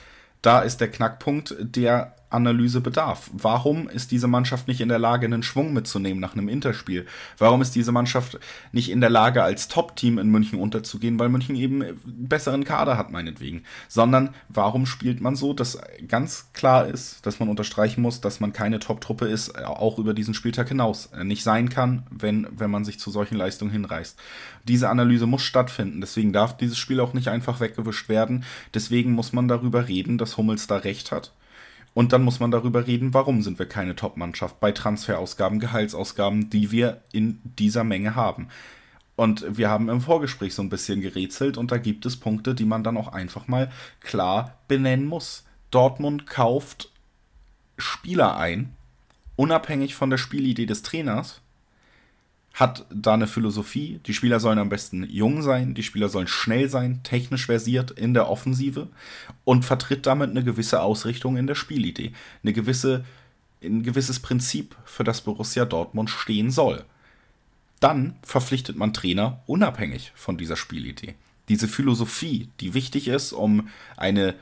da 0.41 0.62
ist 0.62 0.80
der 0.82 0.89
Knackpunkt, 0.89 1.55
der 1.59 2.16
Analyse 2.32 2.82
bedarf. 2.82 3.29
Warum 3.34 3.89
ist 3.89 4.11
diese 4.11 4.27
Mannschaft 4.27 4.67
nicht 4.67 4.82
in 4.82 4.89
der 4.89 4.99
Lage, 4.99 5.25
einen 5.25 5.43
Schwung 5.43 5.73
mitzunehmen 5.73 6.19
nach 6.19 6.34
einem 6.34 6.49
Interspiel? 6.49 7.05
Warum 7.38 7.61
ist 7.61 7.75
diese 7.75 7.91
Mannschaft 7.91 8.39
nicht 8.71 8.89
in 8.89 9.01
der 9.01 9.09
Lage, 9.09 9.43
als 9.43 9.67
Top-Team 9.67 10.17
in 10.17 10.29
München 10.29 10.59
unterzugehen, 10.59 11.19
weil 11.19 11.29
München 11.29 11.55
eben 11.55 11.82
einen 11.82 11.99
besseren 12.05 12.63
Kader 12.63 12.97
hat, 12.97 13.11
meinetwegen? 13.11 13.63
Sondern 13.88 14.34
warum 14.49 14.86
spielt 14.86 15.21
man 15.21 15.36
so, 15.36 15.53
dass 15.53 15.77
ganz 16.07 16.49
klar 16.53 16.88
ist, 16.88 17.25
dass 17.25 17.39
man 17.39 17.49
unterstreichen 17.49 18.01
muss, 18.01 18.21
dass 18.21 18.39
man 18.39 18.53
keine 18.53 18.79
Top-Truppe 18.79 19.25
ist, 19.27 19.57
auch 19.63 19.99
über 19.99 20.13
diesen 20.13 20.34
Spieltag 20.34 20.69
hinaus 20.69 21.07
äh, 21.07 21.23
nicht 21.23 21.43
sein 21.43 21.69
kann, 21.69 22.03
wenn, 22.09 22.47
wenn 22.51 22.71
man 22.71 22.86
sich 22.86 22.99
zu 22.99 23.11
solchen 23.11 23.36
Leistungen 23.36 23.71
hinreißt. 23.71 24.17
Diese 24.67 24.89
Analyse 24.89 25.27
muss 25.27 25.43
stattfinden, 25.43 26.01
deswegen 26.01 26.34
darf 26.34 26.57
dieses 26.57 26.77
Spiel 26.77 26.99
auch 26.99 27.13
nicht 27.13 27.27
einfach 27.27 27.59
weggewischt 27.59 28.09
werden. 28.09 28.43
Deswegen 28.73 29.11
muss 29.11 29.34
man 29.34 29.47
darüber 29.47 29.88
reden, 29.88 30.17
dass 30.17 30.38
Hummels 30.38 30.67
da 30.67 30.77
recht 30.77 31.11
hat 31.11 31.32
und 31.93 32.13
dann 32.13 32.23
muss 32.23 32.39
man 32.39 32.51
darüber 32.51 32.87
reden, 32.87 33.13
warum 33.13 33.41
sind 33.41 33.59
wir 33.59 33.65
keine 33.65 33.95
Top-Mannschaft 33.95 34.59
bei 34.59 34.71
Transferausgaben, 34.71 35.59
Gehaltsausgaben, 35.59 36.49
die 36.49 36.71
wir 36.71 37.01
in 37.11 37.41
dieser 37.43 37.83
Menge 37.83 38.15
haben. 38.15 38.47
Und 39.17 39.45
wir 39.57 39.69
haben 39.69 39.89
im 39.89 40.01
Vorgespräch 40.01 40.55
so 40.55 40.61
ein 40.61 40.69
bisschen 40.69 41.01
gerätselt 41.01 41.57
und 41.57 41.71
da 41.71 41.77
gibt 41.77 42.05
es 42.05 42.17
Punkte, 42.17 42.55
die 42.55 42.65
man 42.65 42.83
dann 42.83 42.97
auch 42.97 43.09
einfach 43.09 43.47
mal 43.47 43.69
klar 43.99 44.57
benennen 44.67 45.05
muss. 45.05 45.43
Dortmund 45.69 46.25
kauft 46.25 46.89
Spieler 47.77 48.37
ein, 48.37 48.75
unabhängig 49.35 49.95
von 49.95 50.09
der 50.09 50.17
Spielidee 50.17 50.65
des 50.65 50.81
Trainers, 50.81 51.41
hat 52.54 52.86
da 52.89 53.14
eine 53.14 53.28
Philosophie. 53.28 53.99
Die 54.06 54.14
Spieler 54.14 54.39
sollen 54.39 54.60
am 54.60 54.70
besten 54.70 55.04
jung 55.10 55.41
sein, 55.41 55.74
die 55.74 55.84
Spieler 55.84 56.10
sollen 56.10 56.28
schnell 56.28 56.70
sein, 56.70 57.02
technisch 57.04 57.45
versiert 57.45 57.91
in 57.91 58.14
der 58.14 58.30
Offensive 58.30 58.88
und 59.45 59.64
vertritt 59.64 60.06
damit 60.06 60.32
eine 60.32 60.43
gewisse 60.43 60.82
Ausrichtung 60.82 61.38
in 61.38 61.47
der 61.47 61.56
Spielidee. 61.56 62.12
Eine 62.43 62.54
gewisse, 62.54 63.06
ein 63.64 63.84
gewisses 63.84 64.20
Prinzip, 64.20 64.76
für 64.86 65.04
das 65.04 65.22
Borussia 65.22 65.66
Dortmund 65.66 66.10
stehen 66.10 66.52
soll. 66.52 66.84
Dann 67.80 68.16
verpflichtet 68.22 68.76
man 68.76 68.93
Trainer 68.93 69.41
unabhängig 69.47 70.12
von 70.14 70.38
dieser 70.38 70.56
Spielidee. 70.56 71.16
Diese 71.49 71.68
Philosophie, 71.68 72.49
die 72.60 72.74
wichtig 72.74 73.08
ist, 73.08 73.34
um 73.34 73.70
eine 73.97 74.36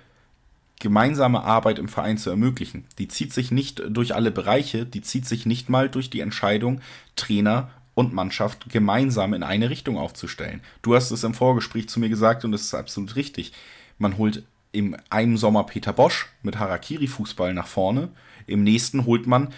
gemeinsame 0.79 1.43
Arbeit 1.43 1.77
im 1.77 1.89
Verein 1.89 2.17
zu 2.17 2.29
ermöglichen. 2.29 2.85
Die 2.97 3.07
zieht 3.07 3.33
sich 3.33 3.51
nicht 3.51 3.81
durch 3.87 4.15
alle 4.15 4.31
Bereiche, 4.31 4.85
die 4.85 5.01
zieht 5.01 5.25
sich 5.25 5.45
nicht 5.45 5.69
mal 5.69 5.89
durch 5.89 6.09
die 6.09 6.21
Entscheidung, 6.21 6.81
Trainer 7.15 7.69
und 7.99 8.13
Mannschaft 8.13 8.69
gemeinsam 8.69 9.33
in 9.33 9.43
eine 9.43 9.69
Richtung 9.69 9.97
aufzustellen. 9.97 10.61
Du 10.81 10.95
hast 10.95 11.11
es 11.11 11.25
im 11.25 11.33
Vorgespräch 11.33 11.89
zu 11.89 11.99
mir 11.99 12.07
gesagt 12.07 12.45
und 12.45 12.53
das 12.53 12.61
ist 12.61 12.73
absolut 12.73 13.17
richtig. 13.17 13.51
Man 13.97 14.17
holt 14.17 14.43
im 14.71 14.95
einen 15.09 15.35
Sommer 15.35 15.65
Peter 15.65 15.91
Bosch 15.91 16.29
mit 16.41 16.57
Harakiri-Fußball 16.57 17.53
nach 17.53 17.67
vorne, 17.67 18.07
im 18.47 18.63
nächsten 18.63 19.05
holt 19.05 19.27
man 19.27 19.49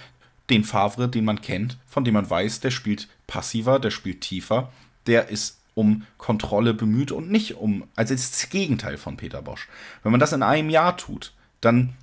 den 0.50 0.64
Favre, 0.64 1.08
den 1.08 1.24
man 1.24 1.42
kennt, 1.42 1.78
von 1.86 2.04
dem 2.04 2.16
man 2.16 2.28
weiß, 2.28 2.62
der 2.62 2.72
spielt 2.72 3.10
passiver, 3.28 3.78
der 3.78 3.92
spielt 3.92 4.22
tiefer, 4.22 4.72
der 5.06 5.30
ist 5.30 5.60
um 5.76 6.08
Kontrolle 6.18 6.74
bemüht 6.74 7.12
und 7.12 7.30
nicht 7.30 7.58
um, 7.58 7.84
also 7.96 8.16
ist 8.16 8.34
das 8.34 8.50
Gegenteil 8.50 8.98
von 8.98 9.18
Peter 9.18 9.44
Bosch. 9.44 9.68
Wenn 10.02 10.12
man 10.12 10.20
das 10.20 10.34
in 10.34 10.42
einem 10.42 10.72
Jahr 10.72 10.98
tut, 10.98 11.32
dann 11.62 11.94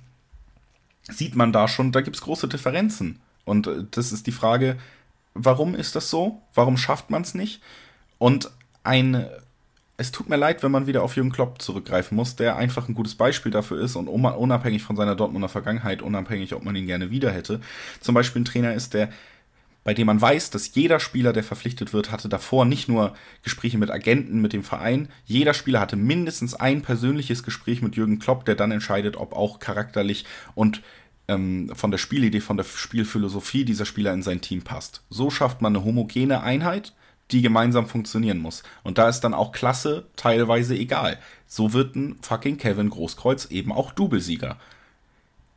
sieht 1.03 1.35
man 1.35 1.51
da 1.51 1.67
schon, 1.67 1.91
da 1.91 1.99
gibt 1.99 2.15
es 2.15 2.21
große 2.21 2.47
Differenzen. 2.47 3.19
Und 3.43 3.67
äh, 3.67 3.83
das 3.91 4.13
ist 4.13 4.25
die 4.25 4.31
Frage, 4.31 4.77
warum 5.33 5.75
ist 5.75 5.95
das 5.95 6.09
so? 6.09 6.41
Warum 6.53 6.77
schafft 6.77 7.09
man 7.09 7.21
es 7.21 7.33
nicht? 7.33 7.61
Und 8.17 8.51
ein, 8.83 9.25
es 9.97 10.11
tut 10.11 10.29
mir 10.29 10.37
leid, 10.37 10.63
wenn 10.63 10.71
man 10.71 10.87
wieder 10.87 11.03
auf 11.03 11.15
Jürgen 11.15 11.31
Klopp 11.31 11.61
zurückgreifen 11.61 12.15
muss, 12.15 12.35
der 12.35 12.55
einfach 12.55 12.87
ein 12.87 12.95
gutes 12.95 13.15
Beispiel 13.15 13.51
dafür 13.51 13.81
ist 13.81 13.95
und 13.95 14.07
unabhängig 14.07 14.83
von 14.83 14.95
seiner 14.95 15.15
Dortmunder 15.15 15.49
Vergangenheit, 15.49 16.01
unabhängig, 16.01 16.53
ob 16.53 16.63
man 16.63 16.75
ihn 16.75 16.87
gerne 16.87 17.11
wieder 17.11 17.31
hätte, 17.31 17.61
zum 17.99 18.15
Beispiel 18.15 18.41
ein 18.41 18.45
Trainer 18.45 18.73
ist, 18.73 18.93
der 18.93 19.09
bei 19.83 19.93
dem 19.93 20.07
man 20.07 20.21
weiß, 20.21 20.49
dass 20.49 20.75
jeder 20.75 20.99
Spieler, 20.99 21.33
der 21.33 21.43
verpflichtet 21.43 21.93
wird, 21.93 22.11
hatte 22.11 22.29
davor 22.29 22.65
nicht 22.65 22.89
nur 22.89 23.15
Gespräche 23.43 23.77
mit 23.77 23.89
Agenten, 23.89 24.41
mit 24.41 24.53
dem 24.53 24.63
Verein, 24.63 25.07
jeder 25.25 25.53
Spieler 25.53 25.79
hatte 25.79 25.95
mindestens 25.95 26.53
ein 26.53 26.81
persönliches 26.81 27.43
Gespräch 27.43 27.81
mit 27.81 27.95
Jürgen 27.95 28.19
Klopp, 28.19 28.45
der 28.45 28.55
dann 28.55 28.71
entscheidet, 28.71 29.15
ob 29.15 29.33
auch 29.33 29.59
charakterlich 29.59 30.25
und 30.53 30.81
ähm, 31.29 31.71
von 31.75 31.91
der 31.91 31.97
Spielidee, 31.97 32.41
von 32.41 32.57
der 32.57 32.65
Spielphilosophie 32.65 33.63
dieser 33.63 33.85
Spieler 33.85 34.11
in 34.13 34.23
sein 34.23 34.41
Team 34.41 34.63
passt. 34.63 35.03
So 35.09 35.29
schafft 35.29 35.61
man 35.61 35.75
eine 35.75 35.85
homogene 35.85 36.41
Einheit, 36.41 36.93
die 37.31 37.41
gemeinsam 37.41 37.87
funktionieren 37.87 38.39
muss. 38.39 38.63
Und 38.83 38.97
da 38.97 39.07
ist 39.07 39.21
dann 39.21 39.33
auch 39.33 39.51
Klasse 39.51 40.07
teilweise 40.15 40.75
egal. 40.75 41.19
So 41.47 41.73
wird 41.73 41.95
ein 41.95 42.17
fucking 42.21 42.57
Kevin 42.57 42.89
Großkreuz 42.89 43.45
eben 43.45 43.71
auch 43.71 43.91
Doublesieger. 43.91 44.57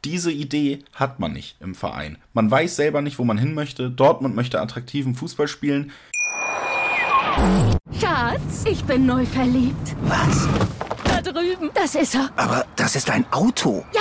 Diese 0.05 0.33
Idee 0.33 0.81
hat 0.95 1.21
man 1.21 1.33
nicht 1.33 1.57
im 1.61 1.75
Verein. 1.75 2.19
Man 2.33 2.51
weiß 2.51 2.77
selber 2.77 3.03
nicht, 3.03 3.19
wo 3.19 3.25
man 3.25 3.39
hin 3.39 3.55
möchte. 3.55 3.89
Dortmund 3.89 4.35
möchte 4.35 4.61
attraktiven 4.61 5.15
Fußball 5.15 5.49
spielen. 5.49 5.93
Schatz, 7.99 8.65
ich 8.69 8.85
bin 8.85 9.07
neu 9.07 9.25
verliebt. 9.25 9.97
Was? 10.03 10.49
Da 11.05 11.23
drüben. 11.23 11.71
Das 11.75 11.95
ist 11.95 12.15
er. 12.15 12.31
Aber 12.37 12.67
das 12.77 12.97
ist 12.97 13.11
ein 13.11 13.25
Auto. 13.31 13.85
Ja, 13.95 14.01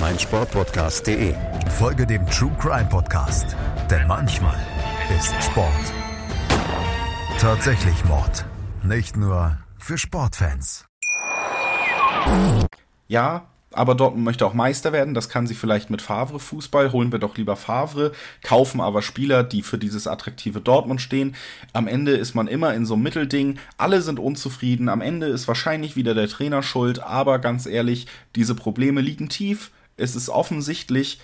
meinsportpodcast.de. 0.00 1.34
Folge 1.78 2.06
dem 2.06 2.26
True 2.26 2.52
Crime 2.58 2.88
Podcast, 2.88 3.56
denn 3.90 4.06
manchmal 4.06 4.58
ist 5.16 5.34
Sport 5.44 5.92
tatsächlich 7.40 8.04
Mord. 8.04 8.44
Nicht 8.82 9.16
nur 9.16 9.56
für 9.78 9.96
Sportfans. 9.96 10.84
Ja, 13.08 13.46
aber 13.72 13.94
Dortmund 13.94 14.24
möchte 14.24 14.44
auch 14.44 14.52
Meister 14.52 14.92
werden. 14.92 15.14
Das 15.14 15.30
kann 15.30 15.46
sie 15.46 15.54
vielleicht 15.54 15.88
mit 15.88 16.02
Favre 16.02 16.38
Fußball. 16.38 16.92
Holen 16.92 17.12
wir 17.12 17.18
doch 17.18 17.38
lieber 17.38 17.56
Favre, 17.56 18.12
kaufen 18.42 18.82
aber 18.82 19.00
Spieler, 19.00 19.42
die 19.42 19.62
für 19.62 19.78
dieses 19.78 20.06
attraktive 20.06 20.60
Dortmund 20.60 21.00
stehen. 21.00 21.34
Am 21.72 21.88
Ende 21.88 22.12
ist 22.12 22.34
man 22.34 22.46
immer 22.46 22.74
in 22.74 22.84
so 22.84 22.92
einem 22.92 23.04
Mittelding. 23.04 23.58
Alle 23.78 24.02
sind 24.02 24.18
unzufrieden. 24.18 24.90
Am 24.90 25.00
Ende 25.00 25.28
ist 25.28 25.48
wahrscheinlich 25.48 25.96
wieder 25.96 26.14
der 26.14 26.28
Trainer 26.28 26.62
schuld. 26.62 27.02
Aber 27.02 27.38
ganz 27.38 27.64
ehrlich, 27.64 28.06
diese 28.36 28.54
Probleme 28.54 29.00
liegen 29.00 29.30
tief 29.30 29.70
es 30.00 30.16
ist 30.16 30.28
offensichtlich, 30.28 31.20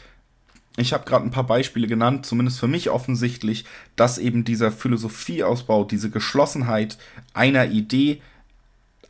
ich 0.76 0.92
habe 0.92 1.04
gerade 1.04 1.24
ein 1.24 1.30
paar 1.30 1.46
Beispiele 1.46 1.86
genannt, 1.86 2.26
zumindest 2.26 2.60
für 2.60 2.68
mich 2.68 2.90
offensichtlich, 2.90 3.64
dass 3.96 4.18
eben 4.18 4.44
dieser 4.44 4.70
Philosophieausbau, 4.70 5.84
diese 5.84 6.10
Geschlossenheit 6.10 6.98
einer 7.32 7.66
Idee, 7.66 8.20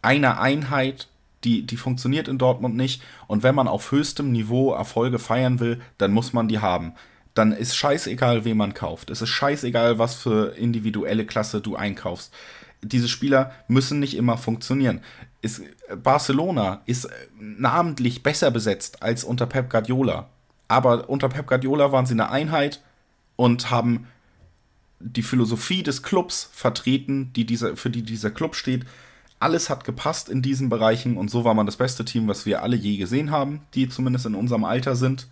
einer 0.03 0.41
Einheit, 0.41 1.09
die, 1.43 1.67
die 1.67 1.77
funktioniert 1.77 2.29
in 2.29 2.39
Dortmund 2.39 2.77
nicht. 2.77 3.03
Und 3.27 3.43
wenn 3.43 3.55
man 3.55 3.69
auf 3.69 3.91
höchstem 3.91 4.31
Niveau 4.31 4.73
Erfolge 4.73 5.19
feiern 5.19 5.59
will, 5.59 5.81
dann 5.99 6.13
muss 6.13 6.33
man 6.33 6.49
die 6.49 6.61
haben. 6.61 6.93
Dann 7.35 7.53
ist 7.53 7.77
scheißegal, 7.77 8.45
wen 8.45 8.57
man 8.57 8.73
kauft. 8.73 9.11
Es 9.11 9.21
ist 9.21 9.29
scheißegal, 9.29 9.99
was 9.99 10.15
für 10.15 10.57
individuelle 10.57 11.27
Klasse 11.27 11.61
du 11.61 11.77
einkaufst 11.77 12.33
diese 12.83 13.09
Spieler 13.09 13.53
müssen 13.69 13.99
nicht 13.99 14.17
immer 14.17 14.37
funktionieren. 14.39 15.01
Ist, 15.47 15.63
Barcelona 16.03 16.83
ist 16.87 17.09
namentlich 17.39 18.23
besser 18.23 18.51
besetzt 18.51 19.03
als 19.03 19.25
unter 19.25 19.47
Pep 19.47 19.71
Guardiola. 19.71 20.29
Aber 20.69 21.09
unter 21.09 21.29
Pep 21.29 21.47
Guardiola 21.47 21.93
waren 21.93 22.07
sie 22.07 22.15
eine 22.15 22.31
Einheit 22.31 22.83
und 23.37 23.71
haben 23.71 24.07
die 24.99 25.23
Philosophie 25.23 25.83
des 25.83 26.03
Clubs 26.03 26.51
vertreten, 26.53 27.33
die 27.35 27.45
dieser, 27.45 27.77
für 27.77 27.91
die 27.91 28.03
dieser 28.03 28.31
Club 28.31 28.55
steht. 28.55 28.85
Alles 29.39 29.71
hat 29.71 29.85
gepasst 29.85 30.29
in 30.29 30.43
diesen 30.43 30.69
Bereichen 30.69 31.17
und 31.17 31.31
so 31.31 31.45
war 31.45 31.55
man 31.55 31.67
das 31.67 31.77
beste 31.77 32.05
Team, 32.05 32.27
was 32.27 32.47
wir 32.47 32.63
alle 32.63 32.77
je 32.77 32.97
gesehen 32.97 33.31
haben, 33.31 33.61
die 33.75 33.89
zumindest 33.89 34.27
in 34.27 34.35
unserem 34.35 34.65
Alter 34.65 34.97
sind. 34.97 35.29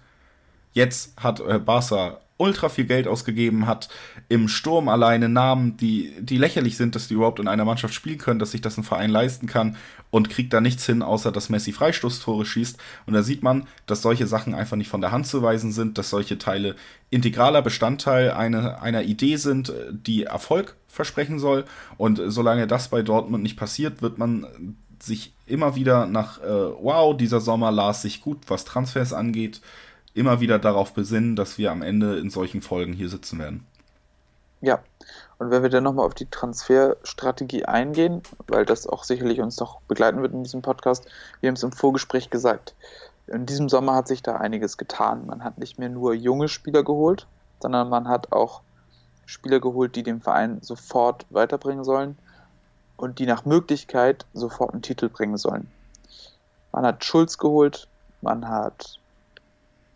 Jetzt 0.75 1.15
hat 1.17 1.41
äh, 1.41 1.59
Barca 1.59 2.21
ultra 2.37 2.69
viel 2.69 2.85
Geld 2.85 3.07
ausgegeben, 3.07 3.67
hat 3.67 3.89
im 4.29 4.49
Sturm 4.49 4.89
alleine 4.89 5.29
Namen, 5.29 5.77
die, 5.77 6.13
die 6.21 6.37
lächerlich 6.37 6.77
sind, 6.77 6.95
dass 6.95 7.07
die 7.07 7.15
überhaupt 7.15 7.39
in 7.39 7.47
einer 7.47 7.65
Mannschaft 7.65 7.95
spielen 7.95 8.19
können, 8.19 8.41
dass 8.41 8.51
sich 8.51 8.61
das 8.61 8.77
ein 8.77 8.83
Verein 8.83 9.11
leisten 9.11 9.47
kann 9.47 9.77
und 10.11 10.31
kriegt 10.31 10.53
da 10.53 10.61
nichts 10.61 10.85
hin, 10.85 11.03
außer 11.03 11.31
dass 11.31 11.49
Messi 11.49 11.73
Freistoßtore 11.73 12.45
schießt. 12.45 12.79
Und 13.07 13.15
da 13.15 13.23
sieht 13.23 13.43
man, 13.43 13.67
dass 13.87 14.03
solche 14.03 14.27
Sachen 14.27 14.55
einfach 14.55 14.77
nicht 14.77 14.89
von 14.89 15.01
der 15.01 15.13
Hand 15.13 15.27
zu 15.27 15.43
weisen 15.43 15.71
sind, 15.71 15.97
dass 15.97 16.11
solche 16.11 16.39
Teile 16.39 16.75
integraler 17.11 17.63
Bestandteil 17.63 18.33
eine, 18.33 18.83
einer 18.83 19.05
Idee 19.05 19.37
sind, 19.37 19.73
die 19.91 20.25
Erfolg 20.25 20.77
versprechen 20.89 21.39
soll. 21.39 21.65
Und 21.99 22.21
solange 22.27 22.67
das 22.67 22.89
bei 22.89 23.03
Dortmund 23.03 23.45
nicht 23.45 23.57
passiert, 23.57 24.03
wird 24.03 24.19
man 24.19 24.77
sich 25.01 25.35
immer 25.47 25.77
wieder 25.77 26.07
nach, 26.07 26.41
äh, 26.41 26.47
wow, 26.47 27.17
dieser 27.17 27.41
Sommer 27.41 27.71
las 27.71 28.03
sich 28.03 28.21
gut, 28.21 28.39
was 28.49 28.65
Transfers 28.65 29.13
angeht, 29.13 29.61
immer 30.15 30.41
wieder 30.41 30.59
darauf 30.59 30.95
besinnen, 30.95 31.37
dass 31.37 31.59
wir 31.59 31.71
am 31.71 31.83
Ende 31.83 32.19
in 32.19 32.31
solchen 32.31 32.63
Folgen 32.63 32.93
hier 32.93 33.09
sitzen 33.09 33.39
werden. 33.39 33.67
Ja, 34.61 34.79
und 35.39 35.51
wenn 35.51 35.63
wir 35.63 35.69
dann 35.69 35.85
nochmal 35.85 36.07
auf 36.07 36.15
die 36.15 36.31
Transferstrategie 36.31 37.67
eingehen, 37.67 38.23
weil 38.47 38.65
das 38.65 38.87
auch 38.87 39.05
sicherlich 39.05 39.41
uns 39.41 39.61
noch 39.61 39.83
begleiten 39.83 40.23
wird 40.23 40.33
in 40.33 40.43
diesem 40.43 40.63
Podcast, 40.63 41.07
wir 41.41 41.49
haben 41.49 41.57
es 41.57 41.63
im 41.63 41.73
Vorgespräch 41.73 42.31
gesagt, 42.31 42.75
in 43.27 43.47
diesem 43.47 43.69
Sommer 43.69 43.95
hat 43.95 44.09
sich 44.09 44.23
da 44.23 44.37
einiges 44.37 44.77
getan. 44.77 45.27
Man 45.27 45.45
hat 45.45 45.59
nicht 45.59 45.79
mehr 45.79 45.89
nur 45.89 46.15
junge 46.15 46.49
Spieler 46.49 46.83
geholt, 46.83 47.27
sondern 47.61 47.89
man 47.89 48.09
hat 48.09 48.33
auch 48.33 48.63
Spieler 49.27 49.61
geholt, 49.61 49.97
die 49.97 50.03
dem 50.03 50.21
Verein 50.21 50.61
sofort 50.63 51.27
weiterbringen 51.31 51.85
sollen 51.85 52.19
und 52.97 53.19
die 53.19 53.27
nach 53.27 53.45
Möglichkeit 53.45 54.27
sofort 54.35 54.73
einen 54.73 54.83
Titel 54.83 55.09
bringen 55.09 55.37
sollen. 55.37 55.71
Man 56.73 56.85
hat 56.85 57.05
Schulz 57.05 57.39
geholt, 57.39 57.89
man 58.21 58.49
hat 58.49 58.99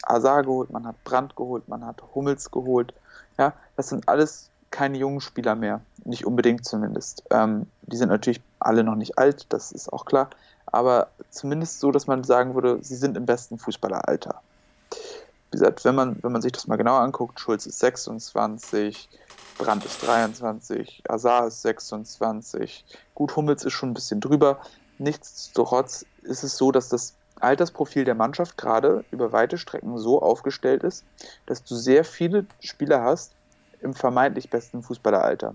Azar 0.09 0.43
geholt, 0.43 0.71
man 0.71 0.87
hat 0.87 1.03
Brandt 1.05 1.37
geholt, 1.37 1.69
man 1.69 1.85
hat 1.85 2.03
Hummels 2.15 2.51
geholt. 2.51 2.95
Ja, 3.39 3.53
das 3.77 3.89
sind 3.89 4.09
alles 4.09 4.51
keine 4.71 4.99
jungen 4.99 5.21
Spieler 5.21 5.55
mehr, 5.55 5.81
nicht 6.05 6.27
unbedingt 6.27 6.65
zumindest. 6.65 7.23
Ähm, 7.31 7.67
die 7.83 7.97
sind 7.97 8.09
natürlich 8.09 8.41
alle 8.61 8.85
noch 8.85 8.97
nicht 8.97 9.19
alt, 9.19 9.47
das 9.51 9.73
ist 9.73 9.93
auch 9.93 10.05
klar, 10.05 10.31
aber 10.67 11.09
zumindest 11.31 11.81
so, 11.81 11.91
dass 11.91 12.07
man 12.07 12.25
sagen 12.25 12.55
würde, 12.55 12.79
sie 12.83 12.97
sind 12.97 13.17
im 13.17 13.27
besten 13.27 13.59
Fußballeralter. 13.59 14.41
Wie 15.51 15.59
gesagt, 15.59 15.85
wenn 15.85 15.95
man, 15.95 16.23
wenn 16.23 16.33
man 16.33 16.43
sich 16.43 16.53
das 16.53 16.67
mal 16.67 16.77
genauer 16.77 17.01
anguckt, 17.01 17.41
Schulz 17.41 17.65
ist 17.65 17.79
26, 17.79 19.09
Brandt 19.57 19.85
ist 19.85 20.07
23, 20.07 21.03
Azar 21.09 21.47
ist 21.47 21.63
26, 21.63 22.85
gut, 23.15 23.35
Hummels 23.35 23.65
ist 23.65 23.73
schon 23.73 23.91
ein 23.91 23.95
bisschen 23.95 24.21
drüber. 24.21 24.61
Nichtsdestotrotz 24.99 26.05
ist 26.23 26.43
es 26.45 26.57
so, 26.57 26.71
dass 26.71 26.91
das 26.91 27.15
Altersprofil 27.43 28.05
der 28.05 28.15
Mannschaft 28.15 28.57
gerade 28.57 29.05
über 29.11 29.33
weite 29.33 29.59
Strecken 29.59 29.99
so 29.99 30.21
aufgestellt 30.23 30.83
ist, 30.83 31.05
dass 31.47 31.65
du 31.65 31.75
sehr 31.75 32.05
viele 32.05 32.47
Spieler 32.61 33.03
hast 33.03 33.33
im 33.81 33.95
vermeintlich 33.95 34.51
besten 34.51 34.83
Fußballeralter. 34.83 35.55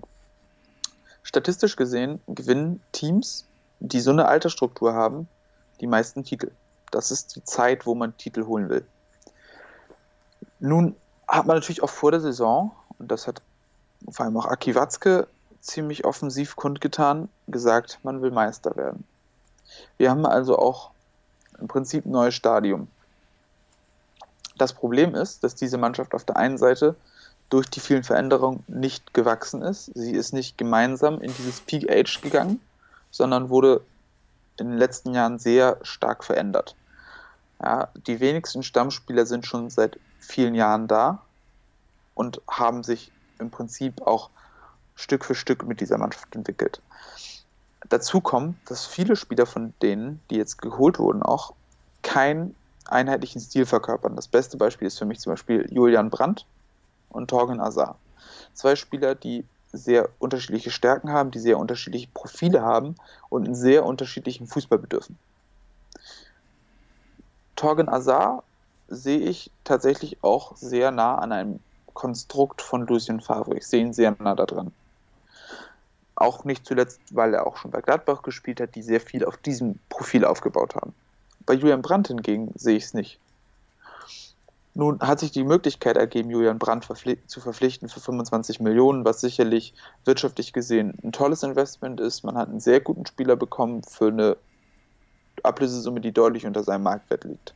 Statistisch 1.22 1.76
gesehen 1.76 2.20
gewinnen 2.26 2.82
Teams, 2.92 3.46
die 3.80 4.00
so 4.00 4.10
eine 4.10 4.26
Altersstruktur 4.26 4.94
haben, 4.94 5.28
die 5.80 5.86
meisten 5.86 6.24
Titel. 6.24 6.50
Das 6.90 7.10
ist 7.10 7.36
die 7.36 7.44
Zeit, 7.44 7.86
wo 7.86 7.94
man 7.94 8.16
Titel 8.16 8.46
holen 8.46 8.68
will. 8.68 8.86
Nun 10.60 10.96
hat 11.26 11.46
man 11.46 11.56
natürlich 11.56 11.82
auch 11.82 11.90
vor 11.90 12.10
der 12.10 12.20
Saison, 12.20 12.72
und 12.98 13.10
das 13.10 13.26
hat 13.26 13.42
vor 14.08 14.26
allem 14.26 14.36
auch 14.36 14.46
Aki 14.46 14.74
Watzke 14.74 15.26
ziemlich 15.60 16.04
offensiv 16.04 16.56
kundgetan, 16.56 17.28
gesagt, 17.48 17.98
man 18.02 18.22
will 18.22 18.30
Meister 18.30 18.76
werden. 18.76 19.04
Wir 19.96 20.10
haben 20.10 20.26
also 20.26 20.58
auch 20.58 20.90
im 21.64 21.68
Prinzip 21.68 22.04
ein 22.04 22.10
neues 22.10 22.34
Stadium. 22.34 22.88
Das 24.58 24.74
Problem 24.74 25.14
ist, 25.14 25.42
dass 25.42 25.54
diese 25.54 25.78
Mannschaft 25.78 26.14
auf 26.14 26.24
der 26.24 26.36
einen 26.36 26.58
Seite 26.58 26.94
durch 27.48 27.70
die 27.70 27.80
vielen 27.80 28.04
Veränderungen 28.04 28.62
nicht 28.68 29.14
gewachsen 29.14 29.62
ist. 29.62 29.90
Sie 29.94 30.12
ist 30.12 30.34
nicht 30.34 30.58
gemeinsam 30.58 31.22
in 31.22 31.34
dieses 31.34 31.62
Peak 31.62 31.90
Age 31.90 32.20
gegangen, 32.20 32.60
sondern 33.10 33.48
wurde 33.48 33.80
in 34.58 34.68
den 34.68 34.78
letzten 34.78 35.14
Jahren 35.14 35.38
sehr 35.38 35.78
stark 35.80 36.22
verändert. 36.22 36.76
Ja, 37.62 37.88
die 38.06 38.20
wenigsten 38.20 38.62
Stammspieler 38.62 39.24
sind 39.24 39.46
schon 39.46 39.70
seit 39.70 39.98
vielen 40.20 40.54
Jahren 40.54 40.86
da 40.86 41.22
und 42.14 42.42
haben 42.46 42.84
sich 42.84 43.10
im 43.38 43.50
Prinzip 43.50 44.02
auch 44.02 44.28
Stück 44.96 45.24
für 45.24 45.34
Stück 45.34 45.66
mit 45.66 45.80
dieser 45.80 45.96
Mannschaft 45.96 46.36
entwickelt. 46.36 46.82
Dazu 47.88 48.20
kommt, 48.20 48.56
dass 48.70 48.86
viele 48.86 49.16
Spieler 49.16 49.46
von 49.46 49.74
denen, 49.82 50.20
die 50.30 50.36
jetzt 50.36 50.60
geholt 50.60 50.98
wurden, 50.98 51.22
auch 51.22 51.54
keinen 52.02 52.54
einheitlichen 52.86 53.40
Stil 53.40 53.66
verkörpern. 53.66 54.16
Das 54.16 54.28
beste 54.28 54.56
Beispiel 54.56 54.86
ist 54.86 54.98
für 54.98 55.04
mich 55.04 55.20
zum 55.20 55.32
Beispiel 55.32 55.66
Julian 55.70 56.10
Brandt 56.10 56.46
und 57.08 57.28
Torgen 57.28 57.60
Azar. 57.60 57.98
Zwei 58.52 58.76
Spieler, 58.76 59.14
die 59.14 59.44
sehr 59.72 60.08
unterschiedliche 60.18 60.70
Stärken 60.70 61.10
haben, 61.10 61.30
die 61.30 61.40
sehr 61.40 61.58
unterschiedliche 61.58 62.08
Profile 62.14 62.62
haben 62.62 62.94
und 63.28 63.44
einen 63.44 63.54
sehr 63.54 63.84
unterschiedlichen 63.84 64.46
Fußball 64.46 64.78
bedürfen. 64.78 65.18
Torgen 67.56 67.88
Azar 67.88 68.44
sehe 68.88 69.18
ich 69.20 69.50
tatsächlich 69.64 70.22
auch 70.22 70.56
sehr 70.56 70.90
nah 70.90 71.16
an 71.16 71.32
einem 71.32 71.60
Konstrukt 71.92 72.62
von 72.62 72.86
Lucien 72.86 73.20
Favre. 73.20 73.56
Ich 73.56 73.66
sehe 73.66 73.80
ihn 73.80 73.92
sehr 73.92 74.14
nah 74.18 74.34
da 74.34 74.46
dran. 74.46 74.72
Auch 76.16 76.44
nicht 76.44 76.64
zuletzt, 76.64 77.00
weil 77.10 77.34
er 77.34 77.46
auch 77.46 77.56
schon 77.56 77.70
bei 77.70 77.80
Gladbach 77.80 78.22
gespielt 78.22 78.60
hat, 78.60 78.74
die 78.74 78.82
sehr 78.82 79.00
viel 79.00 79.24
auf 79.24 79.36
diesem 79.36 79.78
Profil 79.88 80.24
aufgebaut 80.24 80.76
haben. 80.76 80.94
Bei 81.46 81.54
Julian 81.54 81.82
Brandt 81.82 82.08
hingegen 82.08 82.52
sehe 82.54 82.76
ich 82.76 82.84
es 82.84 82.94
nicht. 82.94 83.18
Nun 84.76 85.00
hat 85.00 85.20
sich 85.20 85.30
die 85.30 85.44
Möglichkeit 85.44 85.96
ergeben, 85.96 86.30
Julian 86.30 86.58
Brandt 86.58 86.84
verpfli 86.84 87.18
zu 87.26 87.40
verpflichten 87.40 87.88
für 87.88 88.00
25 88.00 88.58
Millionen, 88.58 89.04
was 89.04 89.20
sicherlich 89.20 89.72
wirtschaftlich 90.04 90.52
gesehen 90.52 90.98
ein 91.04 91.12
tolles 91.12 91.44
Investment 91.44 92.00
ist. 92.00 92.24
Man 92.24 92.36
hat 92.36 92.48
einen 92.48 92.58
sehr 92.58 92.80
guten 92.80 93.06
Spieler 93.06 93.36
bekommen 93.36 93.84
für 93.84 94.08
eine 94.08 94.36
Ablösesumme, 95.44 96.00
die 96.00 96.10
deutlich 96.10 96.44
unter 96.44 96.64
seinem 96.64 96.82
Marktwert 96.82 97.22
liegt. 97.22 97.54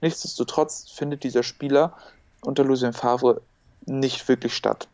Nichtsdestotrotz 0.00 0.90
findet 0.90 1.22
dieser 1.22 1.44
Spieler 1.44 1.96
unter 2.40 2.64
Lucien 2.64 2.94
Favre 2.94 3.42
nicht 3.86 4.26
wirklich 4.26 4.54
statt. 4.54 4.88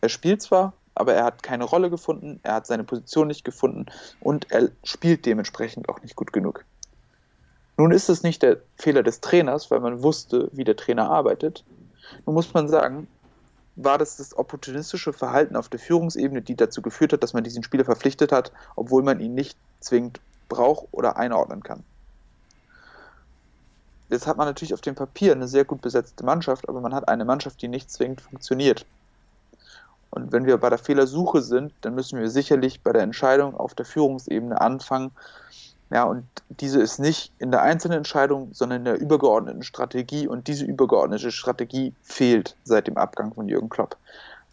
Er 0.00 0.08
spielt 0.08 0.42
zwar, 0.42 0.74
aber 1.00 1.14
er 1.14 1.24
hat 1.24 1.42
keine 1.42 1.64
Rolle 1.64 1.90
gefunden, 1.90 2.40
er 2.42 2.54
hat 2.54 2.66
seine 2.66 2.84
Position 2.84 3.28
nicht 3.28 3.44
gefunden 3.44 3.86
und 4.20 4.50
er 4.50 4.70
spielt 4.84 5.26
dementsprechend 5.26 5.88
auch 5.88 6.02
nicht 6.02 6.14
gut 6.14 6.32
genug. 6.32 6.64
Nun 7.76 7.92
ist 7.92 8.10
es 8.10 8.22
nicht 8.22 8.42
der 8.42 8.58
Fehler 8.76 9.02
des 9.02 9.20
Trainers, 9.20 9.70
weil 9.70 9.80
man 9.80 10.02
wusste, 10.02 10.50
wie 10.52 10.64
der 10.64 10.76
Trainer 10.76 11.10
arbeitet. 11.10 11.64
Nun 12.26 12.34
muss 12.34 12.52
man 12.52 12.68
sagen, 12.68 13.08
war 13.76 13.96
das 13.96 14.18
das 14.18 14.36
opportunistische 14.36 15.14
Verhalten 15.14 15.56
auf 15.56 15.70
der 15.70 15.80
Führungsebene, 15.80 16.42
die 16.42 16.56
dazu 16.56 16.82
geführt 16.82 17.14
hat, 17.14 17.22
dass 17.22 17.32
man 17.32 17.44
diesen 17.44 17.62
Spieler 17.62 17.86
verpflichtet 17.86 18.30
hat, 18.30 18.52
obwohl 18.76 19.02
man 19.02 19.20
ihn 19.20 19.34
nicht 19.34 19.56
zwingend 19.80 20.20
braucht 20.50 20.88
oder 20.92 21.16
einordnen 21.16 21.62
kann. 21.62 21.82
Jetzt 24.10 24.26
hat 24.26 24.36
man 24.36 24.46
natürlich 24.46 24.74
auf 24.74 24.80
dem 24.82 24.96
Papier 24.96 25.32
eine 25.32 25.48
sehr 25.48 25.64
gut 25.64 25.80
besetzte 25.80 26.24
Mannschaft, 26.24 26.68
aber 26.68 26.80
man 26.82 26.94
hat 26.94 27.08
eine 27.08 27.24
Mannschaft, 27.24 27.62
die 27.62 27.68
nicht 27.68 27.90
zwingend 27.90 28.20
funktioniert. 28.20 28.84
Und 30.10 30.32
wenn 30.32 30.44
wir 30.44 30.58
bei 30.58 30.68
der 30.68 30.78
Fehlersuche 30.78 31.40
sind, 31.40 31.72
dann 31.82 31.94
müssen 31.94 32.18
wir 32.18 32.28
sicherlich 32.28 32.82
bei 32.82 32.92
der 32.92 33.02
Entscheidung 33.02 33.56
auf 33.56 33.74
der 33.74 33.86
Führungsebene 33.86 34.60
anfangen. 34.60 35.12
Ja, 35.90 36.04
und 36.04 36.24
diese 36.48 36.80
ist 36.80 36.98
nicht 36.98 37.32
in 37.38 37.50
der 37.50 37.62
einzelnen 37.62 37.98
Entscheidung, 37.98 38.52
sondern 38.52 38.80
in 38.80 38.84
der 38.84 39.00
übergeordneten 39.00 39.62
Strategie. 39.62 40.26
Und 40.26 40.48
diese 40.48 40.64
übergeordnete 40.64 41.30
Strategie 41.30 41.94
fehlt 42.02 42.56
seit 42.64 42.86
dem 42.86 42.96
Abgang 42.96 43.34
von 43.34 43.48
Jürgen 43.48 43.68
Klopp, 43.68 43.96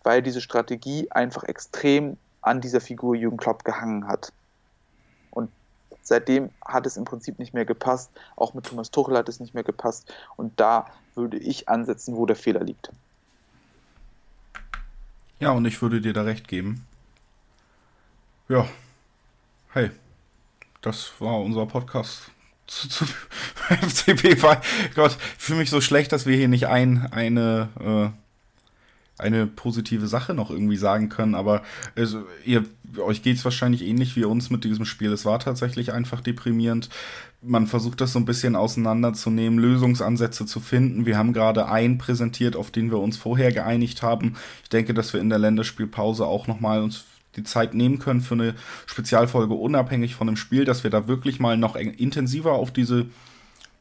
weil 0.04 0.22
diese 0.22 0.42
Strategie 0.42 1.10
einfach 1.12 1.44
extrem 1.44 2.18
an 2.42 2.62
dieser 2.62 2.82
Figur 2.82 3.16
Jürgen 3.16 3.38
Klopp 3.38 3.64
gehangen 3.64 4.08
hat. 4.08 4.32
Und 5.32 5.52
seitdem 6.02 6.50
hat 6.66 6.86
es 6.86 6.98
im 6.98 7.06
Prinzip 7.06 7.40
nicht 7.40 7.54
mehr 7.54 7.66
gepasst. 7.66 8.12
Auch 8.36 8.54
mit 8.54 8.66
Thomas 8.66 8.92
Tuchel 8.92 9.18
hat 9.18 9.30
es 9.30 9.40
nicht 9.40 9.54
mehr 9.54 9.64
gepasst. 9.64 10.12
Und 10.38 10.60
da 10.60 10.88
würde 11.14 11.38
ich 11.38 11.68
ansetzen, 11.68 12.16
wo 12.16 12.26
der 12.26 12.36
Fehler 12.36 12.64
liegt. 12.64 12.92
Ja, 15.40 15.52
und 15.52 15.66
ich 15.66 15.82
würde 15.82 16.02
dir 16.02 16.14
da 16.14 16.24
recht 16.24 16.48
geben. 16.48 16.86
Ja. 18.50 18.68
Hey, 19.70 19.92
das 20.82 21.12
war 21.20 21.40
unser 21.42 21.66
Podcast 21.66 22.32
zu, 22.68 22.88
zu 22.90 23.06
FCB. 23.70 24.42
Gott, 24.96 25.18
ich 25.38 25.44
fühle 25.44 25.60
mich 25.60 25.70
so 25.70 25.82
schlecht, 25.82 26.12
dass 26.12 26.26
wir 26.26 26.36
hier 26.36 26.48
nicht 26.48 26.68
ein, 26.68 27.08
eine, 27.12 28.14
eine 29.18 29.48
positive 29.48 30.08
Sache 30.08 30.34
noch 30.34 30.52
irgendwie 30.52 30.78
sagen 30.78 31.10
können, 31.10 31.36
aber 31.36 31.64
also, 31.96 32.24
ihr, 32.46 32.66
euch 33.00 33.24
geht 33.24 33.38
es 33.38 33.46
wahrscheinlich 33.46 33.84
ähnlich 33.84 34.16
wie 34.16 34.24
uns 34.26 34.50
mit 34.50 34.64
diesem 34.64 34.86
Spiel. 34.86 35.12
Es 35.12 35.26
war 35.26 35.40
tatsächlich 35.40 35.92
einfach 35.92 36.22
deprimierend. 36.22 36.90
Man 37.42 37.68
versucht 37.68 38.02
das 38.02 38.14
so 38.14 38.20
ein 38.20 38.26
bisschen 38.26 38.56
auseinanderzunehmen, 38.56 39.60
Lösungsansätze 39.60 40.46
zu 40.46 40.60
finden. 40.60 41.06
Wir 41.06 41.18
haben 41.18 41.34
gerade 41.34 41.68
einen 41.68 41.98
präsentiert, 41.98 42.56
auf 42.56 42.72
den 42.72 42.92
wir 42.92 43.00
uns 43.00 43.18
vorher 43.18 43.52
geeinigt 43.52 44.02
haben. 44.02 44.36
Ich 44.64 44.70
denke, 44.70 44.94
dass 44.94 45.14
wir 45.14 45.20
in 45.20 45.30
der 45.30 45.40
Länderspielpause 45.40 46.26
auch 46.26 46.48
nochmal 46.48 46.82
uns 46.82 47.06
die 47.36 47.44
Zeit 47.44 47.74
nehmen 47.74 48.00
können 48.00 48.22
für 48.22 48.34
eine 48.34 48.56
Spezialfolge 48.88 49.54
unabhängig 49.54 50.16
von 50.16 50.28
dem 50.28 50.38
Spiel, 50.38 50.66
dass 50.66 50.84
wir 50.84 50.92
da 50.92 51.08
wirklich 51.08 51.40
mal 51.40 51.58
noch 51.58 51.76
intensiver 51.76 52.54
auf 52.54 52.72
diese 52.72 53.06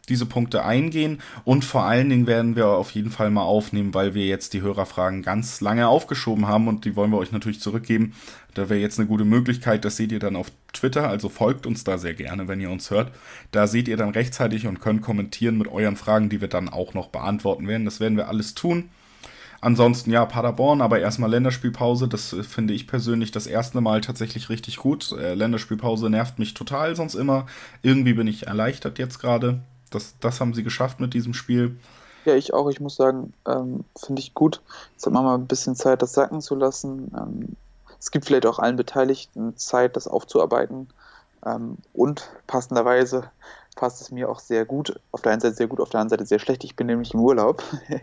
diese 0.08 0.26
Punkte 0.26 0.64
eingehen 0.64 1.20
und 1.44 1.64
vor 1.64 1.84
allen 1.84 2.08
Dingen 2.08 2.26
werden 2.26 2.56
wir 2.56 2.68
auf 2.68 2.90
jeden 2.92 3.10
Fall 3.10 3.30
mal 3.30 3.42
aufnehmen, 3.42 3.94
weil 3.94 4.14
wir 4.14 4.26
jetzt 4.26 4.52
die 4.54 4.62
Hörerfragen 4.62 5.22
ganz 5.22 5.60
lange 5.60 5.88
aufgeschoben 5.88 6.46
haben 6.46 6.68
und 6.68 6.84
die 6.84 6.96
wollen 6.96 7.10
wir 7.10 7.18
euch 7.18 7.32
natürlich 7.32 7.60
zurückgeben. 7.60 8.14
Da 8.54 8.68
wäre 8.70 8.80
jetzt 8.80 8.98
eine 8.98 9.08
gute 9.08 9.24
Möglichkeit, 9.24 9.84
das 9.84 9.96
seht 9.96 10.12
ihr 10.12 10.18
dann 10.18 10.36
auf 10.36 10.50
Twitter, 10.72 11.08
also 11.08 11.28
folgt 11.28 11.66
uns 11.66 11.84
da 11.84 11.98
sehr 11.98 12.14
gerne, 12.14 12.48
wenn 12.48 12.60
ihr 12.60 12.70
uns 12.70 12.90
hört. 12.90 13.12
Da 13.50 13.66
seht 13.66 13.88
ihr 13.88 13.96
dann 13.96 14.10
rechtzeitig 14.10 14.66
und 14.66 14.80
könnt 14.80 15.02
kommentieren 15.02 15.58
mit 15.58 15.68
euren 15.68 15.96
Fragen, 15.96 16.28
die 16.28 16.40
wir 16.40 16.48
dann 16.48 16.68
auch 16.68 16.94
noch 16.94 17.08
beantworten 17.08 17.68
werden. 17.68 17.84
Das 17.84 18.00
werden 18.00 18.16
wir 18.16 18.28
alles 18.28 18.54
tun. 18.54 18.88
Ansonsten 19.60 20.10
ja, 20.10 20.24
Paderborn, 20.24 20.80
aber 20.80 21.00
erstmal 21.00 21.30
Länderspielpause. 21.30 22.08
Das 22.08 22.32
äh, 22.32 22.42
finde 22.42 22.74
ich 22.74 22.86
persönlich 22.86 23.32
das 23.32 23.46
erste 23.46 23.80
Mal 23.80 24.00
tatsächlich 24.00 24.48
richtig 24.48 24.76
gut. 24.76 25.12
Äh, 25.12 25.34
Länderspielpause 25.34 26.10
nervt 26.10 26.38
mich 26.38 26.54
total 26.54 26.94
sonst 26.94 27.14
immer. 27.14 27.46
Irgendwie 27.82 28.14
bin 28.14 28.26
ich 28.26 28.46
erleichtert 28.46 28.98
jetzt 28.98 29.18
gerade. 29.18 29.60
Das, 29.96 30.14
das 30.20 30.40
haben 30.40 30.54
sie 30.54 30.62
geschafft 30.62 31.00
mit 31.00 31.14
diesem 31.14 31.34
Spiel. 31.34 31.76
Ja, 32.26 32.34
ich 32.34 32.52
auch. 32.52 32.68
Ich 32.68 32.80
muss 32.80 32.96
sagen, 32.96 33.32
ähm, 33.46 33.84
finde 33.96 34.20
ich 34.20 34.34
gut. 34.34 34.60
Jetzt 34.92 35.06
hat 35.06 35.12
man 35.12 35.24
mal 35.24 35.34
ein 35.34 35.46
bisschen 35.46 35.74
Zeit, 35.74 36.02
das 36.02 36.12
sacken 36.12 36.40
zu 36.40 36.54
lassen. 36.54 37.12
Ähm, 37.16 37.56
es 37.98 38.10
gibt 38.10 38.26
vielleicht 38.26 38.46
auch 38.46 38.58
allen 38.58 38.76
Beteiligten 38.76 39.56
Zeit, 39.56 39.96
das 39.96 40.06
aufzuarbeiten. 40.06 40.88
Ähm, 41.44 41.78
und 41.92 42.28
passenderweise 42.46 43.30
passt 43.76 44.00
es 44.00 44.10
mir 44.10 44.28
auch 44.28 44.40
sehr 44.40 44.64
gut. 44.64 45.00
Auf 45.12 45.22
der 45.22 45.32
einen 45.32 45.40
Seite 45.40 45.54
sehr 45.54 45.66
gut, 45.66 45.80
auf 45.80 45.90
der 45.90 46.00
anderen 46.00 46.18
Seite 46.18 46.26
sehr 46.26 46.40
schlecht. 46.40 46.64
Ich 46.64 46.76
bin 46.76 46.88
nämlich 46.88 47.14
im 47.14 47.20
Urlaub. 47.20 47.62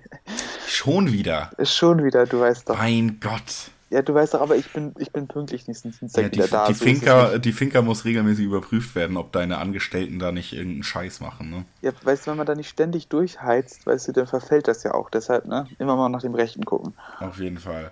Schon 0.67 1.11
wieder? 1.11 1.51
Schon 1.63 2.03
wieder, 2.03 2.25
du 2.25 2.39
weißt 2.39 2.69
doch. 2.69 2.77
Mein 2.77 3.19
Gott. 3.19 3.71
Ja, 3.93 4.01
du 4.01 4.15
weißt 4.15 4.33
doch, 4.33 4.41
aber 4.41 4.55
ich 4.55 4.73
bin, 4.73 4.95
ich 4.97 5.11
bin 5.11 5.27
pünktlich 5.27 5.67
nächsten 5.67 5.91
Dienstag 5.91 6.23
ja, 6.23 6.29
die, 6.29 6.37
wieder 6.37 6.47
da. 6.47 6.65
Die, 6.65 6.73
so 6.73 6.83
Finca, 6.83 7.37
die 7.37 7.51
Finca 7.51 7.83
muss 7.83 8.05
regelmäßig 8.05 8.45
überprüft 8.45 8.95
werden, 8.95 9.17
ob 9.17 9.31
deine 9.31 9.59
Angestellten 9.59 10.17
da 10.17 10.31
nicht 10.31 10.53
irgendeinen 10.53 10.81
Scheiß 10.81 11.19
machen, 11.19 11.51
ne? 11.51 11.65
Ja, 11.83 11.91
weißt 12.01 12.25
du, 12.25 12.31
wenn 12.31 12.37
man 12.37 12.47
da 12.47 12.55
nicht 12.55 12.69
ständig 12.69 13.07
durchheizt, 13.09 13.85
weißt 13.85 14.07
du, 14.07 14.11
dann 14.13 14.25
verfällt 14.25 14.67
das 14.67 14.81
ja 14.81 14.95
auch. 14.95 15.11
Deshalb, 15.11 15.45
ne? 15.45 15.67
Immer 15.77 15.95
mal 15.95 16.09
nach 16.09 16.23
dem 16.23 16.33
Rechten 16.33 16.65
gucken. 16.65 16.95
Auf 17.19 17.37
jeden 17.37 17.59
Fall. 17.59 17.91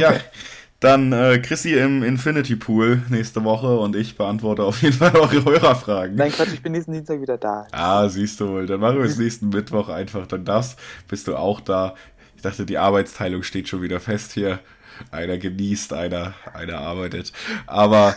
Ja. 0.00 0.14
Dann 0.80 1.12
äh, 1.12 1.40
Chrissy 1.40 1.74
im 1.74 2.02
Infinity 2.02 2.56
Pool 2.56 3.02
nächste 3.10 3.44
Woche 3.44 3.78
und 3.80 3.96
ich 3.96 4.16
beantworte 4.16 4.62
auf 4.62 4.80
jeden 4.80 4.96
Fall 4.96 5.14
eure 5.14 5.44
Hörerfragen. 5.44 6.16
Nein, 6.16 6.32
Quatsch, 6.32 6.54
ich 6.54 6.62
bin 6.62 6.72
nächsten 6.72 6.92
Dienstag 6.92 7.20
wieder 7.20 7.36
da. 7.36 7.66
Ah, 7.72 8.08
siehst 8.08 8.40
du 8.40 8.48
wohl. 8.48 8.66
Dann 8.66 8.80
machen 8.80 8.96
wir 8.96 9.04
es 9.04 9.18
nächsten 9.18 9.50
Mittwoch 9.50 9.90
einfach. 9.90 10.26
Dann 10.26 10.46
das 10.46 10.76
bist 11.06 11.28
du 11.28 11.36
auch 11.36 11.60
da. 11.60 11.96
Ich 12.36 12.42
dachte, 12.42 12.64
die 12.64 12.78
Arbeitsteilung 12.78 13.42
steht 13.42 13.68
schon 13.68 13.82
wieder 13.82 14.00
fest 14.00 14.32
hier. 14.32 14.60
Einer 15.10 15.38
genießt, 15.38 15.92
einer, 15.92 16.34
einer 16.52 16.78
arbeitet. 16.78 17.32
Aber 17.66 18.16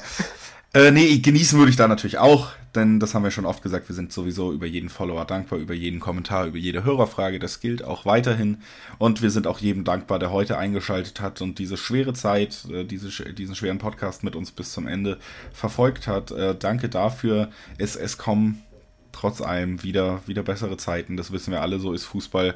äh, 0.73 0.91
nee, 0.91 1.17
genießen 1.17 1.59
würde 1.59 1.69
ich 1.69 1.75
da 1.75 1.89
natürlich 1.89 2.17
auch, 2.17 2.53
denn 2.75 3.01
das 3.01 3.13
haben 3.13 3.23
wir 3.23 3.31
schon 3.31 3.45
oft 3.45 3.61
gesagt, 3.61 3.89
wir 3.89 3.95
sind 3.95 4.13
sowieso 4.13 4.53
über 4.53 4.65
jeden 4.65 4.87
Follower 4.87 5.25
dankbar, 5.25 5.59
über 5.59 5.73
jeden 5.73 5.99
Kommentar, 5.99 6.45
über 6.45 6.57
jede 6.57 6.85
Hörerfrage, 6.85 7.39
das 7.39 7.59
gilt 7.59 7.83
auch 7.83 8.05
weiterhin. 8.05 8.61
Und 8.97 9.21
wir 9.21 9.31
sind 9.31 9.47
auch 9.47 9.59
jedem 9.59 9.83
dankbar, 9.83 10.17
der 10.17 10.31
heute 10.31 10.57
eingeschaltet 10.57 11.19
hat 11.19 11.41
und 11.41 11.59
diese 11.59 11.75
schwere 11.75 12.13
Zeit, 12.13 12.65
äh, 12.71 12.85
diese, 12.85 13.09
diesen 13.33 13.55
schweren 13.55 13.79
Podcast 13.79 14.23
mit 14.23 14.33
uns 14.33 14.51
bis 14.51 14.71
zum 14.71 14.87
Ende 14.87 15.17
verfolgt 15.51 16.07
hat. 16.07 16.31
Äh, 16.31 16.55
danke 16.57 16.87
dafür. 16.87 17.49
Es, 17.77 17.97
es 17.97 18.17
kommen 18.17 18.63
trotz 19.11 19.41
allem 19.41 19.83
wieder, 19.83 20.21
wieder 20.25 20.41
bessere 20.41 20.77
Zeiten, 20.77 21.17
das 21.17 21.33
wissen 21.33 21.51
wir 21.51 21.61
alle, 21.61 21.79
so 21.79 21.91
ist 21.91 22.05
Fußball 22.05 22.55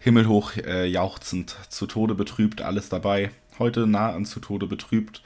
himmelhoch 0.00 0.56
äh, 0.56 0.84
jauchzend, 0.86 1.54
zu 1.68 1.86
Tode 1.86 2.16
betrübt, 2.16 2.60
alles 2.60 2.88
dabei 2.88 3.30
heute 3.62 3.86
nah 3.86 4.10
an 4.10 4.24
zu 4.24 4.40
Tode 4.40 4.66
betrübt. 4.66 5.22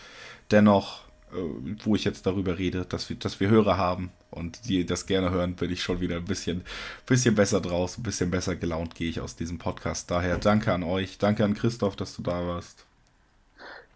Dennoch, 0.50 1.00
äh, 1.32 1.36
wo 1.82 1.96
ich 1.96 2.04
jetzt 2.04 2.26
darüber 2.26 2.58
rede, 2.58 2.84
dass 2.84 3.08
wir, 3.08 3.16
dass 3.16 3.40
wir 3.40 3.48
Hörer 3.48 3.78
haben 3.78 4.10
und 4.30 4.68
die 4.68 4.84
das 4.84 5.06
gerne 5.06 5.30
hören, 5.30 5.54
bin 5.54 5.72
ich 5.72 5.82
schon 5.82 6.00
wieder 6.00 6.16
ein 6.16 6.24
bisschen, 6.26 6.62
bisschen 7.06 7.34
besser 7.34 7.60
draus, 7.60 7.98
ein 7.98 8.02
bisschen 8.02 8.30
besser 8.30 8.54
gelaunt 8.54 8.94
gehe 8.94 9.08
ich 9.08 9.20
aus 9.20 9.36
diesem 9.36 9.58
Podcast. 9.58 10.10
Daher 10.10 10.36
danke 10.36 10.72
an 10.72 10.82
euch, 10.82 11.18
danke 11.18 11.44
an 11.44 11.54
Christoph, 11.54 11.96
dass 11.96 12.14
du 12.14 12.22
da 12.22 12.46
warst. 12.46 12.84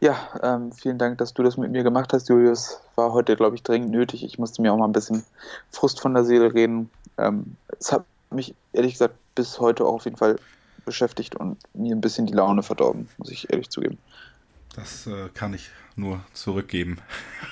Ja, 0.01 0.17
ähm, 0.43 0.73
vielen 0.73 0.97
Dank, 0.97 1.19
dass 1.19 1.35
du 1.35 1.43
das 1.43 1.59
mit 1.59 1.71
mir 1.71 1.83
gemacht 1.83 2.15
hast, 2.15 2.31
Julius. 2.31 2.81
War 2.95 3.13
heute, 3.13 3.37
glaube 3.37 3.57
ich, 3.57 3.63
dringend 3.63 3.91
nötig. 3.91 4.25
Ich 4.25 4.39
musste 4.39 4.63
mir 4.63 4.73
auch 4.73 4.79
mal 4.79 4.87
ein 4.87 4.93
bisschen 4.93 5.25
Frust 5.71 6.01
von 6.01 6.15
der 6.15 6.25
Seele 6.25 6.55
reden. 6.55 6.89
Ähm, 7.19 7.57
es 7.79 7.93
hat 7.93 8.07
mich, 8.31 8.55
ehrlich 8.73 8.95
gesagt, 8.95 9.15
bis 9.35 9.61
heute 9.61 9.85
auch 9.85 9.93
auf 9.93 10.05
jeden 10.07 10.17
Fall 10.17 10.37
beschäftigt 10.87 11.37
und 11.37 11.59
mir 11.75 11.95
ein 11.95 12.01
bisschen 12.01 12.27
die 12.27 12.33
Laune 12.33 12.63
verdorben, 12.63 13.09
muss 13.19 13.31
ich 13.31 13.53
ehrlich 13.53 13.69
zugeben. 13.69 13.99
Das 14.75 15.07
äh, 15.07 15.29
kann 15.35 15.55
ich 15.55 15.71
nur 15.97 16.21
zurückgeben. 16.33 16.99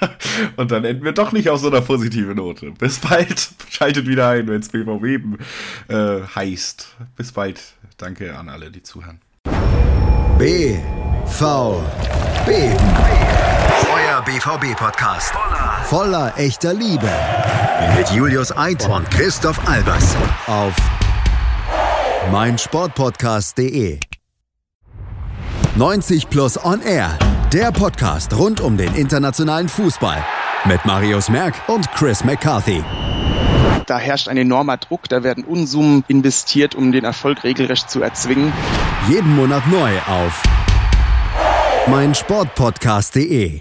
und 0.56 0.70
dann 0.70 0.84
enden 0.84 1.04
wir 1.04 1.12
doch 1.12 1.32
nicht 1.32 1.50
auf 1.50 1.60
so 1.60 1.68
einer 1.68 1.80
positiven 1.80 2.36
Note. 2.36 2.72
Bis 2.72 2.98
bald. 2.98 3.50
Schaltet 3.70 4.06
wieder 4.06 4.28
ein, 4.28 4.48
wenn 4.48 4.60
es 4.60 4.68
BVB 4.68 5.40
äh, 5.88 6.22
heißt. 6.34 6.96
Bis 7.16 7.32
bald. 7.32 7.60
Danke 7.96 8.36
an 8.36 8.48
alle, 8.48 8.70
die 8.70 8.82
zuhören. 8.82 9.20
B. 10.38 10.78
V. 11.26 11.84
B. 12.46 12.52
Euer 13.92 14.22
BVB-Podcast. 14.22 15.32
Voller, 15.32 15.84
voller 15.84 16.38
echter 16.38 16.72
Liebe. 16.74 17.10
Mit 17.96 18.10
Julius 18.10 18.56
Eid 18.56 18.88
und 18.88 19.10
Christoph 19.10 19.66
Albers. 19.68 20.16
Auf 20.46 20.74
meinsportpodcast.de 22.30 24.07
90 25.78 26.28
Plus 26.28 26.58
On 26.64 26.82
Air, 26.82 27.16
der 27.52 27.70
Podcast 27.70 28.36
rund 28.36 28.60
um 28.60 28.76
den 28.76 28.92
internationalen 28.96 29.68
Fußball 29.68 30.24
mit 30.64 30.84
Marius 30.84 31.28
Merck 31.28 31.54
und 31.68 31.88
Chris 31.92 32.24
McCarthy. 32.24 32.82
Da 33.86 33.96
herrscht 33.96 34.26
ein 34.26 34.36
enormer 34.36 34.78
Druck, 34.78 35.08
da 35.08 35.22
werden 35.22 35.44
Unsummen 35.44 36.02
investiert, 36.08 36.74
um 36.74 36.90
den 36.90 37.04
Erfolg 37.04 37.44
regelrecht 37.44 37.88
zu 37.88 38.02
erzwingen. 38.02 38.52
Jeden 39.08 39.36
Monat 39.36 39.68
neu 39.68 40.00
auf 40.08 40.42
meinsportpodcast.de. 41.86 43.60